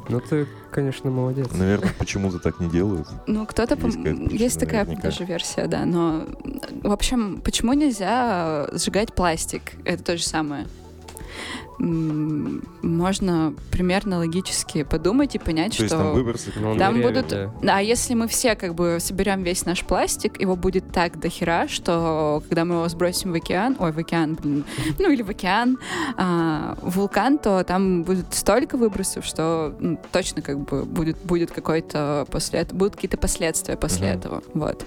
Ну 0.10 0.20
ты, 0.20 0.48
конечно, 0.72 1.12
молодец. 1.12 1.48
Наверное, 1.54 1.94
почему-то 1.98 2.40
так 2.40 2.60
не 2.60 2.70
делают. 2.70 3.08
Ну, 3.28 3.46
кто-то... 3.46 3.76
Есть 3.76 4.58
пом- 4.58 4.60
такая 4.60 4.84
наверняка. 4.86 5.10
даже 5.10 5.24
версия, 5.24 5.68
да. 5.68 5.86
Но, 5.86 6.26
в 6.82 6.92
общем, 6.92 7.42
почему 7.42 7.74
нельзя 7.74 8.68
сжигать 8.74 9.14
пластик? 9.14 9.74
Это 9.86 10.04
то 10.04 10.18
же 10.18 10.24
самое. 10.24 10.66
Можно 11.80 13.54
примерно 13.72 14.18
логически 14.20 14.84
подумать 14.84 15.36
и 15.36 15.40
понять, 15.40 15.78
То 15.78 15.84
есть 15.84 15.96
там 15.96 16.08
что... 16.08 16.14
выбросы 16.14 16.52
Там 16.52 16.78
дырявит, 16.96 17.04
будут... 17.04 17.28
да. 17.62 17.78
А 17.78 17.82
если 17.82 18.14
мы 18.14 18.28
все 18.28 18.56
как 18.56 18.76
бы 18.76 18.98
соберем 19.00 19.44
весь 19.44 19.66
наш 19.66 19.84
пластик, 19.84 20.40
его 20.40 20.56
будет 20.56 20.92
так 20.92 21.20
дохера, 21.20 21.68
что 21.68 22.44
когда 22.48 22.66
мы 22.66 22.76
его 22.76 22.88
сбросим 22.90 23.32
в 23.32 23.36
океан, 23.36 23.76
ой, 23.80 23.92
в 23.92 23.98
океан, 23.98 24.36
блин, 24.42 24.66
ну 25.00 25.10
или 25.12 25.22
в 25.22 25.30
океан, 25.30 25.78
а, 26.18 26.78
в 26.82 26.98
вулкан, 26.98 27.38
то 27.38 27.64
там 27.64 28.04
будет 28.04 28.34
столько 28.34 28.78
выбросов, 28.78 29.26
что 29.26 29.76
ну, 29.80 30.00
точно 30.12 30.42
как 30.42 30.60
бы 30.60 30.84
будет, 30.86 31.18
будет 31.24 31.52
какой-то 31.52 32.26
после 32.30 32.60
этого, 32.60 32.78
будут 32.78 32.96
какие-то 32.96 33.18
последствия 33.18 33.78
после 33.78 34.10
Мгм. 34.10 34.18
этого, 34.20 34.44
вот. 34.54 34.86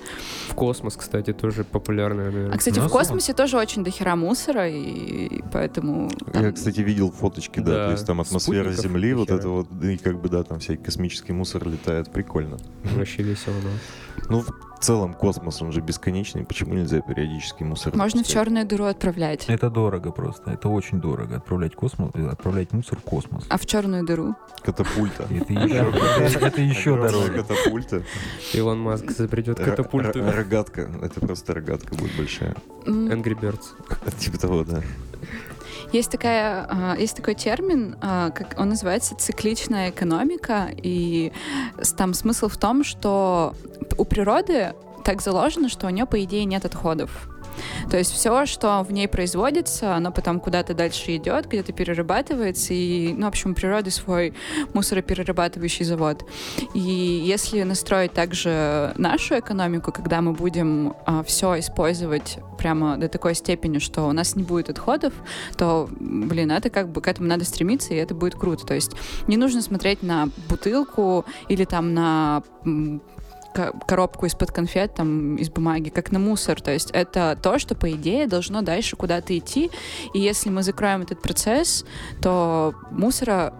В 0.49 0.55
космос, 0.55 0.97
кстати, 0.97 1.33
тоже 1.33 1.65
популярная, 1.65 2.27
наверное. 2.31 2.55
А, 2.55 2.59
кстати, 2.59 2.79
Ну, 2.79 2.89
в 2.89 2.91
космосе 2.91 3.33
тоже 3.33 3.57
очень 3.57 3.83
дохера 3.85 4.15
мусора, 4.17 4.69
и 4.69 5.43
поэтому... 5.53 6.11
там- 6.33 6.43
Я, 6.45 6.53
кстати, 6.53 6.82
видел 6.83 7.11
фоточки, 7.11 7.61
да, 7.61 7.73
Да, 7.73 7.87
то 7.87 7.93
есть 7.93 8.07
там 8.07 8.21
атмосфера 8.21 8.65
спутников 8.65 8.83
Земли, 8.85 9.15
вот 9.15 9.31
это 9.31 9.49
вот, 9.49 9.69
и 9.83 9.97
как 9.97 10.21
бы, 10.21 10.29
да, 10.29 10.43
там 10.43 10.59
всякий 10.61 10.83
космический 10.85 11.33
мусор 11.33 11.67
летает, 11.69 12.13
прикольно. 12.13 12.59
Вообще 12.97 13.23
весело, 13.23 13.55
да. 13.63 14.23
Ну, 14.29 14.41
в 14.43 14.85
целом 14.85 15.15
космос, 15.15 15.63
он 15.63 15.73
же 15.73 15.81
бесконечный, 15.81 16.45
почему 16.45 16.75
нельзя 16.75 17.01
периодически 17.01 17.63
мусор 17.63 17.95
Можно 17.97 18.23
в 18.23 18.27
запускать? 18.27 18.35
черную 18.45 18.67
дыру 18.67 18.85
отправлять. 18.87 19.45
Это 19.49 19.71
дорого 19.71 20.11
просто. 20.11 20.51
Это 20.51 20.69
очень 20.69 21.01
дорого. 21.01 21.37
Отправлять 21.37 21.75
космос, 21.77 22.11
э, 22.15 22.27
отправлять 22.29 22.73
мусор 22.73 22.99
в 22.99 23.03
космос. 23.03 23.47
А 23.49 23.59
в 23.59 23.65
черную 23.67 24.05
дыру? 24.05 24.35
Катапульта. 24.63 25.27
Это 25.31 26.61
еще, 26.63 26.97
дороже. 26.97 27.33
Катапульта. 27.33 28.03
Илон 28.55 28.81
Маск 28.81 29.05
изобретет 29.07 29.61
Р- 29.61 29.71
катапульту. 29.71 30.21
Рогатка. 30.31 30.91
Это 31.01 31.21
просто 31.21 31.55
рогатка 31.55 31.95
будет 31.95 32.15
большая. 32.17 32.57
Angry 32.85 33.39
Birds. 33.39 33.67
Типа 34.19 34.39
того, 34.39 34.65
да. 34.65 34.83
Есть, 35.91 36.11
такая, 36.11 36.67
а, 36.69 36.97
есть 36.99 37.17
такой 37.17 37.35
термин, 37.35 37.97
а, 38.01 38.31
как 38.31 38.59
он 38.59 38.71
называется 38.71 39.17
цикличная 39.17 39.91
экономика, 39.91 40.69
и 40.77 41.33
там 41.97 42.15
смысл 42.15 42.49
в 42.49 42.57
том, 42.57 42.85
что 42.85 43.55
у 43.99 44.05
природы 44.05 44.75
так 45.05 45.21
заложено, 45.21 45.69
что 45.69 45.87
у 45.87 45.91
нее, 45.91 46.07
по 46.07 46.23
идее, 46.23 46.45
нет 46.45 46.65
отходов. 46.65 47.29
То 47.91 47.99
есть 47.99 48.13
все, 48.13 48.47
что 48.47 48.83
в 48.83 48.93
ней 48.93 49.09
производится, 49.09 49.95
оно 49.95 50.13
потом 50.13 50.41
куда-то 50.41 50.75
дальше 50.75 51.17
идет, 51.17 51.47
где-то 51.47 51.73
перерабатывается, 51.73 52.75
и, 52.75 53.13
ну, 53.13 53.27
в 53.27 53.29
общем, 53.29 53.53
у 53.53 53.55
природы 53.55 53.91
свой 53.91 54.35
мусороперерабатывающий 54.75 55.85
завод. 55.85 56.25
И 56.75 56.81
если 56.81 57.63
настроить 57.63 58.13
также 58.13 58.93
нашу 58.97 59.39
экономику, 59.39 59.93
когда 59.93 60.21
мы 60.21 60.33
будем 60.33 60.95
все 61.27 61.59
использовать 61.59 62.39
прямо 62.59 62.97
до 62.97 63.09
такой 63.09 63.35
степени, 63.35 63.79
что 63.79 64.09
у 64.09 64.13
нас 64.13 64.37
не 64.37 64.43
будет 64.43 64.71
отходов, 64.71 65.13
то, 65.57 65.89
блин, 65.99 66.53
это 66.53 66.71
как 66.71 66.89
бы 66.89 67.01
к 67.01 67.09
этому 67.09 67.29
надо 67.29 67.45
стремиться, 67.45 67.95
и 67.95 67.97
это 67.97 68.15
будет 68.15 68.35
круто. 68.35 68.67
То 68.67 68.75
есть 68.75 68.93
не 69.27 69.37
нужно 69.37 69.63
смотреть 69.63 70.03
на 70.03 70.29
бутылку 70.49 71.25
или 71.49 71.65
там 71.65 71.95
на 71.95 72.43
коробку 73.53 74.27
из-под 74.27 74.51
конфет, 74.51 74.95
там, 74.95 75.37
из 75.37 75.51
бумаги, 75.51 75.91
как 75.91 76.13
на 76.13 76.19
мусор. 76.19 76.61
То 76.61 76.71
есть 76.73 76.91
это 76.93 77.39
то, 77.41 77.59
что, 77.59 77.75
по 77.75 77.91
идее, 77.93 78.27
должно 78.27 78.63
дальше 78.63 78.97
куда-то 78.97 79.37
идти. 79.37 79.71
И 80.15 80.21
если 80.21 80.51
мы 80.51 80.63
закроем 80.63 81.03
этот 81.03 81.21
процесс, 81.23 81.85
то 82.21 82.75
мусора 82.91 83.55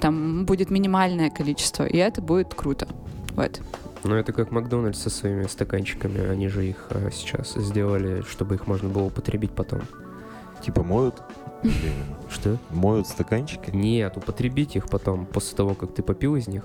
там 0.00 0.44
будет 0.44 0.70
минимальное 0.70 1.30
количество, 1.30 1.84
и 1.84 1.96
это 1.96 2.22
будет 2.22 2.54
круто. 2.54 2.88
Вот. 3.34 3.60
Ну, 4.04 4.16
это 4.16 4.32
как 4.32 4.50
Макдональдс 4.50 5.00
со 5.00 5.10
своими 5.10 5.46
стаканчиками. 5.46 6.26
Они 6.28 6.48
же 6.48 6.66
их 6.66 6.86
а, 6.90 7.10
сейчас 7.12 7.54
сделали, 7.54 8.22
чтобы 8.22 8.56
их 8.56 8.66
можно 8.66 8.88
было 8.88 9.04
употребить 9.04 9.52
потом. 9.52 9.82
Типа 10.64 10.82
моют. 10.82 11.22
Что? 12.30 12.56
Моют 12.70 13.06
стаканчики. 13.06 13.70
Нет, 13.70 14.16
употребить 14.16 14.74
их 14.74 14.88
потом, 14.88 15.26
после 15.26 15.56
того, 15.56 15.74
как 15.74 15.94
ты 15.94 16.02
попил 16.02 16.34
из 16.36 16.48
них, 16.48 16.62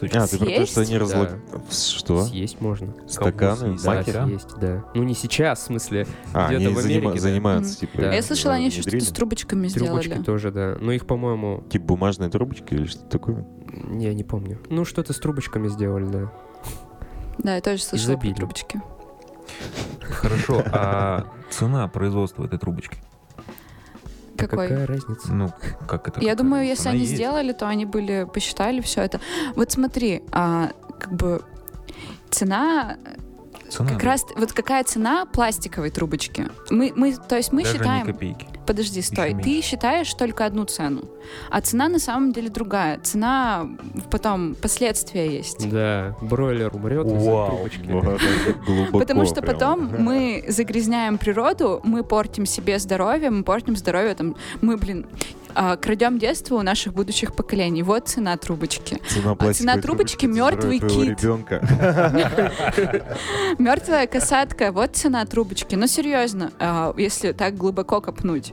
точки- 0.00 0.16
А, 0.16 0.26
ты 0.26 0.38
про 0.38 0.46
то, 0.46 0.66
что 0.66 0.80
они 0.82 0.98
разлог... 0.98 1.28
Что? 1.70 2.24
съесть 2.24 2.60
можно. 2.60 2.92
Стаканы, 3.08 3.76
Да, 3.82 4.02
да. 4.04 4.26
съесть, 4.26 4.48
да. 4.60 4.84
Ну, 4.94 5.04
не 5.04 5.14
сейчас, 5.14 5.60
в 5.60 5.62
смысле, 5.62 6.06
А, 6.34 6.48
где-то 6.48 6.64
они 6.66 6.74
в 6.74 6.78
занима- 6.78 6.84
Америке, 6.98 7.12
да. 7.14 7.18
занимаются, 7.20 7.78
типа... 7.80 7.98
Да. 8.00 8.12
Я 8.12 8.22
слышала, 8.22 8.54
они 8.54 8.66
еще 8.66 8.82
что-то 8.82 9.00
с 9.00 9.08
трубочками 9.08 9.68
трубочки 9.68 10.06
сделали. 10.08 10.24
тоже, 10.24 10.50
да. 10.50 10.76
Ну, 10.80 10.90
их, 10.92 11.06
по-моему, 11.06 11.62
Типа 11.70 11.84
бумажные 11.86 12.28
трубочки 12.28 12.74
или 12.74 12.86
что-то 12.86 13.06
такое? 13.08 13.46
я 13.92 14.12
не 14.12 14.24
помню. 14.24 14.58
Ну, 14.70 14.84
что-то 14.84 15.12
с 15.12 15.18
трубочками 15.18 15.68
сделали, 15.68 16.06
да. 16.06 16.32
Да, 17.38 17.54
я 17.54 17.60
тоже 17.60 17.82
слышала 17.82 18.16
про 18.16 18.32
трубочки. 18.34 18.80
Хорошо, 20.02 20.62
а 20.72 21.26
цена 21.50 21.86
производства 21.88 22.44
этой 22.44 22.58
трубочки? 22.58 22.98
Какой? 24.36 24.68
Какая 24.68 24.86
разница? 24.86 25.32
Ну, 25.32 25.52
как 25.88 26.08
это? 26.08 26.20
Я 26.20 26.34
думаю, 26.34 26.66
если 26.66 26.82
Цена 26.84 26.92
они 26.92 27.00
есть? 27.02 27.14
сделали, 27.14 27.52
то 27.52 27.68
они 27.68 27.84
были, 27.84 28.26
посчитали 28.32 28.80
все 28.80 29.02
это. 29.02 29.20
Вот 29.54 29.72
смотри, 29.72 30.22
а, 30.32 30.70
как 30.98 31.12
бы 31.12 31.42
цена, 32.30 32.96
Цена, 33.68 33.88
как 33.90 33.98
да. 33.98 34.04
раз, 34.04 34.26
вот 34.36 34.52
какая 34.52 34.84
цена 34.84 35.26
пластиковой 35.26 35.90
трубочки? 35.90 36.48
Мы, 36.70 36.92
мы, 36.94 37.16
то 37.16 37.36
есть 37.36 37.52
мы 37.52 37.62
Даже 37.62 37.78
считаем, 37.78 38.06
не 38.06 38.12
копейки. 38.12 38.46
Подожди, 38.66 39.02
стой, 39.02 39.34
ты 39.34 39.62
считаешь 39.62 40.12
только 40.14 40.44
одну 40.44 40.64
цену, 40.64 41.04
а 41.50 41.60
цена 41.60 41.88
на 41.88 41.98
самом 41.98 42.32
деле 42.32 42.48
другая. 42.50 42.98
Цена 43.00 43.68
потом 44.10 44.54
последствия 44.54 45.36
есть. 45.36 45.68
Да, 45.70 46.16
бройлер 46.20 46.74
умрет 46.74 47.06
из-за 47.06 47.30
Вау. 47.30 47.68
глубоко 48.66 48.98
Потому 48.98 49.24
что 49.24 49.42
прям. 49.42 49.54
потом 49.54 49.90
мы 49.98 50.44
загрязняем 50.48 51.18
природу, 51.18 51.80
мы 51.84 52.02
портим 52.02 52.46
себе 52.46 52.78
здоровье, 52.78 53.30
мы 53.30 53.42
портим 53.44 53.76
здоровье 53.76 54.14
там, 54.14 54.36
мы, 54.60 54.76
блин, 54.76 55.06
а, 55.56 55.76
крадем 55.76 56.18
детство 56.18 56.56
у 56.56 56.62
наших 56.62 56.92
будущих 56.92 57.34
поколений. 57.34 57.82
Вот 57.82 58.08
цена 58.08 58.36
трубочки. 58.36 59.00
Цена, 59.08 59.34
А 59.38 59.52
цена 59.54 59.78
трубочки 59.78 60.26
мертвый 60.26 60.80
кит. 60.80 61.22
Мертвая 63.58 64.06
касатка, 64.06 64.70
вот 64.70 64.96
цена 64.96 65.24
трубочки. 65.24 65.74
Ну, 65.74 65.86
серьезно, 65.86 66.52
а, 66.58 66.92
если 66.98 67.32
так 67.32 67.56
глубоко 67.56 68.02
копнуть. 68.02 68.52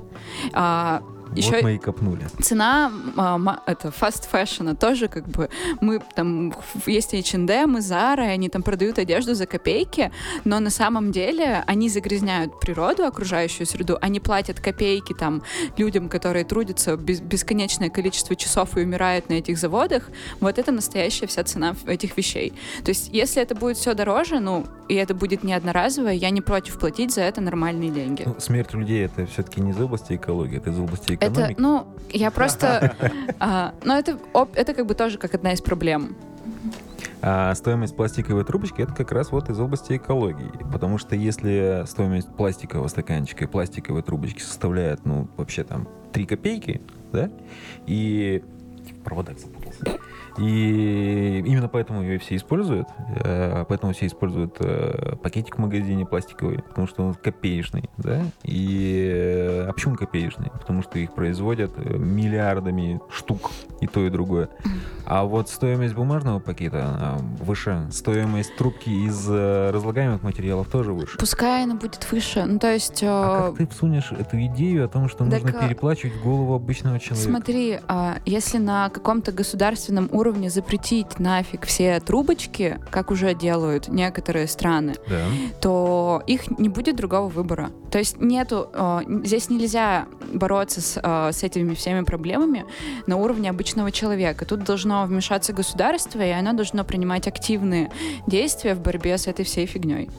Еще 1.36 1.52
Вот 1.52 1.64
мы 1.64 1.76
и 1.76 1.78
копнули. 1.78 2.28
цена 2.42 2.92
а, 3.18 3.62
это 3.66 3.90
fast 3.90 4.30
fashion 4.32 4.76
тоже 4.76 5.08
как 5.08 5.28
бы 5.28 5.50
мы 5.82 6.02
там 6.16 6.54
есть 6.86 7.14
H&M 7.14 7.78
и 7.78 7.82
Zara, 7.82 8.26
и 8.26 8.30
они 8.30 8.50
там 8.50 8.64
продают 8.64 9.00
одежду 9.00 9.34
за 9.34 9.46
копейки, 9.46 10.12
но 10.46 10.60
на 10.60 10.70
самом 10.70 11.12
деле 11.12 11.64
они 11.68 11.90
загрязняют 11.90 12.60
природу, 12.60 13.06
окружающую 13.06 13.66
среду, 13.66 13.98
они 14.02 14.20
платят 14.20 14.60
копейки 14.60 15.14
там 15.14 15.44
людям, 15.78 16.10
которые 16.10 16.46
трудятся 16.46 16.96
бесконечное 16.98 17.90
количество 17.90 18.36
часов 18.36 18.78
и 18.78 18.82
умирают 18.82 19.30
на 19.30 19.34
этих 19.34 19.58
заводах. 19.58 20.10
Вот 20.40 20.58
это 20.60 20.72
настоящая 20.72 21.28
вся 21.28 21.44
цена 21.44 21.76
этих 21.86 22.18
вещей. 22.18 22.54
То 22.84 22.90
есть 22.90 23.10
если 23.12 23.42
это 23.42 23.56
будет 23.56 23.78
все 23.78 23.94
дороже, 23.94 24.40
ну 24.40 24.66
и 24.90 24.96
это 24.96 25.14
будет 25.14 25.44
не 25.44 25.54
одноразовое, 25.54 26.14
я 26.14 26.30
не 26.30 26.42
против 26.42 26.80
платить 26.80 27.14
за 27.14 27.22
это 27.22 27.42
нормальные 27.42 27.90
деньги. 27.90 28.24
Ну, 28.26 28.36
смерть 28.40 28.74
людей 28.74 29.06
это 29.06 29.26
все-таки 29.26 29.62
не 29.62 29.72
из 29.72 29.80
области 29.80 30.14
экологии, 30.16 30.58
это 30.58 30.70
из 30.70 30.80
области 30.80 31.16
Это, 31.24 31.54
ну, 31.58 31.88
я 32.12 32.32
просто... 32.32 32.96
а, 33.40 33.74
Ну, 33.84 33.94
это, 33.94 34.18
это 34.56 34.74
как 34.74 34.86
бы 34.86 34.94
тоже 34.96 35.18
как 35.18 35.34
одна 35.34 35.54
из 35.54 35.62
проблем. 35.62 36.16
А 37.26 37.56
стоимость 37.56 37.96
пластиковой 37.96 38.44
трубочки 38.44 38.82
это 38.82 38.94
как 38.94 39.14
раз 39.14 39.32
вот 39.32 39.50
из 39.50 39.58
области 39.58 39.96
экологии. 39.96 40.52
Потому 40.72 40.98
что 40.98 41.16
если 41.16 41.84
стоимость 41.88 42.28
пластикового 42.36 42.90
стаканчика 42.90 43.46
и 43.46 43.48
пластиковой 43.48 44.04
трубочки 44.04 44.42
составляет, 44.42 45.06
ну, 45.06 45.30
вообще 45.38 45.64
там 45.64 45.88
3 46.12 46.26
копейки, 46.26 46.82
да, 47.14 47.30
и 47.88 48.44
в 48.92 49.04
проводах 49.04 49.40
запутался. 49.40 49.63
И 50.38 51.44
именно 51.46 51.68
поэтому 51.68 52.02
ее 52.02 52.18
все 52.18 52.36
используют. 52.36 52.88
э, 53.24 53.66
Поэтому 53.68 53.94
все 53.94 54.08
используют 54.08 54.56
э, 54.60 55.16
пакетик 55.22 55.58
в 55.58 55.60
магазине 55.60 56.06
пластиковый, 56.06 56.60
потому 56.64 56.88
что 56.88 57.04
он 57.04 57.14
копеечный, 57.14 57.90
да? 57.98 58.24
И 58.44 59.12
э, 59.14 59.68
а 59.68 59.74
почему 59.74 59.96
копеечный? 59.96 60.50
Потому 60.52 60.82
что 60.82 60.98
их 60.98 61.14
производят 61.14 61.78
миллиардами 61.78 63.00
штук, 63.12 63.52
и 63.80 63.88
то, 63.88 64.06
и 64.06 64.10
другое. 64.10 64.50
А 65.06 65.24
вот 65.24 65.50
стоимость 65.50 65.94
бумажного 65.94 66.40
пакета 66.40 66.86
она 66.86 67.18
выше. 67.40 67.88
Стоимость 67.92 68.56
трубки 68.56 68.90
из 68.90 69.30
разлагаемых 69.30 70.24
материалов 70.24 70.68
тоже 70.68 70.94
выше. 70.94 71.18
Пускай 71.18 71.64
она 71.64 71.76
будет 71.76 72.08
выше. 72.12 72.46
Ну, 72.46 72.58
то 72.58 72.74
есть... 72.74 73.04
А 73.04 73.50
как 73.50 73.58
ты 73.58 73.68
всунешь 73.68 74.12
эту 74.12 74.40
идею 74.46 74.86
о 74.86 74.88
том, 74.88 75.10
что 75.10 75.30
Так, 75.30 75.44
нужно 75.44 75.68
переплачивать 75.68 76.20
голову 76.22 76.56
обычного 76.56 77.00
человека? 77.00 77.30
Смотри, 77.30 77.80
а, 77.88 78.18
если 78.26 78.58
на 78.58 78.90
каком-то 78.90 79.32
государственном 79.32 79.63
уровне 80.12 80.50
запретить 80.50 81.20
нафиг 81.20 81.66
все 81.66 82.00
трубочки, 82.00 82.80
как 82.90 83.12
уже 83.12 83.34
делают 83.34 83.88
некоторые 83.88 84.48
страны, 84.48 84.96
Да. 85.08 85.26
то 85.62 86.24
их 86.28 86.60
не 86.60 86.70
будет 86.70 86.96
другого 86.96 87.30
выбора. 87.30 87.72
То 87.92 88.00
есть 88.00 88.20
нету, 88.20 88.70
э, 88.74 89.02
здесь 89.24 89.50
нельзя 89.50 90.06
бороться 90.34 90.82
с, 90.82 91.00
э, 91.02 91.32
с 91.32 91.44
этими 91.44 91.74
всеми 91.76 92.04
проблемами 92.04 92.66
на 93.08 93.18
уровне 93.18 93.50
обычного 93.50 93.92
человека. 93.92 94.46
Тут 94.46 94.64
должно 94.64 95.06
вмешаться 95.06 95.54
государство, 95.54 96.22
и 96.22 96.30
оно 96.32 96.54
должно 96.54 96.84
принимать 96.84 97.28
активные 97.28 97.92
действия 98.28 98.76
в 98.76 98.82
борьбе 98.82 99.18
с 99.18 99.28
этой 99.28 99.46
всей 99.46 99.66
фигней. 99.66 100.10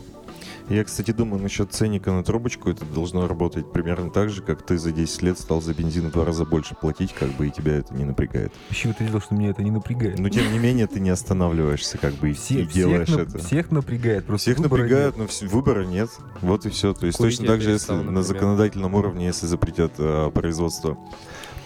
Я, 0.70 0.82
кстати, 0.82 1.10
думаю, 1.10 1.42
насчет 1.42 1.72
ценника 1.72 2.10
на 2.10 2.24
трубочку 2.24 2.70
это 2.70 2.86
должно 2.86 3.28
работать 3.28 3.70
примерно 3.70 4.10
так 4.10 4.30
же, 4.30 4.40
как 4.40 4.62
ты 4.62 4.78
за 4.78 4.92
10 4.92 5.20
лет 5.22 5.38
стал 5.38 5.60
за 5.60 5.74
бензин 5.74 6.08
в 6.08 6.12
два 6.12 6.24
раза 6.24 6.46
больше 6.46 6.74
платить, 6.74 7.12
как 7.12 7.28
бы 7.32 7.48
и 7.48 7.50
тебя 7.50 7.74
это 7.76 7.92
не 7.94 8.04
напрягает. 8.04 8.50
Почему 8.70 8.94
ты 8.96 9.04
видел, 9.04 9.20
что 9.20 9.34
меня 9.34 9.50
это 9.50 9.62
не 9.62 9.70
напрягает? 9.70 10.18
Но 10.18 10.30
тем 10.30 10.50
не 10.52 10.58
менее 10.58 10.86
ты 10.86 11.00
не 11.00 11.10
останавливаешься, 11.10 11.98
как 11.98 12.14
бы 12.14 12.30
и, 12.30 12.32
Все- 12.32 12.62
и 12.62 12.66
делаешь 12.66 13.08
всех, 13.08 13.28
это. 13.28 13.38
всех 13.38 13.70
напрягает, 13.70 14.24
просто 14.24 14.50
Всех 14.52 14.58
выбора 14.62 14.82
напрягают, 14.82 15.16
нет. 15.18 15.28
но 15.42 15.46
вс- 15.46 15.48
выбора 15.52 15.84
нет. 15.84 16.08
Вот 16.40 16.64
и 16.64 16.70
все. 16.70 16.94
То 16.94 17.06
есть 17.06 17.18
Курить 17.18 17.38
точно 17.38 17.52
так 17.52 17.60
же, 17.60 17.70
если 17.70 17.86
перестал, 17.88 17.96
на 17.98 18.02
например. 18.04 18.22
законодательном 18.22 18.94
уровне, 18.94 19.26
если 19.26 19.46
запретят 19.46 19.92
э, 19.98 20.30
производство 20.32 20.96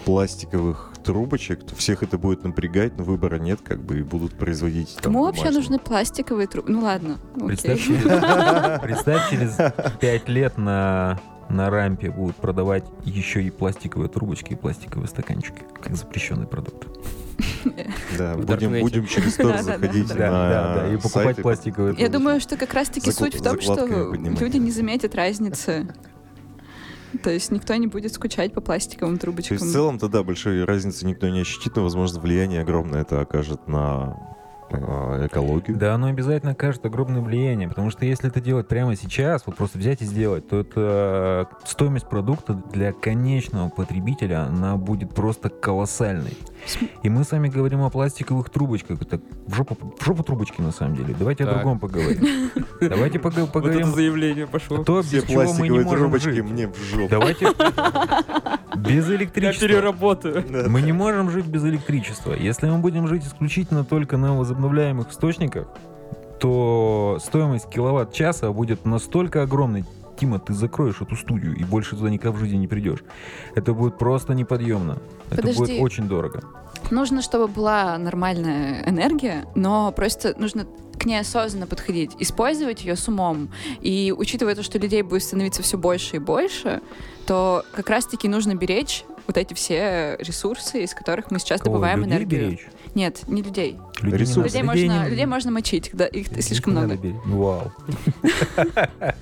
пластиковых 0.05 0.91
трубочек, 1.09 1.63
то 1.63 1.75
всех 1.75 2.03
это 2.03 2.19
будет 2.19 2.43
напрягать, 2.43 2.95
но 2.95 3.03
выбора 3.03 3.39
нет, 3.39 3.61
как 3.63 3.81
бы 3.81 3.97
и 3.97 4.03
будут 4.03 4.33
производить. 4.33 4.95
там 4.97 5.13
Кому 5.13 5.23
вообще 5.23 5.49
нужны 5.49 5.79
пластиковые 5.79 6.45
трубы? 6.45 6.71
Ну 6.71 6.81
ладно. 6.81 7.17
Представь, 7.47 7.83
через, 7.83 8.03
представь, 8.81 9.29
через 9.31 9.57
5 9.99 10.29
лет 10.29 10.59
на, 10.59 11.19
на 11.49 11.71
рампе 11.71 12.11
будут 12.11 12.35
продавать 12.35 12.83
еще 13.03 13.41
и 13.41 13.49
пластиковые 13.49 14.07
трубочки 14.07 14.53
и 14.53 14.55
пластиковые 14.55 15.07
стаканчики, 15.07 15.63
как 15.81 15.95
запрещенный 15.95 16.45
продукт. 16.45 16.87
Да, 18.17 18.35
будем, 18.35 18.79
будем 18.81 19.05
через 19.05 19.35
Тор 19.35 19.57
заходить 19.59 20.07
Да, 20.09 20.13
на 20.13 20.49
да, 20.49 20.75
да, 20.75 20.93
и 20.93 20.97
покупать 20.97 21.37
пластиковые 21.37 21.95
Я 21.97 22.09
думаю, 22.09 22.39
что 22.41 22.57
как 22.57 22.73
раз-таки 22.73 23.11
суть 23.11 23.35
в 23.35 23.41
том, 23.41 23.59
что 23.61 24.13
люди 24.13 24.57
не 24.57 24.71
заметят 24.71 25.15
разницы. 25.15 25.87
То 27.23 27.29
есть 27.31 27.51
никто 27.51 27.75
не 27.75 27.87
будет 27.87 28.13
скучать 28.13 28.53
по 28.53 28.61
пластиковым 28.61 29.15
То 29.15 29.21
трубочкам. 29.21 29.57
есть 29.57 29.67
в 29.67 29.71
целом-то, 29.73 30.07
да, 30.09 30.23
большой 30.23 30.63
разницы 30.63 31.05
никто 31.05 31.27
не 31.29 31.41
ощутит, 31.41 31.75
но, 31.75 31.83
возможно, 31.83 32.19
влияние 32.19 32.61
огромное 32.61 33.01
это 33.01 33.21
окажет 33.21 33.67
на 33.67 34.37
экологию. 34.71 35.77
Да, 35.77 35.95
оно 35.95 36.07
обязательно 36.07 36.51
окажет 36.53 36.85
огромное 36.85 37.21
влияние, 37.21 37.67
потому 37.67 37.89
что 37.89 38.05
если 38.05 38.29
это 38.29 38.39
делать 38.41 38.67
прямо 38.67 38.95
сейчас, 38.95 39.43
вот 39.45 39.55
просто 39.55 39.77
взять 39.77 40.01
и 40.01 40.05
сделать, 40.05 40.47
то 40.47 40.59
это 40.59 41.47
э, 41.61 41.67
стоимость 41.67 42.07
продукта 42.07 42.53
для 42.71 42.91
конечного 42.93 43.69
потребителя, 43.69 44.43
она 44.43 44.75
будет 44.77 45.13
просто 45.13 45.49
колоссальной. 45.49 46.37
И 47.03 47.09
мы 47.09 47.23
с 47.23 47.31
вами 47.31 47.47
говорим 47.47 47.81
о 47.81 47.89
пластиковых 47.89 48.49
трубочках. 48.49 49.01
Это 49.01 49.19
в 49.47 49.53
жопу, 49.55 49.77
в 49.97 50.03
жопу 50.05 50.23
трубочки, 50.23 50.61
на 50.61 50.71
самом 50.71 50.95
деле. 50.95 51.15
Давайте 51.17 51.43
о 51.45 51.47
Так. 51.47 51.55
другом 51.55 51.79
поговорим. 51.79 52.51
Давайте 52.81 53.17
пога- 53.19 53.41
Вот 53.41 53.51
поговорим 53.53 53.87
это 53.87 53.95
заявление 53.95 54.45
пошло. 54.45 54.83
то, 54.83 55.01
Все 55.01 55.21
без 55.21 55.23
чего 55.27 55.39
мы 55.41 55.45
не 55.45 55.45
пластиковые 55.53 55.83
можем 55.85 55.99
трубочки 55.99 56.29
жить. 56.31 56.43
мне 56.43 56.67
в 56.67 56.77
жопу. 56.77 57.07
Давайте 57.09 57.47
без 58.75 59.09
Я 59.09 59.15
электричества. 59.15 59.67
переработаю. 59.67 60.69
Мы 60.69 60.81
не 60.81 60.91
можем 60.91 61.29
жить 61.29 61.45
без 61.45 61.63
электричества. 61.65 62.33
Если 62.33 62.67
мы 62.67 62.77
будем 62.79 63.07
жить 63.07 63.25
исключительно 63.25 63.83
только 63.83 64.17
на 64.17 64.37
возобновляемых 64.37 65.11
источниках, 65.11 65.67
то 66.39 67.17
стоимость 67.21 67.69
киловатт-часа 67.69 68.51
будет 68.51 68.85
настолько 68.85 69.43
огромной. 69.43 69.85
Тима, 70.19 70.39
ты 70.39 70.53
закроешь 70.53 71.01
эту 71.01 71.15
студию 71.15 71.55
и 71.55 71.63
больше 71.63 71.95
туда 71.95 72.09
никогда 72.09 72.37
в 72.37 72.39
жизни 72.39 72.57
не 72.57 72.67
придешь. 72.67 72.99
Это 73.55 73.73
будет 73.73 73.97
просто 73.97 74.33
неподъемно. 74.33 74.97
Это 75.29 75.41
Подожди. 75.41 75.59
будет 75.59 75.81
очень 75.81 76.07
дорого. 76.09 76.41
Нужно, 76.91 77.21
чтобы 77.21 77.47
была 77.47 77.97
нормальная 77.97 78.83
энергия, 78.87 79.45
но 79.55 79.91
просто 79.93 80.35
нужно 80.37 80.65
к 80.99 81.05
ней 81.05 81.19
осознанно 81.21 81.67
подходить, 81.67 82.11
использовать 82.19 82.83
ее 82.83 82.97
с 82.97 83.07
умом. 83.07 83.49
И 83.79 84.13
учитывая 84.15 84.55
то, 84.55 84.63
что 84.63 84.77
людей 84.77 85.01
будет 85.01 85.23
становиться 85.23 85.63
все 85.63 85.77
больше 85.77 86.17
и 86.17 86.19
больше, 86.19 86.81
то 87.29 87.63
как 87.73 87.89
раз-таки 87.91 88.27
нужно 88.27 88.55
беречь 88.55 89.03
вот 89.27 89.37
эти 89.37 89.53
все 89.53 90.15
ресурсы, 90.19 90.83
из 90.83 90.95
которых 90.95 91.29
мы 91.29 91.37
сейчас 91.37 91.61
Кого, 91.61 91.75
добываем 91.75 91.99
людей 91.99 92.11
энергию. 92.17 92.41
беречь? 92.47 92.67
Нет, 92.95 93.21
не 93.27 93.43
людей. 93.43 93.77
Людей 94.01 94.17
Ресурсы. 94.19 94.39
надо. 94.39 94.47
Людей, 94.47 94.63
можно, 94.63 95.03
не- 95.03 95.09
людей 95.11 95.25
можно 95.27 95.51
мочить, 95.51 95.89
когда 95.89 96.07
их 96.07 96.29
людей 96.29 96.41
слишком 96.41 96.73
много. 96.73 96.95
беречь. 96.95 97.15
Вау. 97.25 97.71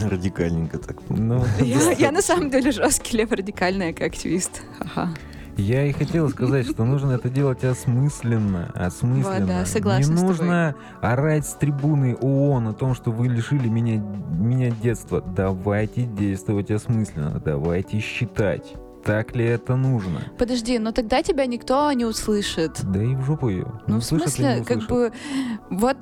Радикальненько 0.00 0.78
так. 0.78 0.96
Ну, 1.08 1.44
Я, 1.60 1.92
я 1.92 2.12
на 2.12 2.22
самом 2.22 2.50
деле 2.50 2.72
жесткий 2.72 3.16
леворадикальный 3.16 3.90
активист. 3.90 4.62
Ха-ха. 4.78 5.10
Я 5.56 5.86
и 5.86 5.92
хотел 5.92 6.28
сказать, 6.28 6.68
что 6.68 6.84
нужно 6.84 7.12
это 7.12 7.30
делать 7.30 7.64
осмысленно, 7.64 8.70
осмысленно. 8.74 9.38
Вот, 9.40 9.46
да, 9.46 9.64
согласна 9.66 10.12
Не 10.12 10.20
нужно 10.22 10.74
орать 11.00 11.46
с 11.46 11.54
трибуны 11.54 12.14
ООН 12.16 12.68
о 12.68 12.72
том, 12.74 12.94
что 12.94 13.10
вы 13.10 13.28
лишили 13.28 13.68
меня, 13.68 13.96
меня 13.96 14.70
детства. 14.70 15.22
Давайте 15.22 16.02
действовать 16.02 16.70
осмысленно, 16.70 17.40
давайте 17.42 18.00
считать, 18.00 18.74
так 19.04 19.34
ли 19.34 19.46
это 19.46 19.76
нужно. 19.76 20.20
Подожди, 20.38 20.78
но 20.78 20.92
тогда 20.92 21.22
тебя 21.22 21.46
никто 21.46 21.90
не 21.92 22.04
услышит. 22.04 22.78
Да 22.84 23.02
и 23.02 23.14
в 23.14 23.22
жопу 23.22 23.48
ее. 23.48 23.80
Ну, 23.86 24.00
в 24.00 24.04
смысле, 24.04 24.62
как 24.66 24.86
бы, 24.88 25.10
вот 25.70 25.96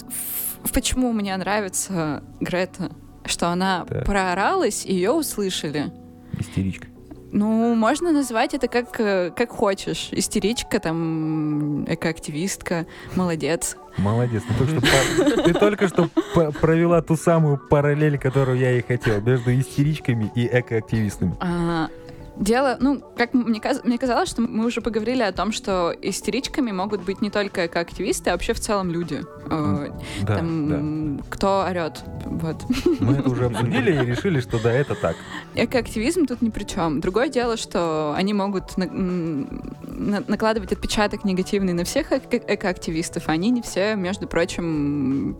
в- 0.65 0.73
почему 0.73 1.13
мне 1.13 1.37
нравится 1.37 2.25
Грета, 2.41 2.91
что 3.25 3.51
она 3.51 3.85
Так. 3.89 4.05
прооралась, 4.05 4.85
и 4.85 4.95
ее 4.95 5.13
услышали. 5.13 5.93
Истеричка. 6.39 6.89
Ну, 7.37 7.75
можно 7.75 8.13
назвать 8.13 8.55
это 8.55 8.69
как, 8.69 9.01
э, 9.01 9.33
как 9.35 9.51
хочешь. 9.51 10.09
Истеричка, 10.13 10.79
там, 10.79 11.85
экоактивистка, 11.93 12.87
молодец. 13.17 13.77
Молодец. 13.99 14.45
Ты 14.47 14.55
только 14.65 14.81
что, 14.87 15.27
по- 15.37 15.43
ты 15.43 15.53
только 15.55 15.89
что 15.89 16.09
по- 16.35 16.53
провела 16.53 17.03
ту 17.03 17.17
самую 17.17 17.59
параллель, 17.59 18.19
которую 18.19 18.59
я 18.59 18.79
и 18.79 18.83
хотел, 18.83 19.21
между 19.21 19.53
истеричками 19.53 20.31
и 20.37 20.47
экоактивистами. 20.47 21.35
А, 21.41 21.89
Дело, 22.37 22.77
ну, 22.81 23.01
как 23.17 23.33
мне, 23.33 23.61
каз- 23.61 23.83
мне 23.85 23.97
казалось, 23.97 24.29
что 24.29 24.43
мы 24.43 24.67
уже 24.67 24.81
поговорили 24.81 25.23
о 25.23 25.31
том, 25.33 25.53
что 25.53 25.95
истеричками 26.03 26.73
могут 26.73 27.03
быть 27.03 27.23
не 27.23 27.31
только 27.31 27.63
активисты, 27.63 28.31
а 28.31 28.33
вообще 28.33 28.55
в 28.55 28.61
целом 28.61 28.91
люди. 28.91 29.23
Э, 29.51 29.89
Да, 30.23 30.37
там, 30.37 31.21
кто 31.31 31.65
орет. 31.69 32.03
Вот. 32.25 32.57
да. 32.59 32.91
Мы 33.01 33.13
это 33.19 33.31
уже 33.31 33.47
обсудили 33.47 33.93
и 34.03 34.05
решили, 34.05 34.41
что 34.41 34.61
да, 34.61 34.73
это 34.73 34.95
так. 34.97 35.15
Экоактивизм 35.55 36.27
тут 36.27 36.43
ни 36.43 36.51
при 36.51 36.65
чем. 36.65 37.01
Другое 37.01 37.29
дело, 37.29 37.57
что 37.57 38.13
они 38.17 38.35
могут 38.35 38.77
на- 38.77 38.87
на- 38.91 40.25
накладывать 40.27 40.73
отпечаток 40.73 41.25
негативный 41.25 41.73
на 41.73 41.85
всех 41.85 42.11
эко- 42.11 42.43
экоактивистов, 42.49 43.29
а 43.29 43.33
они 43.33 43.51
не 43.51 43.63
все, 43.63 43.95
между 43.95 44.27
прочим, 44.27 45.37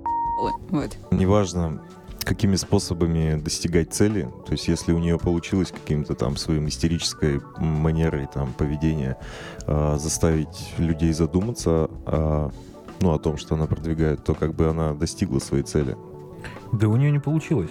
вот. 0.71 0.93
Неважно, 1.11 1.81
какими 2.25 2.57
способами 2.57 3.41
достигать 3.41 3.93
цели, 3.93 4.29
то 4.47 4.53
есть 4.53 4.69
если 4.69 4.93
у 4.93 4.99
нее 4.99 5.19
получилось 5.19 5.71
каким-то 5.71 6.15
там 6.15 6.37
своим 6.37 6.69
истерической 6.69 7.41
манерой 7.59 8.27
там 8.33 8.53
поведения 8.53 9.17
а, 9.67 9.97
заставить 9.99 10.75
людей 10.79 11.13
задуматься 11.13 11.91
о, 12.07 12.51
ну, 13.01 13.13
о 13.13 13.19
том, 13.19 13.37
что 13.37 13.55
она 13.55 13.67
продвигает, 13.67 14.25
то 14.25 14.35
как 14.35 14.55
бы 14.55 14.69
она 14.69 14.95
достигла 14.95 15.39
своей 15.39 15.65
цели. 15.65 15.97
Да 16.73 16.89
у 16.89 16.97
нее 16.97 17.11
не 17.11 17.21
получилось. 17.21 17.71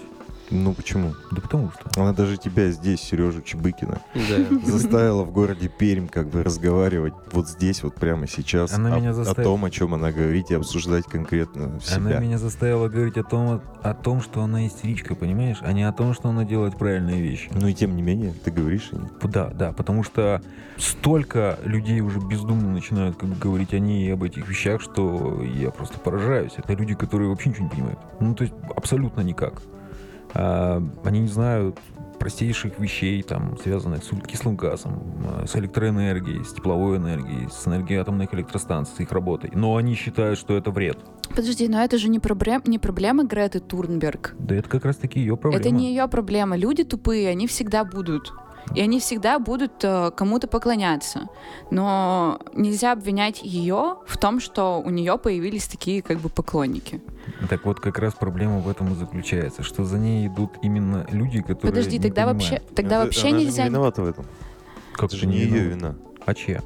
Ну 0.54 0.74
почему? 0.74 1.14
Да 1.32 1.41
потому 1.41 1.72
что. 1.72 1.99
Она 1.99 2.14
даже 2.14 2.38
тебя 2.38 2.70
здесь, 2.70 3.01
Сережу 3.01 3.41
Чебыкина, 3.41 4.01
Да. 4.14 4.60
заставила 4.72 5.24
в 5.24 5.32
городе 5.32 5.68
Пермь 5.68 6.08
как 6.08 6.28
бы 6.30 6.43
разговаривать 6.43 7.14
вот 7.32 7.49
здесь, 7.49 7.82
вот 7.82 7.95
прямо 7.95 8.28
сейчас 8.28 8.72
Она 8.74 8.95
о, 8.95 8.99
меня 8.99 9.10
о 9.10 9.14
заставила- 9.14 9.43
том, 9.43 9.66
о 9.66 9.72
чем 9.72 9.93
она 9.95 10.12
говорит, 10.12 10.51
и 10.51 10.54
обсуждать 10.54 11.06
конкретно 11.06 11.80
себя. 11.82 11.95
Она 11.97 12.20
меня 12.20 12.38
заставила 12.38 12.88
говорить 12.88 13.18
о 13.18 13.24
том, 13.24 13.62
о 13.82 13.93
том, 13.95 14.22
что 14.22 14.43
она 14.43 14.68
истеричка, 14.68 15.16
понимаешь, 15.16 15.58
а 15.62 15.74
не 15.74 15.84
о 15.88 15.91
том, 15.91 16.14
что 16.14 16.30
она 16.30 16.45
делает 16.45 16.78
правильные 16.78 17.20
вещи. 17.22 17.49
Ну 17.54 17.68
и 17.68 17.74
тем 17.74 17.95
не 17.95 18.04
менее, 18.04 18.32
ты 18.43 18.51
говоришь 18.51 18.89
о 18.91 18.97
ней. 18.97 19.10
Да, 19.24 19.47
да, 19.49 19.72
потому 19.72 20.04
что 20.04 20.41
столько 20.78 21.58
людей 21.64 22.01
уже 22.01 22.20
бездумно 22.20 22.70
начинают 22.70 23.18
как 23.18 23.30
бы, 23.30 23.36
говорить 23.36 23.74
о 23.74 23.80
ней 23.80 24.08
и 24.08 24.12
об 24.12 24.22
этих 24.24 24.47
вещах, 24.47 24.82
что 24.82 25.41
я 25.41 25.72
просто 25.72 25.99
поражаюсь. 25.99 26.54
Это 26.58 26.74
люди, 26.74 26.93
которые 26.93 27.30
вообще 27.30 27.49
ничего 27.49 27.64
не 27.66 27.70
понимают. 27.72 27.99
Ну, 28.20 28.36
то 28.36 28.43
есть 28.43 28.54
абсолютно 28.76 29.22
никак. 29.22 29.62
А, 30.34 30.84
они 31.04 31.20
не 31.22 31.28
знают 31.28 31.80
простейших 32.20 32.80
вещей, 32.80 33.22
там, 33.22 33.58
связанных 33.58 34.04
с 34.04 34.12
углекислым 34.12 34.56
газом, 34.56 35.04
а, 35.26 35.46
с 35.46 35.56
электроэнергией, 35.56 36.44
с 36.46 36.54
тепловой 36.54 36.98
энергией, 36.98 37.50
с 37.52 37.68
энергией 37.68 38.00
атомных 38.00 38.34
электростанций, 38.34 38.96
с 38.96 39.00
их 39.02 39.12
работой. 39.12 39.52
Но 39.54 39.76
они 39.76 39.96
считают, 39.96 40.40
что 40.40 40.56
это 40.56 40.72
вред. 40.72 40.98
Подожди, 41.36 41.68
но 41.68 41.84
это 41.84 41.98
же 41.98 42.10
не, 42.10 42.20
проблем, 42.20 42.62
не 42.66 42.80
проблема 42.80 43.24
Греты 43.26 43.60
Турнберг. 43.60 44.36
Да 44.40 44.56
это 44.56 44.70
как 44.70 44.86
раз-таки 44.86 45.20
ее 45.20 45.36
проблема. 45.36 45.60
Это 45.60 45.70
не 45.70 45.90
ее 45.90 46.08
проблема. 46.08 46.56
Люди 46.56 46.84
тупые, 46.84 47.30
они 47.30 47.48
всегда 47.48 47.84
будут. 47.84 48.34
И 48.76 48.82
они 48.82 48.99
всегда 48.99 49.39
будут 49.39 49.84
э, 49.84 50.11
кому-то 50.16 50.47
поклоняться. 50.47 51.28
Но 51.72 52.39
нельзя 52.53 52.91
обвинять 52.93 53.41
ее 53.43 53.97
в 54.07 54.18
том, 54.18 54.39
что 54.39 54.82
у 54.84 54.89
нее 54.89 55.18
появились 55.18 55.68
такие 55.68 56.01
как 56.01 56.20
бы 56.20 56.30
поклонники. 56.30 57.01
Так 57.49 57.66
вот, 57.66 57.80
как 57.80 57.99
раз 57.99 58.14
проблема 58.14 58.59
в 58.59 58.70
этом 58.70 58.91
и 58.93 58.95
заключается, 58.95 59.64
что 59.64 59.84
за 59.86 59.97
ней 59.99 60.28
идут 60.28 60.51
именно 60.61 61.05
люди, 61.11 61.41
которые 61.41 61.72
Подожди, 61.72 61.97
не 61.97 62.03
тогда 62.03 62.26
понимают. 62.26 62.51
вообще, 62.51 62.76
тогда 62.76 62.95
Это- 62.97 63.05
вообще 63.05 63.28
она 63.30 63.39
же 63.39 63.45
нельзя. 63.45 63.64
не 63.64 63.70
виновата 63.70 64.01
в 64.01 64.05
этом. 64.07 64.26
Как 64.93 65.05
Это 65.05 65.18
же 65.18 65.28
не 65.28 65.38
ее 65.38 65.59
вина. 65.70 65.95
А 66.26 66.34
чья? 66.34 66.61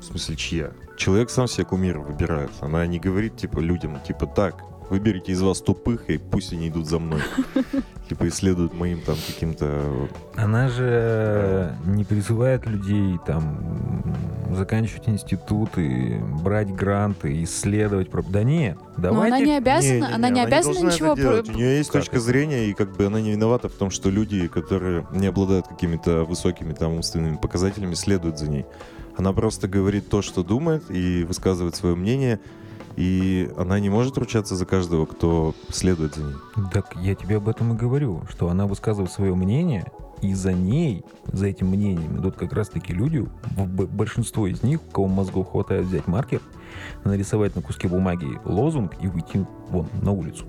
В 0.00 0.04
смысле, 0.04 0.36
чья? 0.36 0.70
Человек 0.96 1.30
сам 1.30 1.46
себе 1.46 1.64
кумира 1.64 2.00
выбирает. 2.00 2.50
Она 2.60 2.86
не 2.86 2.98
говорит, 2.98 3.36
типа, 3.36 3.58
людям, 3.60 3.98
типа, 4.06 4.26
так, 4.26 4.56
выберите 4.90 5.32
из 5.32 5.40
вас 5.42 5.60
тупых, 5.60 6.08
и 6.10 6.18
пусть 6.18 6.52
они 6.52 6.68
идут 6.68 6.86
за 6.86 6.98
мной. 6.98 7.20
Типа, 8.08 8.26
исследуют 8.28 8.72
моим 8.72 9.00
там 9.02 9.16
каким-то... 9.26 10.08
Она 10.34 10.68
же 10.68 11.74
не 11.84 12.04
призывает 12.04 12.64
людей 12.66 13.18
там 13.26 14.14
заканчивать 14.52 15.08
институты, 15.10 16.18
брать 16.42 16.74
гранты, 16.74 17.42
исследовать. 17.44 18.08
Да 18.30 18.42
нет, 18.42 18.78
Но 18.96 19.02
давайте... 19.02 19.36
она 19.36 19.44
не 19.44 19.56
обязана, 19.58 20.14
она 20.14 20.30
не 20.30 20.40
обязана 20.40 20.74
должна 20.74 20.90
ничего. 20.92 21.12
это 21.12 21.20
делать. 21.20 21.46
про- 21.46 21.54
У 21.54 21.56
нее 21.58 21.76
есть 21.78 21.90
Как 21.90 22.00
точка 22.00 22.16
это? 22.16 22.24
зрения, 22.24 22.66
и 22.70 22.72
как 22.72 22.96
бы 22.96 23.04
она 23.04 23.20
не 23.20 23.32
виновата 23.32 23.68
в 23.68 23.74
том, 23.74 23.90
что 23.90 24.08
люди, 24.08 24.48
которые 24.48 25.06
не 25.12 25.26
обладают 25.26 25.68
какими-то 25.68 26.24
высокими 26.24 26.72
там 26.72 26.94
умственными 26.94 27.36
показателями, 27.36 27.92
следуют 27.94 28.38
за 28.38 28.48
ней. 28.48 28.64
Она 29.18 29.32
просто 29.34 29.68
говорит 29.68 30.08
то, 30.08 30.22
что 30.22 30.42
думает, 30.42 30.90
и 30.90 31.24
высказывает 31.24 31.76
свое 31.76 31.94
мнение, 31.94 32.40
и 32.98 33.48
она 33.56 33.78
не 33.78 33.90
может 33.90 34.18
ручаться 34.18 34.56
за 34.56 34.66
каждого, 34.66 35.06
кто 35.06 35.54
следует 35.68 36.16
за 36.16 36.24
ней. 36.24 36.34
Так 36.72 36.96
я 36.96 37.14
тебе 37.14 37.36
об 37.36 37.48
этом 37.48 37.72
и 37.72 37.76
говорю, 37.76 38.22
что 38.28 38.48
она 38.48 38.66
высказывает 38.66 39.12
свое 39.12 39.36
мнение, 39.36 39.86
и 40.20 40.34
за 40.34 40.52
ней, 40.52 41.04
за 41.26 41.46
этим 41.46 41.68
мнением 41.68 42.16
идут 42.16 42.34
как 42.34 42.52
раз-таки 42.52 42.92
люди, 42.92 43.24
большинство 43.56 44.48
из 44.48 44.64
них, 44.64 44.80
у 44.88 44.90
кого 44.90 45.06
мозгов 45.06 45.48
хватает 45.48 45.86
взять 45.86 46.08
маркер, 46.08 46.42
нарисовать 47.04 47.54
на 47.54 47.62
куске 47.62 47.86
бумаги 47.86 48.26
лозунг 48.44 48.94
и 49.00 49.06
выйти 49.06 49.46
вон 49.70 49.86
на 50.02 50.10
улицу. 50.10 50.44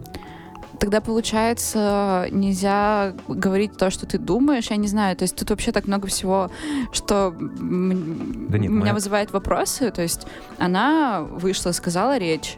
Тогда, 0.79 1.01
получается, 1.01 2.27
нельзя 2.31 3.13
говорить 3.27 3.77
то, 3.77 3.89
что 3.89 4.05
ты 4.05 4.17
думаешь. 4.17 4.69
Я 4.71 4.77
не 4.77 4.87
знаю, 4.87 5.15
то 5.17 5.23
есть 5.23 5.35
тут 5.35 5.49
вообще 5.49 5.71
так 5.71 5.87
много 5.87 6.07
всего, 6.07 6.49
что 6.93 7.31
Да 7.37 8.57
нет, 8.57 8.69
меня 8.69 8.69
моя- 8.69 8.93
вызывает 8.93 9.31
вопросы. 9.33 9.91
То 9.91 10.01
есть 10.01 10.25
она 10.57 11.21
вышла, 11.21 11.71
сказала 11.73 12.17
речь. 12.17 12.57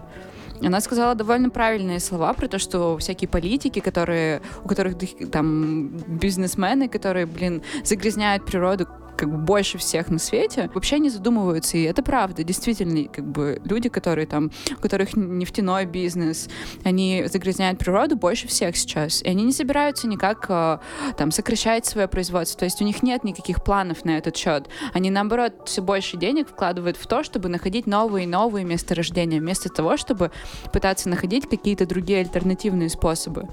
Она 0.63 0.79
сказала 0.81 1.15
довольно 1.15 1.49
правильные 1.49 1.99
слова 1.99 2.33
про 2.33 2.47
то, 2.47 2.59
что 2.59 2.95
всякие 2.99 3.27
политики, 3.27 3.79
которые, 3.79 4.43
у 4.63 4.67
которых 4.67 4.93
там 5.31 5.87
бизнесмены, 6.07 6.87
которые, 6.87 7.25
блин, 7.25 7.63
загрязняют 7.83 8.45
природу 8.45 8.87
как 9.21 9.29
бы 9.29 9.37
больше 9.37 9.77
всех 9.77 10.09
на 10.09 10.17
свете, 10.17 10.71
вообще 10.73 10.97
не 10.97 11.11
задумываются. 11.11 11.77
И 11.77 11.83
это 11.83 12.01
правда. 12.01 12.43
Действительно, 12.43 13.07
как 13.07 13.23
бы 13.23 13.61
люди, 13.63 13.87
которые 13.87 14.25
там, 14.25 14.49
у 14.71 14.81
которых 14.81 15.15
нефтяной 15.15 15.85
бизнес, 15.85 16.49
они 16.83 17.25
загрязняют 17.27 17.77
природу 17.77 18.15
больше 18.15 18.47
всех 18.47 18.75
сейчас. 18.75 19.21
И 19.21 19.27
они 19.29 19.43
не 19.43 19.51
собираются 19.51 20.07
никак 20.07 20.47
э, 20.49 20.79
там 21.17 21.29
сокращать 21.29 21.85
свое 21.85 22.07
производство. 22.07 22.57
То 22.57 22.65
есть 22.65 22.81
у 22.81 22.83
них 22.83 23.03
нет 23.03 23.23
никаких 23.23 23.63
планов 23.63 24.05
на 24.05 24.17
этот 24.17 24.35
счет. 24.35 24.67
Они, 24.91 25.11
наоборот, 25.11 25.53
все 25.65 25.83
больше 25.83 26.17
денег 26.17 26.49
вкладывают 26.49 26.97
в 26.97 27.05
то, 27.05 27.23
чтобы 27.23 27.47
находить 27.47 27.85
новые 27.85 28.23
и 28.23 28.27
новые 28.27 28.65
месторождения, 28.65 29.39
вместо 29.39 29.69
того, 29.69 29.97
чтобы 29.97 30.31
пытаться 30.73 31.09
находить 31.09 31.47
какие-то 31.47 31.85
другие 31.85 32.21
альтернативные 32.21 32.89
способы. 32.89 33.47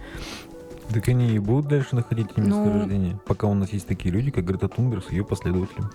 Так 0.92 1.08
они 1.08 1.28
и 1.34 1.38
будут 1.38 1.68
дальше 1.68 1.94
находить 1.96 2.30
эти 2.30 2.40
Ну- 2.40 2.46
месторождения, 2.64 3.18
пока 3.26 3.46
у 3.46 3.54
нас 3.54 3.70
есть 3.70 3.86
такие 3.86 4.10
люди, 4.12 4.30
как 4.30 4.44
Грета 4.44 4.68
Тунберг 4.68 5.04
с 5.04 5.10
ее 5.10 5.24
последователями. 5.24 5.88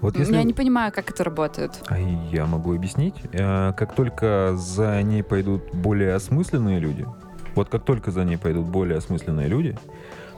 Вот 0.00 0.16
если... 0.16 0.34
Я 0.34 0.42
не 0.42 0.52
понимаю, 0.52 0.92
как 0.92 1.10
это 1.10 1.24
работает. 1.24 1.82
А 1.88 1.98
я 1.98 2.46
могу 2.46 2.74
объяснить. 2.74 3.14
Э, 3.32 3.72
Как 3.72 3.94
только 3.94 4.54
за 4.56 5.02
ней 5.02 5.22
пойдут 5.22 5.62
более 5.74 6.14
осмысленные 6.14 6.78
люди, 6.80 7.06
вот 7.54 7.68
как 7.68 7.84
только 7.84 8.10
за 8.10 8.24
ней 8.24 8.36
пойдут 8.36 8.66
более 8.66 8.98
осмысленные 8.98 9.48
люди, 9.48 9.76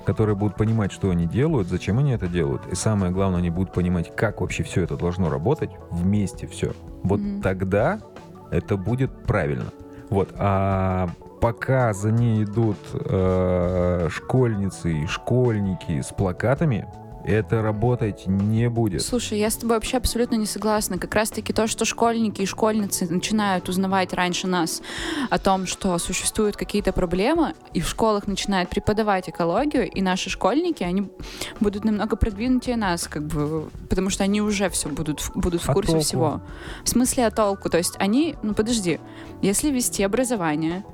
которые 0.06 0.34
будут 0.36 0.56
понимать, 0.56 0.92
что 0.92 1.10
они 1.10 1.26
делают, 1.26 1.68
зачем 1.68 1.98
они 1.98 2.12
это 2.12 2.26
делают, 2.28 2.62
и 2.70 2.74
самое 2.74 3.12
главное, 3.12 3.38
они 3.38 3.50
будут 3.50 3.72
понимать, 3.72 4.14
как 4.16 4.40
вообще 4.40 4.62
все 4.62 4.82
это 4.82 4.96
должно 4.96 5.28
работать, 5.30 5.70
вместе 5.90 6.46
все. 6.46 6.72
Вот 7.02 7.20
Мгм. 7.20 7.42
тогда 7.42 8.00
это 8.50 8.76
будет 8.76 9.10
правильно. 9.24 9.66
Вот, 10.10 10.30
а 10.38 11.08
пока 11.42 11.92
за 11.92 12.12
ней 12.12 12.44
идут 12.44 12.78
э, 12.94 14.08
школьницы 14.10 14.92
и 14.92 15.06
школьники 15.06 16.00
с 16.00 16.06
плакатами, 16.12 16.86
это 17.24 17.62
работать 17.62 18.26
не 18.26 18.68
будет. 18.68 19.02
Слушай, 19.02 19.38
я 19.38 19.50
с 19.50 19.56
тобой 19.56 19.76
вообще 19.76 19.96
абсолютно 19.96 20.36
не 20.36 20.46
согласна. 20.46 20.98
Как 20.98 21.14
раз-таки 21.14 21.52
то, 21.52 21.66
что 21.66 21.84
школьники 21.84 22.42
и 22.42 22.46
школьницы 22.46 23.12
начинают 23.12 23.68
узнавать 23.68 24.12
раньше 24.12 24.46
нас 24.46 24.82
о 25.30 25.38
том, 25.38 25.66
что 25.66 25.98
существуют 25.98 26.56
какие-то 26.56 26.92
проблемы, 26.92 27.54
и 27.74 27.80
в 27.80 27.88
школах 27.88 28.28
начинают 28.28 28.70
преподавать 28.70 29.28
экологию, 29.28 29.88
и 29.90 30.00
наши 30.00 30.30
школьники, 30.30 30.84
они 30.84 31.10
будут 31.60 31.84
намного 31.84 32.16
продвинутее 32.16 32.76
нас, 32.76 33.08
как 33.08 33.24
бы, 33.24 33.68
потому 33.88 34.10
что 34.10 34.22
они 34.24 34.40
уже 34.40 34.68
все 34.68 34.88
будут, 34.88 35.28
будут 35.34 35.62
в 35.62 35.70
А 35.70 35.74
курсе 35.74 35.92
толку? 35.92 36.04
всего. 36.04 36.40
В 36.84 36.88
смысле, 36.88 37.26
о 37.26 37.30
толку? 37.32 37.68
То 37.68 37.78
есть 37.78 37.94
они, 37.98 38.36
ну 38.42 38.54
подожди, 38.54 39.00
если 39.42 39.70
вести 39.70 40.02
образование, 40.04 40.84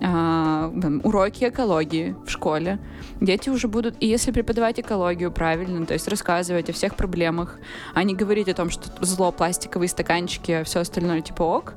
а, 0.00 0.72
там, 0.80 1.00
уроки 1.04 1.44
экологии 1.44 2.14
в 2.26 2.30
школе. 2.30 2.78
Дети 3.20 3.48
уже 3.48 3.68
будут, 3.68 3.96
и 4.00 4.06
если 4.06 4.30
преподавать 4.30 4.78
экологию 4.78 5.32
правильно, 5.32 5.86
то 5.86 5.94
есть 5.94 6.08
рассказывать 6.08 6.68
о 6.70 6.72
всех 6.72 6.96
проблемах, 6.96 7.58
а 7.94 8.02
не 8.02 8.14
говорить 8.14 8.48
о 8.48 8.54
том, 8.54 8.70
что 8.70 8.90
зло 9.04 9.32
пластиковые 9.32 9.88
стаканчики, 9.88 10.52
а 10.52 10.64
все 10.64 10.80
остальное 10.80 11.22
типа 11.22 11.42
ок, 11.42 11.74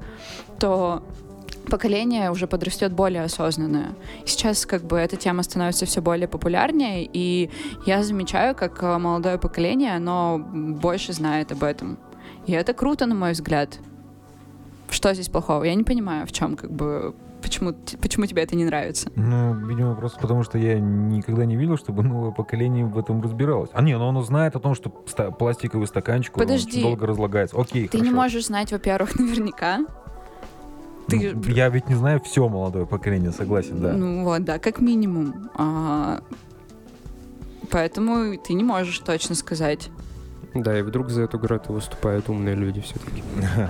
то 0.60 1.04
поколение 1.70 2.32
уже 2.32 2.48
подрастет 2.48 2.92
более 2.92 3.24
осознанное. 3.24 3.96
Сейчас 4.26 4.66
как 4.66 4.84
бы 4.84 4.98
эта 4.98 5.16
тема 5.16 5.44
становится 5.44 5.86
все 5.86 6.02
более 6.02 6.28
популярнее, 6.28 7.10
и 7.12 7.50
я 7.86 8.04
замечаю, 8.04 8.56
как 8.56 8.84
э, 8.84 8.98
молодое 8.98 9.38
поколение, 9.38 9.96
оно 9.96 10.40
больше 10.40 11.14
знает 11.14 11.52
об 11.52 11.64
этом. 11.64 11.98
И 12.48 12.52
это 12.52 12.74
круто, 12.74 13.06
на 13.06 13.16
мой 13.16 13.32
взгляд. 13.32 13.80
Что 14.90 15.14
здесь 15.14 15.30
плохого? 15.30 15.64
Я 15.64 15.76
не 15.76 15.84
понимаю, 15.84 16.26
в 16.26 16.32
чем 16.32 16.56
как 16.56 16.72
бы 16.72 17.14
почему, 17.42 17.74
почему 18.02 18.26
тебе 18.26 18.44
это 18.44 18.56
не 18.56 18.66
нравится? 18.66 19.12
Ну, 19.16 19.54
видимо, 19.68 19.96
просто 19.96 20.20
потому 20.20 20.44
что 20.44 20.58
я 20.58 20.80
никогда 20.80 21.46
не 21.46 21.56
видел, 21.56 21.78
чтобы 21.78 22.04
новое 22.04 22.32
поколение 22.32 22.86
в 22.86 22.98
этом 22.98 23.22
разбиралось. 23.22 23.70
А 23.74 23.82
не, 23.82 23.98
ну 23.98 24.08
оно 24.08 24.22
знает 24.24 24.56
о 24.56 24.60
том, 24.60 24.76
что 24.76 24.90
пластиковый 24.90 25.88
стаканчик 25.88 26.34
Подожди. 26.34 26.72
очень 26.80 26.82
долго 26.82 27.08
разлагается. 27.08 27.60
Окей, 27.60 27.88
Ты 27.88 27.98
не 27.98 28.04
хорошо. 28.10 28.16
можешь 28.16 28.46
знать, 28.46 28.72
во-первых, 28.72 29.16
наверняка. 29.20 29.86
Ты 31.08 31.34
Ну, 31.34 31.42
я 31.52 31.70
ведь 31.70 31.90
не 31.90 31.96
знаю 31.96 32.22
все 32.22 32.48
молодое 32.48 32.86
поколение, 32.86 33.32
согласен, 33.32 33.82
да. 33.82 33.94
Ну 33.94 34.24
вот, 34.24 34.44
да, 34.44 34.60
как 34.60 34.80
минимум. 34.80 35.50
А, 35.56 36.22
Поэтому 37.72 38.38
ты 38.38 38.54
не 38.54 38.64
можешь 38.64 39.00
точно 39.00 39.36
сказать. 39.36 39.90
Да, 40.56 40.78
и 40.78 40.82
вдруг 40.82 41.10
за 41.10 41.24
эту 41.24 41.38
Грету 41.38 41.74
выступают 41.74 42.30
умные 42.30 42.56
люди 42.56 42.82
все-таки. 42.82 43.24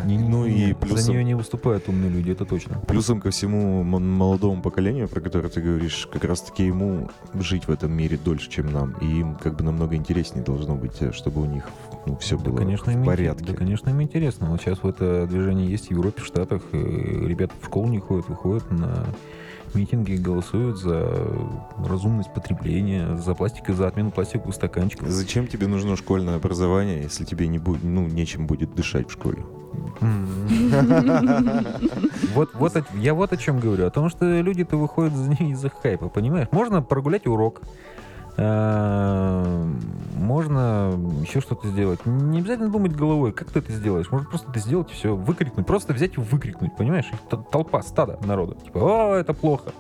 Ну 0.06 0.46
и 0.46 0.54
не, 0.54 0.68
За 0.70 0.76
плюсом- 0.76 1.10
нее 1.14 1.24
не 1.24 1.36
выступают 1.36 1.88
умные 1.90 2.10
люди, 2.10 2.32
это 2.32 2.46
точно. 2.46 2.80
Плюсом 2.88 3.20
ко 3.22 3.32
всему 3.32 3.84
молодому 3.84 4.62
поколению, 4.62 5.08
про 5.08 5.22
которое 5.22 5.50
ты 5.50 5.62
говоришь, 5.62 6.08
как 6.12 6.24
раз-таки 6.24 6.66
ему 6.66 7.10
жить 7.34 7.68
в 7.68 7.72
этом 7.72 7.92
мире 7.92 8.18
дольше, 8.18 8.50
чем 8.50 8.72
нам. 8.72 8.94
И 9.02 9.20
им 9.20 9.36
как 9.36 9.56
бы 9.56 9.64
намного 9.64 9.96
интереснее 9.96 10.44
должно 10.44 10.76
быть, 10.76 11.02
э, 11.02 11.12
чтобы 11.12 11.42
у 11.42 11.46
них 11.46 11.66
ну, 12.06 12.16
все 12.18 12.38
Да, 12.38 12.46
было 12.46 12.58
конечно, 12.58 12.94
в 12.94 13.06
порядке. 13.06 13.46
Да, 13.46 13.54
конечно, 13.54 13.90
им 13.90 14.02
интересно. 14.02 14.50
Вот 14.50 14.62
сейчас 14.62 14.80
вот 14.82 14.96
это 14.96 15.28
движение 15.28 15.70
есть 15.70 15.88
в 15.88 15.92
Европе, 15.92 16.22
в 16.22 16.26
Штатах. 16.26 16.62
Ребята 16.72 17.54
в 17.62 17.66
школу 17.66 17.88
не 17.88 18.00
ходят, 18.00 18.30
выходят 18.30 18.70
на 18.72 19.06
митинги, 19.76 20.16
голосуют 20.16 20.78
за 20.78 21.10
разумность 21.86 22.34
потребления, 22.34 23.16
за 23.18 23.36
пластик 23.36 23.70
и 23.70 23.74
за 23.74 23.88
отмену 23.88 24.12
пластиковых 24.12 24.56
стаканчиков. 24.56 25.08
Зачем 25.10 25.48
тебе 25.48 25.68
нужно 25.68 25.96
школьное 25.96 26.36
образование, 26.36 27.02
если 27.02 27.26
тебе 27.26 27.48
не 27.48 27.60
будет, 27.60 27.84
ну, 27.84 28.08
нечем 28.08 28.48
будет 28.48 28.76
дышать 28.76 29.10
в 29.10 29.12
школе? 29.12 29.44
Вот, 32.34 32.50
вот 32.54 32.84
я 32.96 33.14
вот 33.14 33.34
о 33.34 33.38
чем 33.38 33.60
говорю. 33.60 33.86
О 33.86 33.92
том, 33.92 34.10
что 34.10 34.26
люди-то 34.26 34.78
выходят 34.78 35.16
за 35.16 35.30
ней 35.30 35.52
из-за 35.52 35.70
хайпа, 35.70 36.10
понимаешь? 36.10 36.48
Можно 36.52 36.82
прогулять 36.82 37.28
урок, 37.28 37.62
можно 40.30 40.94
еще 41.22 41.42
что-то 41.42 41.68
сделать. 41.68 42.06
Не 42.06 42.40
обязательно 42.40 42.70
думать 42.70 42.96
головой, 42.96 43.32
как 43.34 43.50
ты 43.52 43.60
это 43.60 43.72
сделаешь. 43.72 44.10
Можно 44.12 44.30
просто 44.30 44.50
это 44.52 44.60
сделать 44.60 44.92
и 44.92 44.94
все, 44.94 45.16
выкрикнуть. 45.16 45.66
Просто 45.66 45.94
взять 45.94 46.18
и 46.18 46.22
выкрикнуть, 46.22 46.76
понимаешь? 46.78 47.10
Толпа, 47.52 47.82
стадо 47.82 48.18
народа. 48.26 48.56
Типа, 48.56 48.80
о, 48.80 49.16
это 49.16 49.34
плохо. 49.34 49.74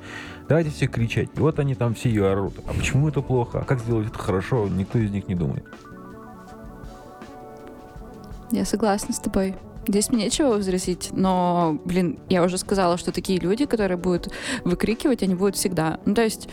Давайте 0.47 0.71
все 0.71 0.87
кричать. 0.87 1.29
И 1.35 1.39
вот 1.39 1.59
они 1.59 1.75
там 1.75 1.93
все 1.93 2.09
ее 2.09 2.31
орут. 2.31 2.53
А 2.67 2.73
почему 2.73 3.07
это 3.07 3.21
плохо? 3.21 3.59
А 3.59 3.63
как 3.63 3.79
сделать 3.79 4.07
это 4.07 4.19
хорошо? 4.19 4.67
Никто 4.67 4.97
из 4.99 5.11
них 5.11 5.27
не 5.27 5.35
думает. 5.35 5.65
Я 8.51 8.65
согласна 8.65 9.13
с 9.13 9.19
тобой. 9.19 9.55
Здесь 9.87 10.09
мне 10.09 10.25
нечего 10.25 10.49
возразить, 10.49 11.09
но, 11.11 11.79
блин, 11.85 12.19
я 12.29 12.43
уже 12.43 12.57
сказала, 12.57 12.97
что 12.97 13.11
такие 13.11 13.39
люди, 13.39 13.65
которые 13.65 13.97
будут 13.97 14.29
выкрикивать, 14.63 15.23
они 15.23 15.35
будут 15.35 15.55
всегда. 15.55 15.99
Ну, 16.05 16.13
то 16.13 16.23
есть 16.23 16.49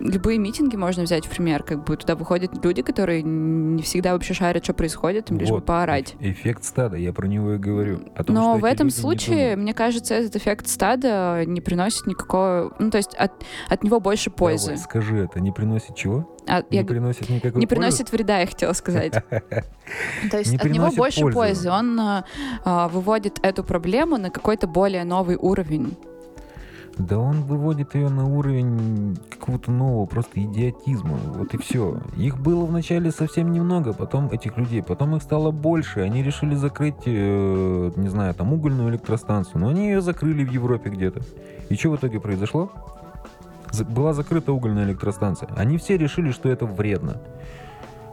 любые 0.00 0.38
митинги 0.38 0.76
можно 0.76 1.02
взять 1.04 1.26
в 1.26 1.30
пример, 1.30 1.62
как 1.62 1.84
бы 1.84 1.96
туда 1.96 2.16
выходят 2.16 2.64
люди, 2.64 2.82
которые 2.82 3.22
не 3.22 3.82
всегда 3.82 4.14
вообще 4.14 4.34
шарят, 4.34 4.64
что 4.64 4.74
происходит, 4.74 5.30
им 5.30 5.38
лишь 5.38 5.50
бы 5.50 5.60
поорать. 5.60 6.16
эф- 6.18 6.32
Эффект 6.40 6.64
стада, 6.64 6.96
я 6.96 7.12
про 7.12 7.26
него 7.26 7.52
и 7.54 7.58
говорю. 7.58 8.00
О 8.16 8.24
том, 8.24 8.34
Но 8.34 8.52
что 8.54 8.60
в 8.60 8.64
этом 8.64 8.90
случае, 8.90 9.56
мне 9.56 9.74
кажется, 9.74 10.14
этот 10.14 10.34
эффект 10.36 10.66
стада 10.68 11.44
не 11.46 11.60
приносит 11.60 12.06
никакого... 12.06 12.74
Ну, 12.78 12.90
то 12.90 12.96
есть 12.96 13.14
от, 13.14 13.32
от 13.68 13.82
него 13.84 14.00
больше 14.00 14.30
пользы. 14.30 14.68
Давай, 14.72 14.78
скажи 14.78 15.16
это, 15.18 15.40
не 15.40 15.52
приносит 15.52 15.94
чего? 15.94 16.34
А, 16.48 16.62
Не 16.70 16.78
я 16.78 16.84
приносит 16.84 17.28
никакой 17.28 17.60
не 17.60 17.66
пользы? 17.66 17.80
приносит 17.80 18.12
вреда, 18.12 18.38
я 18.40 18.46
хотела 18.46 18.72
сказать. 18.72 19.12
То 20.30 20.38
есть 20.38 20.52
Не 20.52 20.56
от 20.56 20.64
него 20.64 20.90
больше 20.90 21.20
пользы. 21.20 21.34
пользы. 21.36 21.70
Он 21.70 22.00
а, 22.00 22.88
выводит 22.88 23.38
эту 23.42 23.62
проблему 23.64 24.16
на 24.16 24.30
какой-то 24.30 24.66
более 24.66 25.04
новый 25.04 25.36
уровень. 25.36 25.96
Да 27.00 27.18
он 27.18 27.42
выводит 27.42 27.94
ее 27.94 28.10
на 28.10 28.26
уровень 28.26 29.16
какого-то 29.30 29.70
нового 29.70 30.04
просто 30.04 30.42
идиотизма. 30.42 31.16
Вот 31.34 31.54
и 31.54 31.58
все. 31.58 31.98
Их 32.16 32.38
было 32.38 32.66
вначале 32.66 33.10
совсем 33.10 33.52
немного, 33.52 33.94
потом 33.94 34.28
этих 34.30 34.58
людей, 34.58 34.82
потом 34.82 35.16
их 35.16 35.22
стало 35.22 35.50
больше. 35.50 36.00
Они 36.00 36.22
решили 36.22 36.54
закрыть, 36.54 37.02
э, 37.06 37.92
не 37.96 38.08
знаю, 38.08 38.34
там 38.34 38.52
угольную 38.52 38.90
электростанцию, 38.90 39.60
но 39.60 39.68
они 39.68 39.86
ее 39.86 40.02
закрыли 40.02 40.44
в 40.44 40.50
Европе 40.50 40.90
где-то. 40.90 41.20
И 41.70 41.74
что 41.74 41.90
в 41.90 41.96
итоге 41.96 42.20
произошло? 42.20 42.70
Была 43.88 44.12
закрыта 44.12 44.52
угольная 44.52 44.84
электростанция. 44.84 45.48
Они 45.56 45.78
все 45.78 45.96
решили, 45.96 46.32
что 46.32 46.48
это 46.50 46.66
вредно. 46.66 47.18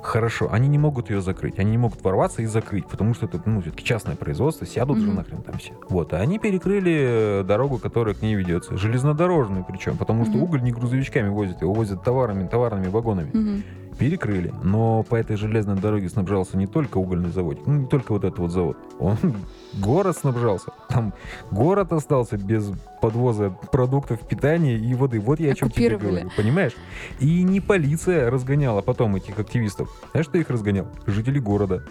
Хорошо, 0.08 0.48
они 0.54 0.70
не 0.70 0.78
могут 0.78 1.10
ее 1.10 1.20
закрыть, 1.22 1.60
они 1.60 1.72
не 1.72 1.78
могут 1.78 2.02
ворваться 2.02 2.42
и 2.42 2.46
закрыть, 2.46 2.88
потому 2.88 3.14
что 3.14 3.26
это, 3.26 3.42
ну, 3.46 3.62
все-таки 3.62 3.84
частное 3.84 4.16
производство, 4.16 4.66
сядут 4.66 5.00
же 5.00 5.08
Мгм. 5.08 5.16
нахрен 5.18 5.42
там 5.42 5.58
все. 5.58 5.74
Вот, 5.90 6.14
а 6.14 6.18
они 6.22 6.40
перекрыли 6.40 7.42
э, 7.42 7.44
дорогу, 7.44 7.78
которая 7.78 8.16
к 8.16 8.22
ней 8.22 8.36
ведется, 8.36 8.78
железнодорожную 8.78 9.66
причем, 9.66 9.98
потому 9.98 10.24
что 10.24 10.36
Мгм. 10.36 10.44
уголь 10.44 10.64
не 10.64 10.72
грузовичками 10.72 11.28
возят, 11.28 11.62
его 11.62 11.74
возят 11.74 12.04
товарами, 12.06 12.48
товарными 12.48 12.88
вагонами. 12.88 13.32
Мгм. 13.34 13.64
Перекрыли, 13.98 14.54
но 14.64 15.04
по 15.04 15.16
этой 15.16 15.38
железной 15.38 15.76
дороге 15.76 16.08
снабжался 16.10 16.56
не 16.58 16.68
только 16.68 16.98
угольный 16.98 17.32
завод, 17.32 17.66
ну, 17.66 17.74
не 17.74 17.88
только 17.88 18.12
вот 18.12 18.24
этот 18.24 18.38
вот 18.38 18.52
завод, 18.52 18.78
он 19.00 19.18
город 19.74 20.18
снабжался, 20.18 20.72
там 20.88 21.14
город 21.52 21.92
остался 21.92 22.38
без 22.38 22.72
подвоза 23.02 23.50
продуктов 23.50 24.20
питания 24.28 24.78
и 24.78 24.94
воды. 24.94 25.20
Вот 25.20 25.40
я 25.40 25.52
о 25.52 25.56
чем 25.56 25.70
тебе 25.70 25.98
говорю, 25.98 26.30
понимаешь? 26.36 26.74
И 27.20 27.44
не 27.44 27.60
полиция 27.60 28.30
разгоняла 28.30 28.82
потом 28.82 29.16
этих 29.16 29.40
активистов. 29.40 29.90
Знаешь, 30.12 30.28
кто 30.28 30.38
их 30.38 30.50
разгонял? 30.50 30.88
Жители 31.06 31.40
города. 31.40 31.84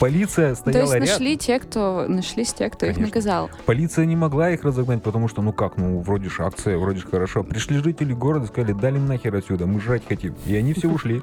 Полиция 0.00 0.54
То 0.54 0.60
стояла 0.60 0.80
есть 0.82 0.94
рядом. 0.94 1.08
нашли 1.10 1.36
те, 1.36 1.58
кто 1.60 2.06
нашлись 2.08 2.52
те, 2.54 2.68
кто 2.70 2.86
их 2.86 2.94
Конечно. 2.94 3.06
наказал. 3.14 3.50
Полиция 3.66 4.06
не 4.06 4.16
могла 4.16 4.50
их 4.50 4.64
разогнать, 4.64 5.02
потому 5.02 5.28
что, 5.28 5.42
ну 5.42 5.52
как, 5.52 5.76
ну 5.76 6.00
вроде 6.00 6.28
ж 6.30 6.40
акция, 6.40 6.78
вроде 6.78 7.00
ж 7.00 7.04
хорошо. 7.08 7.44
Пришли 7.44 7.76
жители 7.78 8.12
города, 8.14 8.46
сказали, 8.46 8.72
дали 8.72 8.98
нахер 8.98 9.36
отсюда, 9.36 9.66
мы 9.66 9.78
жрать 9.80 10.02
хотим. 10.08 10.34
И 10.46 10.56
они 10.56 10.72
все 10.72 10.88
ушли, 10.88 11.20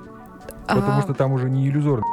потому 0.67 0.99
А, 0.99 1.01
что 1.01 1.13
там 1.15 1.32
уже 1.34 1.49
не 1.49 1.67
иллюзорно. 1.67 2.05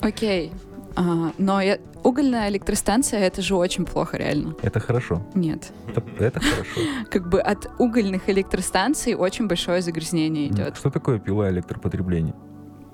Окей. 0.00 0.52
А, 0.96 1.32
но 1.38 1.60
я- 1.62 1.78
угольная 2.02 2.48
электростанция 2.50 3.20
это 3.20 3.40
же 3.40 3.54
очень 3.54 3.86
плохо, 3.86 4.18
реально. 4.18 4.54
Это 4.62 4.80
хорошо. 4.80 5.22
Нет. 5.34 5.72
Это, 5.88 6.02
это 6.18 6.40
хорошо. 6.40 6.80
Как 7.10 7.28
бы 7.28 7.40
от 7.40 7.70
угольных 7.78 8.28
электростанций 8.28 9.14
очень 9.14 9.46
большое 9.48 9.80
загрязнение 9.80 10.48
идет. 10.48 10.76
Что 10.76 10.90
такое 10.90 11.18
пила 11.18 11.48
электропотребления? 11.48 12.34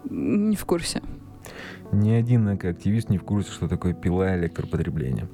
Не 0.09 0.54
в 0.54 0.64
курсе. 0.64 1.02
Ни 1.92 2.11
один 2.12 2.49
активист 2.49 3.09
не 3.11 3.18
в 3.18 3.24
курсе, 3.24 3.51
что 3.51 3.68
такое 3.68 3.92
пила 3.94 4.36
электропотребления. 4.36 5.28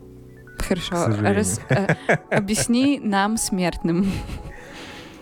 Хорошо. 0.59 1.07
Рас- 1.21 1.61
э, 1.69 1.95
объясни 2.31 3.01
нам, 3.03 3.37
смертным. 3.37 4.07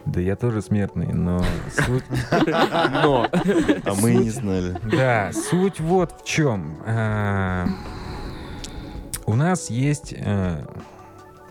Да 0.05 0.21
я 0.21 0.35
тоже 0.37 0.63
смертный, 0.63 1.13
но 1.13 1.45
суть... 1.71 2.05
Но 2.43 3.29
А 3.85 3.95
мы 4.01 4.13
и 4.13 4.17
не 4.17 4.31
знали. 4.31 4.77
Да, 4.91 5.31
суть 5.33 5.79
вот 5.81 6.23
в 6.23 6.25
чем. 6.25 6.77
А, 6.87 7.67
У 9.27 9.35
нас 9.35 9.71
есть... 9.71 10.15
а, 10.19 10.65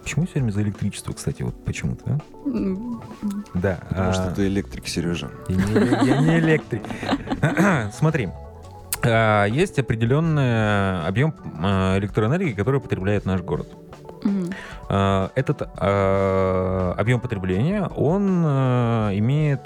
Почему 0.04 0.26
все 0.26 0.34
время 0.39 0.52
за 0.52 0.64
электричество, 0.64 1.14
кстати, 1.14 1.44
вот 1.44 1.64
почему-то, 1.64 2.20
Да. 3.54 3.80
Потому 3.89 4.14
что 4.14 4.24
а, 4.28 4.32
ты 4.32 4.48
электрик, 4.48 4.88
Сережа. 4.88 5.30
Я 5.48 6.18
не 6.20 6.39
электрик. 6.39 6.84
Смотри. 7.94 8.30
А, 9.04 9.45
Есть 9.45 9.80
определенный 9.80 11.06
объем 11.06 11.34
а, 11.62 11.97
электроэнергии, 11.97 12.54
который 12.54 12.80
потребляет 12.80 13.26
наш 13.26 13.41
город. 13.41 13.68
А, 14.89 15.32
Этот 15.36 15.62
объем 15.72 17.20
потребления, 17.20 17.88
он 17.88 18.43
имеет 18.43 19.62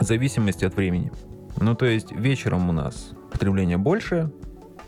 зависимость 0.00 0.62
от 0.62 0.74
времени. 0.74 1.12
Ну, 1.60 1.74
то 1.74 1.86
есть 1.86 2.12
вечером 2.12 2.68
у 2.68 2.72
нас 2.72 3.10
потребление 3.32 3.78
больше, 3.78 4.30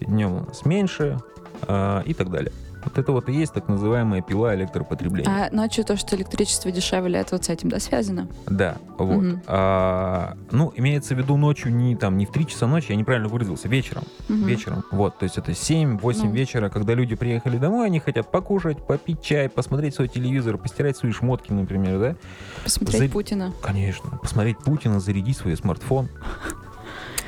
днем 0.00 0.32
у 0.32 0.40
нас 0.46 0.64
меньше 0.64 1.18
и 1.62 2.14
так 2.14 2.30
далее. 2.30 2.52
Вот 2.90 2.98
это 2.98 3.12
вот 3.12 3.28
и 3.28 3.32
есть 3.32 3.52
так 3.54 3.68
называемая 3.68 4.20
пила 4.20 4.52
электропотребления. 4.56 5.30
А 5.30 5.54
ночью 5.54 5.84
то, 5.84 5.96
что 5.96 6.16
электричество 6.16 6.72
дешевле, 6.72 7.20
это 7.20 7.36
вот 7.36 7.44
с 7.44 7.48
этим, 7.48 7.68
да, 7.68 7.78
связано? 7.78 8.26
Да, 8.46 8.78
вот. 8.98 9.16
Мгм. 9.22 9.42
А, 9.46 10.34
ну, 10.50 10.72
имеется 10.74 11.14
в 11.14 11.18
виду 11.18 11.36
ночью 11.36 11.72
не 11.72 11.94
там 11.94 12.18
не 12.18 12.26
в 12.26 12.32
3 12.32 12.48
часа 12.48 12.66
ночи, 12.66 12.86
я 12.90 12.96
неправильно 12.96 13.28
выразился, 13.28 13.68
вечером. 13.68 14.02
Мгм. 14.28 14.44
Вечером. 14.44 14.84
Вот, 14.90 15.16
то 15.18 15.22
есть 15.22 15.38
это 15.38 15.54
7-8 15.54 16.24
Ну. 16.26 16.32
вечера, 16.32 16.68
когда 16.68 16.94
люди 16.94 17.14
приехали 17.14 17.58
домой, 17.58 17.86
они 17.86 18.00
хотят 18.00 18.28
покушать, 18.32 18.84
попить 18.84 19.22
чай, 19.22 19.48
посмотреть 19.48 19.94
свой 19.94 20.08
телевизор, 20.08 20.58
постирать 20.58 20.96
свои 20.96 21.12
шмотки, 21.12 21.52
например, 21.52 22.00
да? 22.00 22.16
Посмотреть 22.64 23.02
За- 23.02 23.08
Путина. 23.08 23.52
Конечно. 23.62 24.18
Посмотреть 24.20 24.58
Путина, 24.58 24.98
зарядить 24.98 25.36
свой 25.36 25.56
смартфон. 25.56 26.08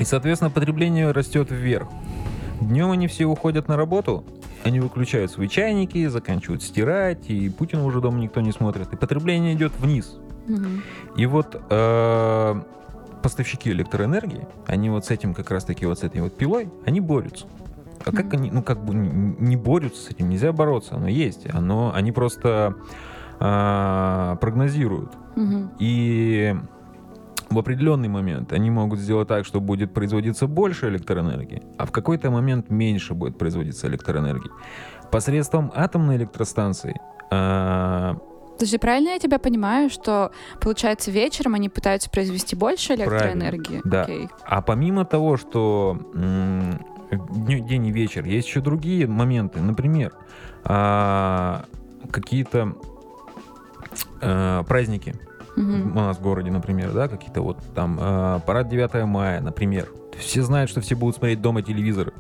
И, 0.01 0.05
соответственно, 0.05 0.51
потребление 0.51 1.13
растет 1.13 1.53
вверх. 1.53 1.87
Днем 2.61 2.91
они 2.91 3.07
все 3.07 3.27
уходят 3.27 3.69
на 3.69 3.77
работу, 3.77 4.25
они 4.65 4.81
выключают 4.81 5.31
свои 5.31 5.49
чайники, 5.49 6.07
заканчивают 6.07 6.63
стирать, 6.63 7.29
и 7.31 7.49
Путина 7.49 7.85
уже 7.85 8.01
дома 8.01 8.21
никто 8.21 8.41
не 8.41 8.53
смотрит. 8.53 8.93
И 8.93 8.97
потребление 8.97 9.55
идет 9.55 9.73
вниз. 9.79 10.19
И 11.17 11.27
вот 11.27 11.61
э, 11.71 12.63
поставщики 13.23 13.71
электроэнергии, 13.71 14.47
они 14.67 14.91
вот 14.91 15.07
с 15.07 15.11
этим 15.11 15.35
как 15.35 15.51
раз-таки 15.51 15.87
вот 15.87 16.01
с 16.01 16.03
этой 16.03 16.21
вот 16.21 16.37
пилой, 16.37 16.69
они 16.85 17.01
борются. 17.01 17.47
А 18.05 18.11
как 18.11 18.35
они, 18.35 18.51
ну, 18.51 18.63
как 18.63 18.85
бы 18.85 18.95
не 18.95 19.57
борются 19.57 20.03
с 20.03 20.11
этим, 20.11 20.29
нельзя 20.29 20.53
бороться, 20.53 20.97
оно 20.97 21.09
есть. 21.09 21.47
Оно, 21.53 21.93
они 21.95 22.11
просто 22.11 22.75
а, 23.39 24.37
прогнозируют. 24.37 25.13
И 25.79 26.55
в 27.55 27.59
определенный 27.59 28.09
момент 28.09 28.53
они 28.53 28.71
могут 28.71 28.99
сделать 28.99 29.29
так, 29.29 29.45
что 29.45 29.61
будет 29.61 29.93
производиться 29.95 30.47
больше 30.47 30.89
электроэнергии, 30.89 31.63
а 31.79 31.87
в 31.87 31.93
какой-то 31.93 32.31
момент 32.31 32.71
меньше 32.71 33.15
будет 33.15 33.39
производиться 33.39 33.87
электроэнергии. 33.87 34.51
Посредством 35.11 35.71
атомной 35.75 36.17
электростанции 36.17 36.97
Подожди, 38.63 38.79
правильно 38.79 39.09
я 39.09 39.19
тебя 39.19 39.39
понимаю, 39.39 39.91
что, 39.91 40.31
получается, 40.61 41.11
вечером 41.11 41.55
они 41.55 41.69
пытаются 41.69 42.11
произвести 42.11 42.55
больше 42.55 42.95
электроэнергии? 42.95 43.81
да. 43.85 44.03
Окей. 44.03 44.29
А 44.45 44.63
помимо 44.63 45.05
того, 45.05 45.37
что 45.37 45.99
день 47.11 47.87
и 47.87 47.91
вечер, 47.91 48.25
есть 48.25 48.47
еще 48.47 48.61
другие 48.61 49.07
моменты. 49.07 49.61
Например, 49.61 50.13
а, 50.65 51.65
какие-то 52.11 52.75
а, 54.21 54.63
праздники 54.65 55.15
Мгм. 55.63 55.97
у 55.97 56.01
нас 56.01 56.17
в 56.17 56.23
городе, 56.23 56.51
например, 56.51 56.93
да, 56.93 57.09
какие-то 57.09 57.43
вот 57.43 57.59
там 57.75 57.99
а, 58.01 58.39
парад 58.41 58.69
9 58.69 59.05
мая, 59.07 59.41
например. 59.41 59.89
Все 60.19 60.43
знают, 60.43 60.71
что 60.71 60.81
все 60.81 60.95
будут 60.95 61.17
смотреть 61.17 61.41
дома 61.41 61.63
телевизоры. 61.63 62.13